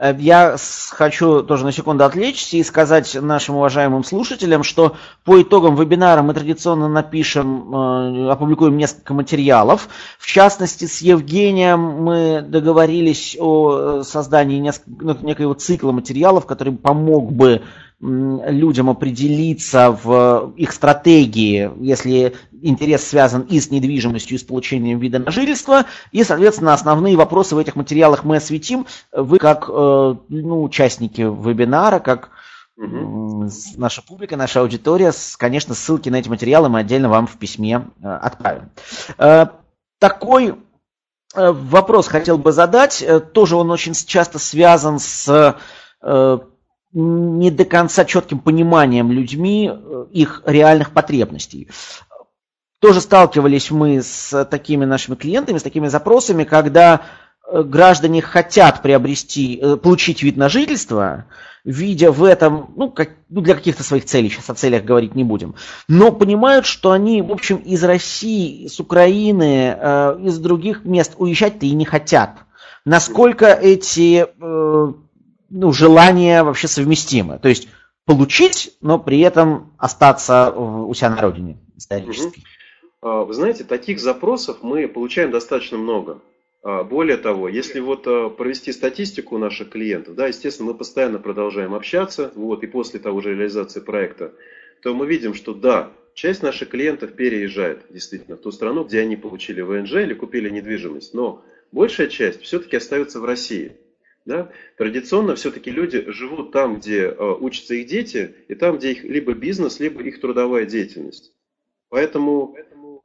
Э, 0.00 0.14
я 0.18 0.56
хочу 0.90 1.42
тоже 1.42 1.64
на 1.64 1.72
секунду 1.72 2.04
отвлечься 2.04 2.56
и 2.56 2.64
сказать 2.64 3.16
нашим 3.20 3.56
уважаемым 3.56 4.02
слушателям, 4.02 4.62
что 4.62 4.96
по 5.24 5.40
итогам 5.40 5.76
вебинара 5.76 6.22
мы 6.22 6.32
традиционно 6.32 6.88
напишем, 6.88 7.74
э, 7.74 8.30
опубликуем 8.30 8.76
несколько 8.78 9.12
материалов. 9.12 9.88
В 10.18 10.26
частности, 10.26 10.86
с 10.86 11.02
Евгением 11.02 11.80
мы 11.80 12.40
договорились 12.40 13.36
о 13.38 14.02
создании 14.02 14.72
ну, 14.86 15.16
некоего 15.20 15.52
цикла 15.54 15.92
материалов, 15.92 16.46
который 16.46 16.72
помог 16.72 17.30
бы 17.30 17.62
людям 18.00 18.88
определиться 18.88 19.90
в 19.90 20.54
их 20.56 20.72
стратегии, 20.72 21.70
если 21.80 22.34
интерес 22.62 23.06
связан 23.06 23.42
и 23.42 23.60
с 23.60 23.70
недвижимостью, 23.70 24.36
и 24.36 24.40
с 24.40 24.42
получением 24.42 24.98
вида 24.98 25.18
на 25.18 25.30
жительство. 25.30 25.84
И, 26.10 26.24
соответственно, 26.24 26.72
основные 26.72 27.16
вопросы 27.16 27.54
в 27.54 27.58
этих 27.58 27.76
материалах 27.76 28.24
мы 28.24 28.36
осветим. 28.36 28.86
Вы, 29.12 29.38
как 29.38 29.68
э, 29.68 30.14
ну, 30.28 30.62
участники 30.62 31.20
вебинара, 31.20 31.98
как 31.98 32.30
угу. 32.76 33.50
наша 33.76 34.02
публика, 34.02 34.36
наша 34.36 34.60
аудитория, 34.60 35.12
конечно, 35.36 35.74
ссылки 35.74 36.08
на 36.08 36.16
эти 36.16 36.28
материалы 36.28 36.70
мы 36.70 36.80
отдельно 36.80 37.10
вам 37.10 37.26
в 37.26 37.36
письме 37.36 37.86
э, 38.02 38.08
отправим. 38.08 38.70
Э, 39.18 39.46
такой 39.98 40.54
вопрос 41.32 42.08
хотел 42.08 42.38
бы 42.38 42.50
задать. 42.50 43.06
Тоже 43.32 43.54
он 43.54 43.70
очень 43.70 43.94
часто 43.94 44.40
связан 44.40 44.98
с 44.98 45.56
не 46.92 47.50
до 47.50 47.64
конца 47.64 48.04
четким 48.04 48.40
пониманием 48.40 49.12
людьми 49.12 49.70
э, 49.72 50.06
их 50.12 50.42
реальных 50.46 50.92
потребностей. 50.92 51.68
Тоже 52.80 53.00
сталкивались 53.00 53.70
мы 53.70 54.02
с 54.02 54.44
такими 54.46 54.84
нашими 54.84 55.14
клиентами, 55.14 55.58
с 55.58 55.62
такими 55.62 55.88
запросами, 55.88 56.44
когда 56.44 57.02
э, 57.46 57.62
граждане 57.62 58.22
хотят 58.22 58.82
приобрести, 58.82 59.58
э, 59.60 59.76
получить 59.76 60.22
вид 60.22 60.36
на 60.36 60.48
жительство, 60.48 61.26
видя 61.62 62.10
в 62.10 62.24
этом, 62.24 62.72
ну, 62.76 62.90
как, 62.90 63.10
ну, 63.28 63.42
для 63.42 63.54
каких-то 63.54 63.84
своих 63.84 64.06
целей, 64.06 64.30
сейчас 64.30 64.48
о 64.50 64.54
целях 64.54 64.84
говорить 64.84 65.14
не 65.14 65.24
будем, 65.24 65.54
но 65.88 66.10
понимают, 66.10 66.66
что 66.66 66.90
они, 66.90 67.22
в 67.22 67.30
общем, 67.30 67.56
из 67.56 67.84
России, 67.84 68.66
с 68.66 68.80
Украины, 68.80 69.76
э, 69.78 70.18
из 70.24 70.38
других 70.38 70.84
мест 70.84 71.14
уезжать-то 71.18 71.66
и 71.66 71.72
не 71.72 71.84
хотят. 71.84 72.38
Насколько 72.86 73.46
эти 73.48 74.26
э, 74.26 74.92
ну, 75.50 75.72
желание 75.72 76.42
вообще 76.42 76.68
совместимы. 76.68 77.38
То 77.38 77.48
есть 77.48 77.68
получить, 78.06 78.76
но 78.80 78.98
при 78.98 79.20
этом 79.20 79.72
остаться 79.78 80.50
у 80.50 80.92
себя 80.94 81.10
на 81.10 81.20
родине 81.20 81.58
исторически. 81.76 82.42
Угу. 83.02 83.24
Вы 83.24 83.34
знаете, 83.34 83.64
таких 83.64 84.00
запросов 84.00 84.58
мы 84.62 84.86
получаем 84.88 85.30
достаточно 85.30 85.78
много. 85.78 86.20
А, 86.62 86.84
более 86.84 87.16
того, 87.16 87.48
если 87.48 87.80
вот 87.80 88.06
а, 88.06 88.28
провести 88.28 88.72
статистику 88.72 89.38
наших 89.38 89.70
клиентов, 89.70 90.14
да, 90.14 90.26
естественно, 90.26 90.72
мы 90.72 90.76
постоянно 90.76 91.18
продолжаем 91.18 91.74
общаться, 91.74 92.30
вот, 92.34 92.62
и 92.62 92.66
после 92.66 93.00
того 93.00 93.20
же 93.22 93.30
реализации 93.30 93.80
проекта, 93.80 94.32
то 94.82 94.94
мы 94.94 95.06
видим, 95.06 95.34
что 95.34 95.54
да, 95.54 95.90
часть 96.14 96.42
наших 96.42 96.68
клиентов 96.68 97.14
переезжает 97.14 97.86
действительно 97.88 98.36
в 98.36 98.40
ту 98.40 98.52
страну, 98.52 98.84
где 98.84 99.00
они 99.00 99.16
получили 99.16 99.62
ВНЖ 99.62 99.92
или 99.94 100.12
купили 100.14 100.50
недвижимость, 100.50 101.14
но 101.14 101.42
большая 101.72 102.08
часть 102.08 102.42
все-таки 102.42 102.76
остается 102.76 103.20
в 103.20 103.24
России. 103.24 103.76
Да? 104.24 104.50
Традиционно 104.76 105.34
все-таки 105.34 105.70
люди 105.70 106.04
живут 106.10 106.52
там, 106.52 106.78
где 106.78 107.04
э, 107.04 107.34
учатся 107.40 107.74
их 107.74 107.86
дети, 107.86 108.34
и 108.48 108.54
там, 108.54 108.78
где 108.78 108.92
их 108.92 109.04
либо 109.04 109.32
бизнес, 109.32 109.80
либо 109.80 110.02
их 110.02 110.20
трудовая 110.20 110.66
деятельность. 110.66 111.32
Поэтому, 111.88 112.56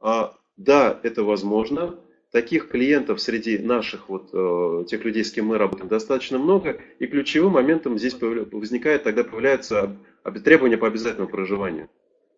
э, 0.02 0.22
да, 0.56 1.00
это 1.02 1.24
возможно. 1.24 1.98
Таких 2.32 2.68
клиентов 2.68 3.20
среди 3.22 3.56
наших, 3.58 4.08
вот, 4.08 4.30
э, 4.32 4.84
тех 4.88 5.04
людей, 5.04 5.24
с 5.24 5.32
кем 5.32 5.46
мы 5.46 5.58
работаем, 5.58 5.88
достаточно 5.88 6.38
много. 6.38 6.80
И 6.98 7.06
ключевым 7.06 7.52
моментом 7.52 7.98
здесь 7.98 8.16
возникает, 8.20 9.04
тогда 9.04 9.24
появляется 9.24 9.96
требование 10.44 10.76
по 10.76 10.88
обязательному 10.88 11.30
проживанию. 11.30 11.88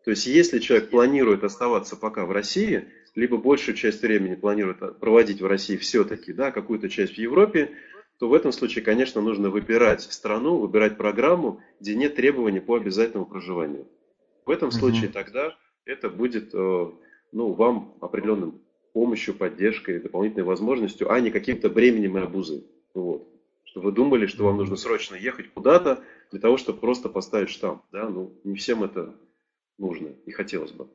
То 0.05 0.13
есть, 0.13 0.27
если 0.27 0.61
человек 0.61 0.91
планирует 0.91 1.43
оставаться 1.43 1.97
пока 1.97 2.25
в 2.25 2.31
России, 2.31 2.85
либо 3.15 3.37
большую 3.37 3.75
часть 3.75 4.01
времени 4.03 4.37
планирует 4.37 5.01
проводить 5.01 5.41
в 5.41 5.47
России 5.47 5.77
все-таки, 5.77 6.33
да, 6.33 6.51
какую-то 6.53 6.89
часть 6.89 7.15
в 7.15 7.19
Европе, 7.19 7.73
то 8.19 8.29
в 8.29 8.35
этом 8.35 8.51
случае, 8.51 8.85
конечно, 8.85 9.21
нужно 9.21 9.49
выбирать 9.49 10.03
страну, 10.03 10.57
выбирать 10.57 10.97
программу, 10.97 11.61
где 11.79 11.95
нет 11.95 12.17
требований 12.17 12.61
по 12.61 12.77
обязательному 12.77 13.27
проживанию. 13.27 13.87
В 14.45 14.51
этом 14.51 14.71
случае 14.73 15.09
тогда 15.09 15.57
это 15.85 16.11
будет 16.11 16.53
э, 16.53 16.91
ну, 17.33 17.53
вам 17.53 17.95
определенным 18.01 18.61
помощью, 18.93 19.35
поддержкой, 19.35 20.01
дополнительной 20.01 20.45
возможностью, 20.45 21.13
а 21.13 21.21
не 21.21 21.31
каким-то 21.31 21.71
бременем 21.71 22.19
и 22.19 22.21
обузой. 22.21 22.67
Вот. 22.93 23.29
Что 23.63 23.81
вы 23.81 23.93
думали, 23.93 24.27
что 24.27 24.45
вам 24.45 24.57
нужно 24.57 24.77
срочно 24.77 25.15
ехать 25.15 25.53
куда-то 25.53 26.03
для 26.33 26.41
того, 26.41 26.57
чтобы 26.57 26.81
просто 26.81 27.09
поставить 27.09 27.51
штамп. 27.51 27.83
Да? 27.93 28.09
Ну, 28.09 28.35
не 28.43 28.57
всем 28.57 28.83
это 28.83 29.15
нужно 29.77 30.09
и 30.27 30.33
хотелось 30.33 30.73
бы. 30.73 30.89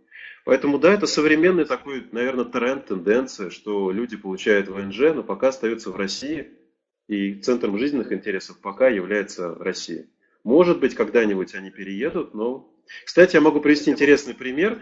Поэтому 0.43 0.77
да, 0.77 0.93
это 0.93 1.05
современный 1.05 1.63
такой, 1.63 2.03
наверное, 2.11 2.43
тренд, 2.43 2.87
тенденция, 2.87 3.49
что 3.49 3.91
люди 3.91 4.17
получают 4.17 4.67
ВНЖ, 4.67 5.13
но 5.15 5.23
пока 5.23 5.49
остаются 5.49 5.89
в 5.89 5.95
России– 5.95 6.49
и 7.07 7.35
центром 7.35 7.77
жизненных 7.77 8.11
интересов 8.11 8.59
пока 8.59 8.87
является 8.87 9.53
Россия. 9.55 10.05
Может 10.43 10.79
быть, 10.79 10.95
когда-нибудь 10.95 11.55
они 11.55 11.69
переедут, 11.69 12.33
но... 12.33 12.69
Кстати, 13.05 13.35
я 13.35 13.41
могу 13.41 13.61
привести 13.61 13.91
интересный 13.91 14.33
пример. 14.33 14.79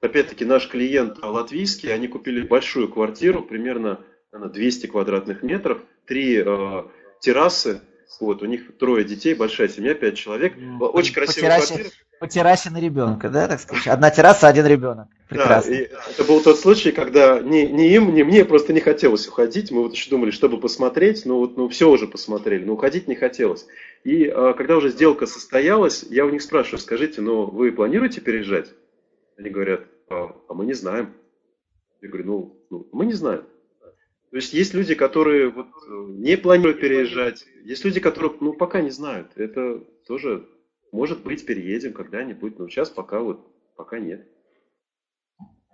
Опять-таки, 0.00 0.44
наш 0.44 0.68
клиент 0.68 1.22
латвийский, 1.22 1.92
они 1.92 2.08
купили 2.08 2.40
большую 2.40 2.88
квартиру, 2.88 3.42
примерно 3.42 4.00
200 4.32 4.86
квадратных 4.86 5.42
метров, 5.42 5.82
три 6.06 6.42
э, 6.44 6.84
террасы, 7.20 7.82
вот, 8.20 8.42
у 8.42 8.46
них 8.46 8.76
трое 8.78 9.04
детей, 9.04 9.34
большая 9.34 9.68
семья, 9.68 9.94
пять 9.94 10.16
человек. 10.16 10.54
Очень 10.80 11.14
красивая 11.14 11.58
квартира 11.58 11.90
по 12.22 12.28
террасе 12.28 12.70
на 12.70 12.80
ребенка, 12.80 13.28
да, 13.28 13.48
так 13.48 13.60
сказать? 13.60 13.88
Одна 13.88 14.08
терраса, 14.12 14.46
один 14.46 14.64
ребенок. 14.64 15.08
Прекрасно. 15.32 15.72
Да, 15.72 15.78
и 15.78 15.82
это 15.84 16.24
был 16.24 16.42
тот 16.42 16.58
случай, 16.58 16.92
когда 16.92 17.40
ни, 17.40 17.62
ни 17.66 17.92
им, 17.94 18.14
ни 18.14 18.22
мне 18.22 18.44
просто 18.44 18.72
не 18.72 18.80
хотелось 18.80 19.26
уходить. 19.26 19.70
Мы 19.70 19.82
вот 19.82 19.92
еще 19.92 20.10
думали, 20.10 20.30
чтобы 20.30 20.58
посмотреть, 20.58 21.24
но 21.26 21.38
вот 21.38 21.56
ну, 21.56 21.68
все 21.68 21.90
уже 21.90 22.06
посмотрели, 22.06 22.64
но 22.64 22.74
уходить 22.74 23.08
не 23.08 23.14
хотелось. 23.14 23.66
И 24.04 24.26
а, 24.26 24.52
когда 24.54 24.76
уже 24.76 24.90
сделка 24.90 25.26
состоялась, 25.26 26.04
я 26.08 26.24
у 26.24 26.30
них 26.30 26.42
спрашиваю, 26.42 26.80
скажите, 26.80 27.20
но 27.20 27.46
вы 27.46 27.72
планируете 27.72 28.20
переезжать? 28.20 28.72
Они 29.36 29.50
говорят, 29.50 29.84
а, 30.08 30.36
а 30.48 30.54
мы 30.54 30.64
не 30.64 30.74
знаем. 30.74 31.14
Я 32.00 32.08
говорю, 32.08 32.26
ну, 32.26 32.66
ну 32.70 32.88
мы 32.92 33.06
не 33.06 33.14
знаем. 33.14 33.44
То 34.30 34.36
есть 34.36 34.54
есть 34.54 34.72
люди, 34.72 34.94
которые 34.94 35.50
вот 35.50 35.68
не 36.08 36.36
планируют 36.36 36.80
переезжать, 36.80 37.44
есть 37.64 37.84
люди, 37.84 38.00
которые 38.00 38.32
ну, 38.40 38.54
пока 38.54 38.80
не 38.80 38.90
знают. 38.90 39.32
Это 39.36 39.82
тоже 40.06 40.46
может 40.92 41.22
быть, 41.22 41.44
переедем 41.44 41.94
когда-нибудь, 41.94 42.58
но 42.58 42.68
сейчас 42.68 42.90
пока 42.90 43.20
вот, 43.20 43.50
пока 43.74 43.98
нет. 43.98 44.28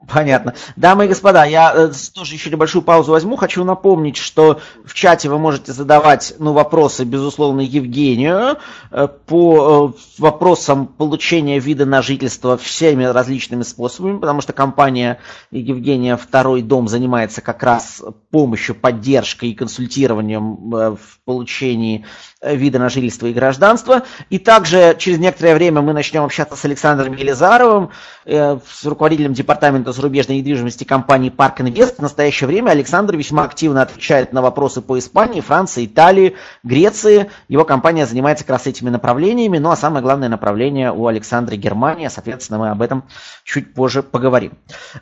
Понятно. 0.07 0.55
Дамы 0.77 1.07
и 1.07 1.09
господа, 1.09 1.45
я 1.45 1.73
э, 1.75 1.91
тоже 2.15 2.35
еще 2.35 2.51
небольшую 2.51 2.83
паузу 2.83 3.11
возьму. 3.11 3.35
Хочу 3.35 3.65
напомнить, 3.65 4.17
что 4.17 4.61
в 4.85 4.95
чате 4.95 5.29
вы 5.29 5.39
можете 5.41 5.73
задавать 5.73 6.35
ну, 6.39 6.53
вопросы, 6.53 7.03
безусловно, 7.03 7.61
Евгению 7.61 8.59
э, 8.93 9.09
по 9.27 9.93
э, 9.97 10.01
вопросам 10.19 10.87
получения 10.87 11.59
вида 11.59 11.85
на 11.85 12.01
жительство 12.01 12.57
всеми 12.57 13.05
различными 13.05 13.65
способами, 13.65 14.19
потому 14.19 14.41
что 14.41 14.53
компания 14.53 15.19
Евгения 15.51 16.17
Второй 16.17 16.63
дом 16.63 16.87
занимается 16.87 17.41
как 17.41 17.65
раз 17.65 18.01
помощью, 18.31 18.77
поддержкой 18.77 19.51
и 19.51 19.55
консультированием 19.55 20.71
в 20.71 21.19
получении 21.25 22.07
вида 22.43 22.79
на 22.79 22.89
жительство 22.89 23.27
и 23.27 23.33
гражданство. 23.33 24.03
И 24.31 24.39
также 24.39 24.97
через 24.99 25.19
некоторое 25.19 25.55
время 25.55 25.83
мы 25.83 25.93
начнем 25.93 26.25
общаться 26.25 26.57
с 26.57 26.65
Александром 26.65 27.15
Елизаровым, 27.15 27.91
с 28.25 28.85
руководителем 28.85 29.33
департамента 29.33 29.69
департамента 29.69 29.93
зарубежной 29.93 30.39
недвижимости 30.39 30.85
компании 30.85 31.33
Park 31.35 31.59
Invest. 31.59 31.97
В 31.97 32.03
настоящее 32.03 32.47
время 32.47 32.71
Александр 32.71 33.17
весьма 33.17 33.45
активно 33.45 33.83
отвечает 33.83 34.33
на 34.33 34.43
вопросы 34.43 34.81
по 34.81 34.99
Испании, 34.99 35.41
Франции, 35.41 35.87
Италии, 35.87 36.37
Греции. 36.63 37.31
Его 37.49 37.65
компания 37.65 38.07
занимается 38.07 38.45
как 38.45 38.57
раз 38.57 38.67
этими 38.67 38.91
направлениями. 38.91 39.59
Ну 39.59 39.71
а 39.71 39.77
самое 39.77 40.03
главное 40.03 40.29
направление 40.29 40.93
у 40.93 41.07
Александра 41.07 41.57
Германия. 41.57 42.11
Соответственно, 42.11 42.59
мы 42.59 42.71
об 42.71 42.83
этом 42.83 43.05
чуть 43.45 43.75
позже 43.75 44.03
поговорим. 44.03 44.53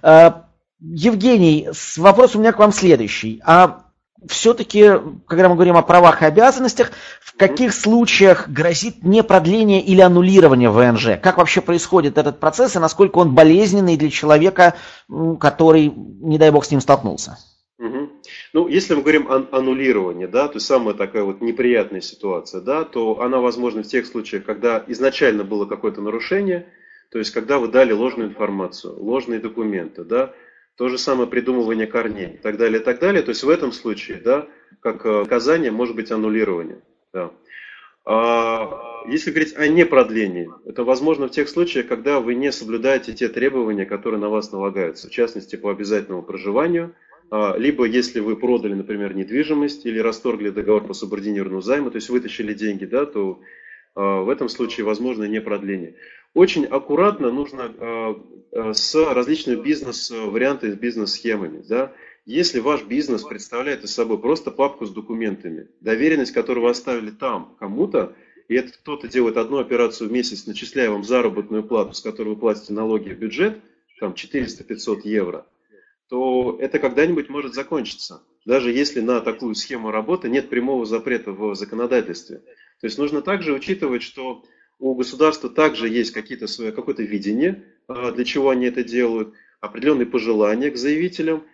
Э, 0.02 0.32
Евгений, 0.80 1.68
вопрос 1.96 2.34
у 2.34 2.38
меня 2.38 2.52
к 2.52 2.58
вам 2.58 2.72
следующий. 2.72 3.42
А 3.44 3.85
все-таки, 4.28 4.90
когда 5.26 5.48
мы 5.48 5.54
говорим 5.54 5.76
о 5.76 5.82
правах 5.82 6.22
и 6.22 6.26
обязанностях, 6.26 6.90
в 7.20 7.36
каких 7.36 7.72
случаях 7.74 8.48
грозит 8.48 9.02
не 9.02 9.22
продление 9.22 9.82
или 9.82 10.00
аннулирование 10.00 10.70
ВНЖ? 10.70 11.20
Как 11.22 11.38
вообще 11.38 11.60
происходит 11.60 12.18
этот 12.18 12.40
процесс 12.40 12.76
и 12.76 12.78
насколько 12.78 13.18
он 13.18 13.34
болезненный 13.34 13.96
для 13.96 14.10
человека, 14.10 14.74
который, 15.40 15.92
не 15.94 16.38
дай 16.38 16.50
бог, 16.50 16.64
с 16.64 16.70
ним 16.70 16.80
столкнулся? 16.80 17.38
Угу. 17.78 18.10
Ну, 18.54 18.68
если 18.68 18.94
мы 18.94 19.02
говорим 19.02 19.30
о 19.30 19.46
аннулировании, 19.52 20.26
да, 20.26 20.48
то 20.48 20.54
есть 20.54 20.66
самая 20.66 20.94
такая 20.94 21.24
вот 21.24 21.42
неприятная 21.42 22.00
ситуация, 22.00 22.62
да, 22.62 22.84
то 22.84 23.20
она 23.20 23.38
возможна 23.40 23.82
в 23.82 23.86
тех 23.86 24.06
случаях, 24.06 24.44
когда 24.44 24.82
изначально 24.86 25.44
было 25.44 25.66
какое-то 25.66 26.00
нарушение, 26.00 26.66
то 27.10 27.18
есть 27.18 27.32
когда 27.32 27.58
вы 27.58 27.68
дали 27.68 27.92
ложную 27.92 28.30
информацию, 28.30 28.96
ложные 28.98 29.40
документы, 29.40 30.04
да, 30.04 30.32
то 30.76 30.88
же 30.88 30.98
самое 30.98 31.28
придумывание 31.28 31.86
корней 31.86 32.34
и 32.34 32.36
так 32.36 32.58
далее, 32.58 32.80
и 32.80 32.84
так 32.84 32.98
далее. 33.00 33.22
То 33.22 33.30
есть 33.30 33.42
в 33.42 33.48
этом 33.48 33.72
случае, 33.72 34.20
да, 34.22 34.46
как 34.80 35.04
э, 35.06 35.20
наказание 35.20 35.70
может 35.70 35.96
быть 35.96 36.10
аннулирование. 36.10 36.82
Да. 37.12 37.32
А 38.04 39.04
если 39.08 39.30
говорить 39.30 39.56
о 39.56 39.66
непродлении, 39.66 40.48
это 40.64 40.84
возможно 40.84 41.26
в 41.26 41.30
тех 41.32 41.48
случаях, 41.48 41.88
когда 41.88 42.20
вы 42.20 42.34
не 42.34 42.52
соблюдаете 42.52 43.12
те 43.12 43.28
требования, 43.28 43.86
которые 43.86 44.20
на 44.20 44.28
вас 44.28 44.52
налагаются, 44.52 45.08
в 45.08 45.10
частности 45.10 45.56
по 45.56 45.70
обязательному 45.70 46.22
проживанию, 46.22 46.94
а, 47.30 47.56
либо 47.56 47.84
если 47.84 48.20
вы 48.20 48.36
продали, 48.36 48.74
например, 48.74 49.16
недвижимость 49.16 49.86
или 49.86 49.98
расторгли 49.98 50.50
договор 50.50 50.86
по 50.86 50.94
субординированному 50.94 51.62
займу, 51.62 51.90
то 51.90 51.96
есть 51.96 52.08
вытащили 52.08 52.52
деньги, 52.52 52.84
да, 52.84 53.06
то 53.06 53.40
а, 53.96 54.22
в 54.22 54.28
этом 54.28 54.48
случае 54.48 54.86
возможно 54.86 55.24
не 55.24 55.40
продление. 55.40 55.94
Очень 56.36 56.66
аккуратно 56.66 57.32
нужно 57.32 57.72
а, 57.78 58.22
а, 58.52 58.74
с 58.74 58.94
различными 58.94 59.62
бизнес-вариантами, 59.62 60.72
с 60.72 60.74
бизнес-схемами. 60.74 61.64
Да? 61.66 61.94
Если 62.26 62.60
ваш 62.60 62.84
бизнес 62.84 63.22
представляет 63.22 63.84
из 63.84 63.94
собой 63.94 64.18
просто 64.18 64.50
папку 64.50 64.84
с 64.84 64.90
документами, 64.90 65.68
доверенность, 65.80 66.32
которую 66.32 66.64
вы 66.64 66.70
оставили 66.72 67.08
там 67.08 67.56
кому-то, 67.58 68.14
и 68.48 68.54
это 68.54 68.70
кто-то 68.70 69.08
делает 69.08 69.38
одну 69.38 69.56
операцию 69.56 70.10
в 70.10 70.12
месяц, 70.12 70.44
начисляя 70.44 70.90
вам 70.90 71.04
заработную 71.04 71.64
плату, 71.64 71.94
с 71.94 72.02
которой 72.02 72.34
вы 72.34 72.36
платите 72.36 72.74
налоги 72.74 73.08
в 73.08 73.18
бюджет, 73.18 73.58
там 73.98 74.12
400-500 74.12 75.00
евро, 75.04 75.46
то 76.10 76.58
это 76.60 76.78
когда-нибудь 76.78 77.30
может 77.30 77.54
закончиться. 77.54 78.22
Даже 78.44 78.70
если 78.70 79.00
на 79.00 79.22
такую 79.22 79.54
схему 79.54 79.90
работы 79.90 80.28
нет 80.28 80.50
прямого 80.50 80.84
запрета 80.84 81.32
в 81.32 81.54
законодательстве. 81.54 82.42
То 82.82 82.88
есть 82.88 82.98
нужно 82.98 83.22
также 83.22 83.54
учитывать, 83.54 84.02
что 84.02 84.44
у 84.78 84.94
государства 84.94 85.48
также 85.48 85.88
есть 85.88 86.12
какие-то 86.12 86.46
свои, 86.46 86.70
какое-то 86.70 87.02
видение, 87.02 87.64
а, 87.88 88.12
для 88.12 88.24
чего 88.24 88.50
они 88.50 88.66
это 88.66 88.84
делают, 88.84 89.34
определенные 89.60 90.06
пожелания 90.06 90.70
к 90.70 90.76
заявителям, 90.76 91.44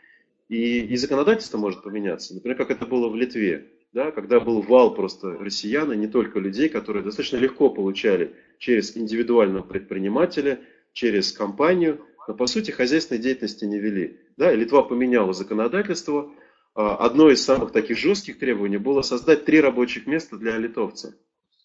и, 0.49 0.81
и 0.81 0.97
законодательство 0.97 1.57
может 1.57 1.83
поменяться. 1.83 2.35
Например, 2.35 2.57
как 2.57 2.71
это 2.71 2.85
было 2.85 3.09
в 3.09 3.17
Литве, 3.17 3.69
да, 3.93 4.11
когда 4.11 4.41
был 4.41 4.61
вал 4.61 4.95
просто 4.95 5.33
россиян, 5.39 5.93
и 5.93 5.97
не 5.97 6.09
только 6.09 6.41
людей, 6.41 6.69
которые 6.69 7.03
достаточно 7.03 7.37
легко 7.37 7.71
получали 7.71 8.35
через 8.59 8.97
индивидуального 8.97 9.63
предпринимателя, 9.63 10.61
через 10.93 11.33
компанию, 11.33 12.05
но 12.29 12.35
по 12.35 12.47
сути 12.47 12.71
хозяйственной 12.71 13.21
деятельности 13.21 13.65
не 13.65 13.79
вели. 13.79 14.19
Да, 14.37 14.53
и 14.53 14.57
Литва 14.57 14.83
поменяла 14.83 15.33
законодательство. 15.33 16.33
А, 16.75 16.97
одно 16.97 17.31
из 17.31 17.45
самых 17.45 17.73
таких 17.73 17.99
жестких 17.99 18.39
требований 18.39 18.79
было 18.79 19.03
создать 19.03 19.45
три 19.45 19.61
рабочих 19.61 20.07
места 20.07 20.37
для 20.37 20.57
литовцев. 20.59 21.15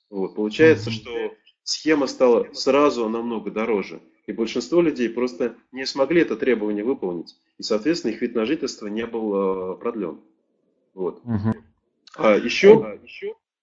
Вот, 0.10 0.36
получается, 0.36 0.92
что 0.92 1.34
схема 1.68 2.08
стала 2.08 2.48
сразу 2.54 3.08
намного 3.10 3.52
дороже. 3.52 4.02
И 4.26 4.32
большинство 4.32 4.82
людей 4.82 5.10
просто 5.10 5.56
не 5.72 5.86
смогли 5.86 6.22
это 6.22 6.36
требование 6.36 6.84
выполнить. 6.84 7.36
И, 7.58 7.64
соответственно, 7.64 8.12
их 8.12 8.22
вид 8.22 8.36
на 8.36 8.46
жительство 8.46 8.88
не 8.88 9.06
был 9.06 9.74
э, 9.74 9.78
продлен. 9.78 10.20
Вот. 10.94 11.22
Угу. 11.24 11.54
А 12.16 12.38
еще, 12.38 12.98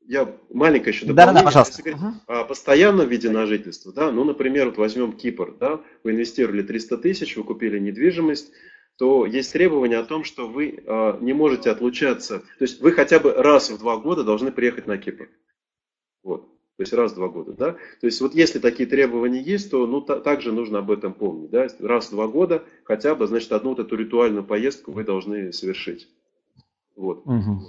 я 0.06 0.34
маленькое 0.50 0.94
еще 0.94 1.06
дополнение. 1.06 1.34
Да, 1.34 1.40
да, 1.40 1.44
пожалуйста. 1.44 1.82
Если 1.82 1.98
говорить 1.98 2.20
о 2.26 2.44
постоянном 2.44 3.08
виде 3.08 3.30
на 3.30 3.46
жительство, 3.46 3.92
да, 3.92 4.12
ну, 4.12 4.24
например, 4.24 4.66
вот 4.66 4.76
возьмем 4.76 5.12
Кипр, 5.12 5.56
да, 5.58 5.80
вы 6.02 6.12
инвестировали 6.12 6.62
300 6.62 6.98
тысяч, 6.98 7.36
вы 7.36 7.44
купили 7.44 7.78
недвижимость, 7.78 8.52
то 8.96 9.26
есть 9.26 9.52
требование 9.52 9.98
о 9.98 10.04
том, 10.04 10.24
что 10.24 10.46
вы 10.46 10.76
э, 10.76 11.18
не 11.20 11.32
можете 11.32 11.70
отлучаться, 11.70 12.40
то 12.40 12.62
есть 12.62 12.80
вы 12.80 12.92
хотя 12.92 13.18
бы 13.18 13.32
раз 13.32 13.70
в 13.70 13.78
два 13.78 13.96
года 13.96 14.24
должны 14.24 14.52
приехать 14.52 14.86
на 14.86 14.98
Кипр. 14.98 15.28
Вот. 16.22 16.53
То 16.76 16.82
есть 16.82 16.92
раз 16.92 17.12
в 17.12 17.14
два 17.14 17.28
года, 17.28 17.52
да? 17.52 17.72
То 18.00 18.06
есть 18.06 18.20
вот 18.20 18.34
если 18.34 18.58
такие 18.58 18.88
требования 18.88 19.40
есть, 19.40 19.70
то 19.70 19.86
ну, 19.86 20.00
та, 20.00 20.18
также 20.18 20.52
нужно 20.52 20.80
об 20.80 20.90
этом 20.90 21.12
помнить, 21.12 21.50
да? 21.50 21.68
Раз 21.78 22.08
в 22.08 22.10
два 22.10 22.26
года 22.26 22.64
хотя 22.82 23.14
бы, 23.14 23.28
значит, 23.28 23.52
одну 23.52 23.70
вот 23.70 23.78
эту 23.78 23.94
ритуальную 23.94 24.42
поездку 24.42 24.90
вы 24.90 25.04
должны 25.04 25.52
совершить. 25.52 26.08
Вот. 26.96 27.22
Угу. 27.26 27.62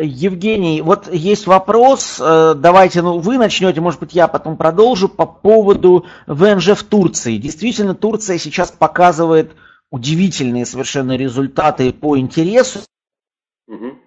Евгений, 0.00 0.80
вот 0.80 1.12
есть 1.12 1.46
вопрос, 1.46 2.18
э, 2.20 2.54
давайте, 2.56 3.02
ну, 3.02 3.18
вы 3.18 3.36
начнете, 3.38 3.80
может 3.80 3.98
быть, 4.00 4.14
я 4.14 4.28
потом 4.28 4.56
продолжу, 4.56 5.08
по 5.08 5.26
поводу 5.26 6.06
ВНЖ 6.28 6.76
в 6.76 6.84
Турции. 6.84 7.38
Действительно, 7.38 7.94
Турция 7.94 8.38
сейчас 8.38 8.70
показывает 8.70 9.50
удивительные 9.90 10.64
совершенно 10.64 11.16
результаты 11.16 11.92
по 11.92 12.16
интересу. 12.16 12.80
Угу. 13.66 13.98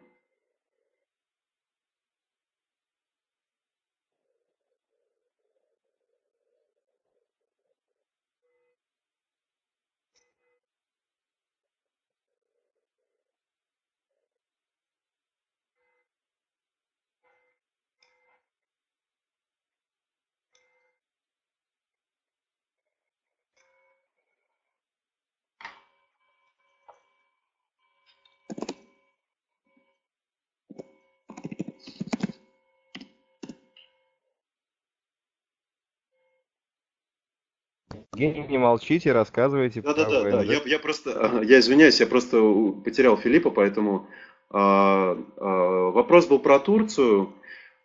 Не 38.16 38.57
молчите, 38.57 39.11
рассказывайте. 39.11 39.82
Да, 39.82 39.93
да, 39.93 40.05
да, 40.05 40.24
да. 40.24 40.43
Я, 40.43 40.61
я 40.66 40.80
просто, 40.80 41.41
я 41.43 41.59
извиняюсь, 41.59 41.99
я 41.99 42.07
просто 42.07 42.38
потерял 42.84 43.18
Филиппа, 43.18 43.49
поэтому 43.49 44.07
а, 44.49 45.18
а, 45.38 45.89
вопрос 45.91 46.28
был 46.28 46.39
про 46.39 46.59
Турцию. 46.59 47.34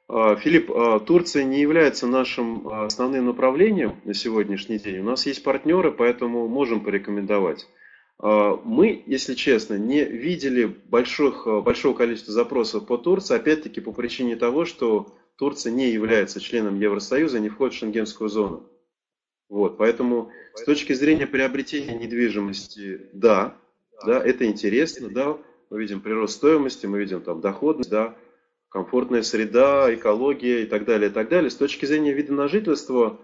А, 0.07 0.37
Филипп, 0.37 0.71
а, 0.71 1.01
Турция 1.01 1.45
не 1.45 1.61
является 1.61 2.07
нашим 2.07 2.69
основным 2.69 3.27
направлением 3.27 3.97
на 4.05 4.13
сегодняшний 4.13 4.79
день. 4.79 4.99
У 4.99 5.05
нас 5.05 5.25
есть 5.27 5.43
партнеры, 5.43 5.93
поэтому 5.93 6.47
можем 6.47 6.81
порекомендовать. 6.85 7.67
А, 8.19 8.61
мы, 8.63 9.03
если 9.07 9.35
честно, 9.35 9.75
не 9.75 10.05
видели 10.05 10.67
больших, 10.67 11.47
большого 11.65 11.95
количества 11.95 12.35
запросов 12.35 12.87
по 12.87 12.99
Турции, 12.99 13.35
опять-таки 13.35 13.81
по 13.81 13.93
причине 13.93 14.37
того, 14.37 14.67
что 14.67 15.15
Турция 15.37 15.73
не 15.73 15.89
является 15.89 16.39
членом 16.39 16.79
Евросоюза, 16.79 17.41
не 17.41 17.49
входит 17.49 17.75
в 17.75 17.79
шенгенскую 17.79 18.29
зону. 18.29 18.67
Вот, 19.49 19.79
поэтому 19.79 20.31
с 20.55 20.63
точки 20.65 20.93
зрения 20.93 21.27
приобретения 21.27 21.95
недвижимости, 21.95 23.09
да, 23.13 23.55
да, 24.05 24.23
это 24.23 24.45
интересно, 24.45 25.09
да, 25.09 25.39
мы 25.71 25.81
видим 25.81 26.01
прирост 26.01 26.35
стоимости, 26.35 26.87
мы 26.87 26.99
видим 26.99 27.23
там 27.23 27.41
доходность, 27.41 27.91
да, 27.91 28.15
комфортная 28.69 29.23
среда, 29.23 29.93
экология 29.95 30.63
и 30.63 30.67
так 30.67 30.85
далее, 30.85 31.11
и 31.11 31.13
так 31.13 31.29
далее. 31.29 31.51
С 31.51 31.57
точки 31.57 31.87
зрения 31.87 32.13
вида 32.13 32.35
на 32.35 32.49
жительство, 32.49 33.19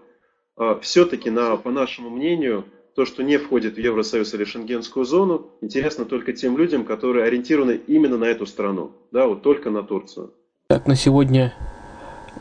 а, 0.55 0.79
все-таки, 0.79 1.29
на, 1.29 1.57
по 1.57 1.69
нашему 1.69 2.09
мнению, 2.09 2.65
то, 2.95 3.05
что 3.05 3.23
не 3.23 3.37
входит 3.37 3.75
в 3.75 3.79
Евросоюз 3.79 4.33
или 4.33 4.45
Шенгенскую 4.45 5.05
зону, 5.05 5.51
интересно 5.61 6.05
только 6.05 6.33
тем 6.33 6.57
людям, 6.57 6.85
которые 6.85 7.25
ориентированы 7.25 7.79
именно 7.87 8.17
на 8.17 8.25
эту 8.25 8.45
страну, 8.45 8.93
да, 9.11 9.27
вот 9.27 9.43
только 9.43 9.69
на 9.69 9.83
Турцию. 9.83 10.33
Так, 10.67 10.87
на 10.87 10.95
сегодня 10.95 11.53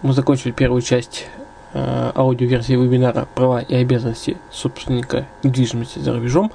мы 0.02 0.12
закончили 0.12 0.52
первую 0.52 0.80
часть 0.80 1.26
э, 1.74 2.12
аудиоверсии 2.14 2.72
вебинара 2.72 3.28
«Права 3.34 3.60
и 3.60 3.74
обязанности 3.74 4.38
собственника 4.50 5.26
недвижимости 5.42 5.98
за 5.98 6.12
рубежом». 6.12 6.50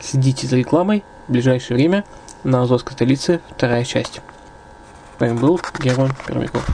Следите 0.00 0.46
за 0.46 0.56
рекламой 0.56 1.04
в 1.28 1.32
ближайшее 1.32 1.76
время 1.76 2.04
на 2.42 2.62
Азовской 2.62 2.92
столице, 2.92 3.40
вторая 3.50 3.84
часть. 3.84 4.20
С 5.16 5.20
вами 5.20 5.38
был 5.38 5.60
Герман 5.80 6.10
Пермяков. 6.26 6.68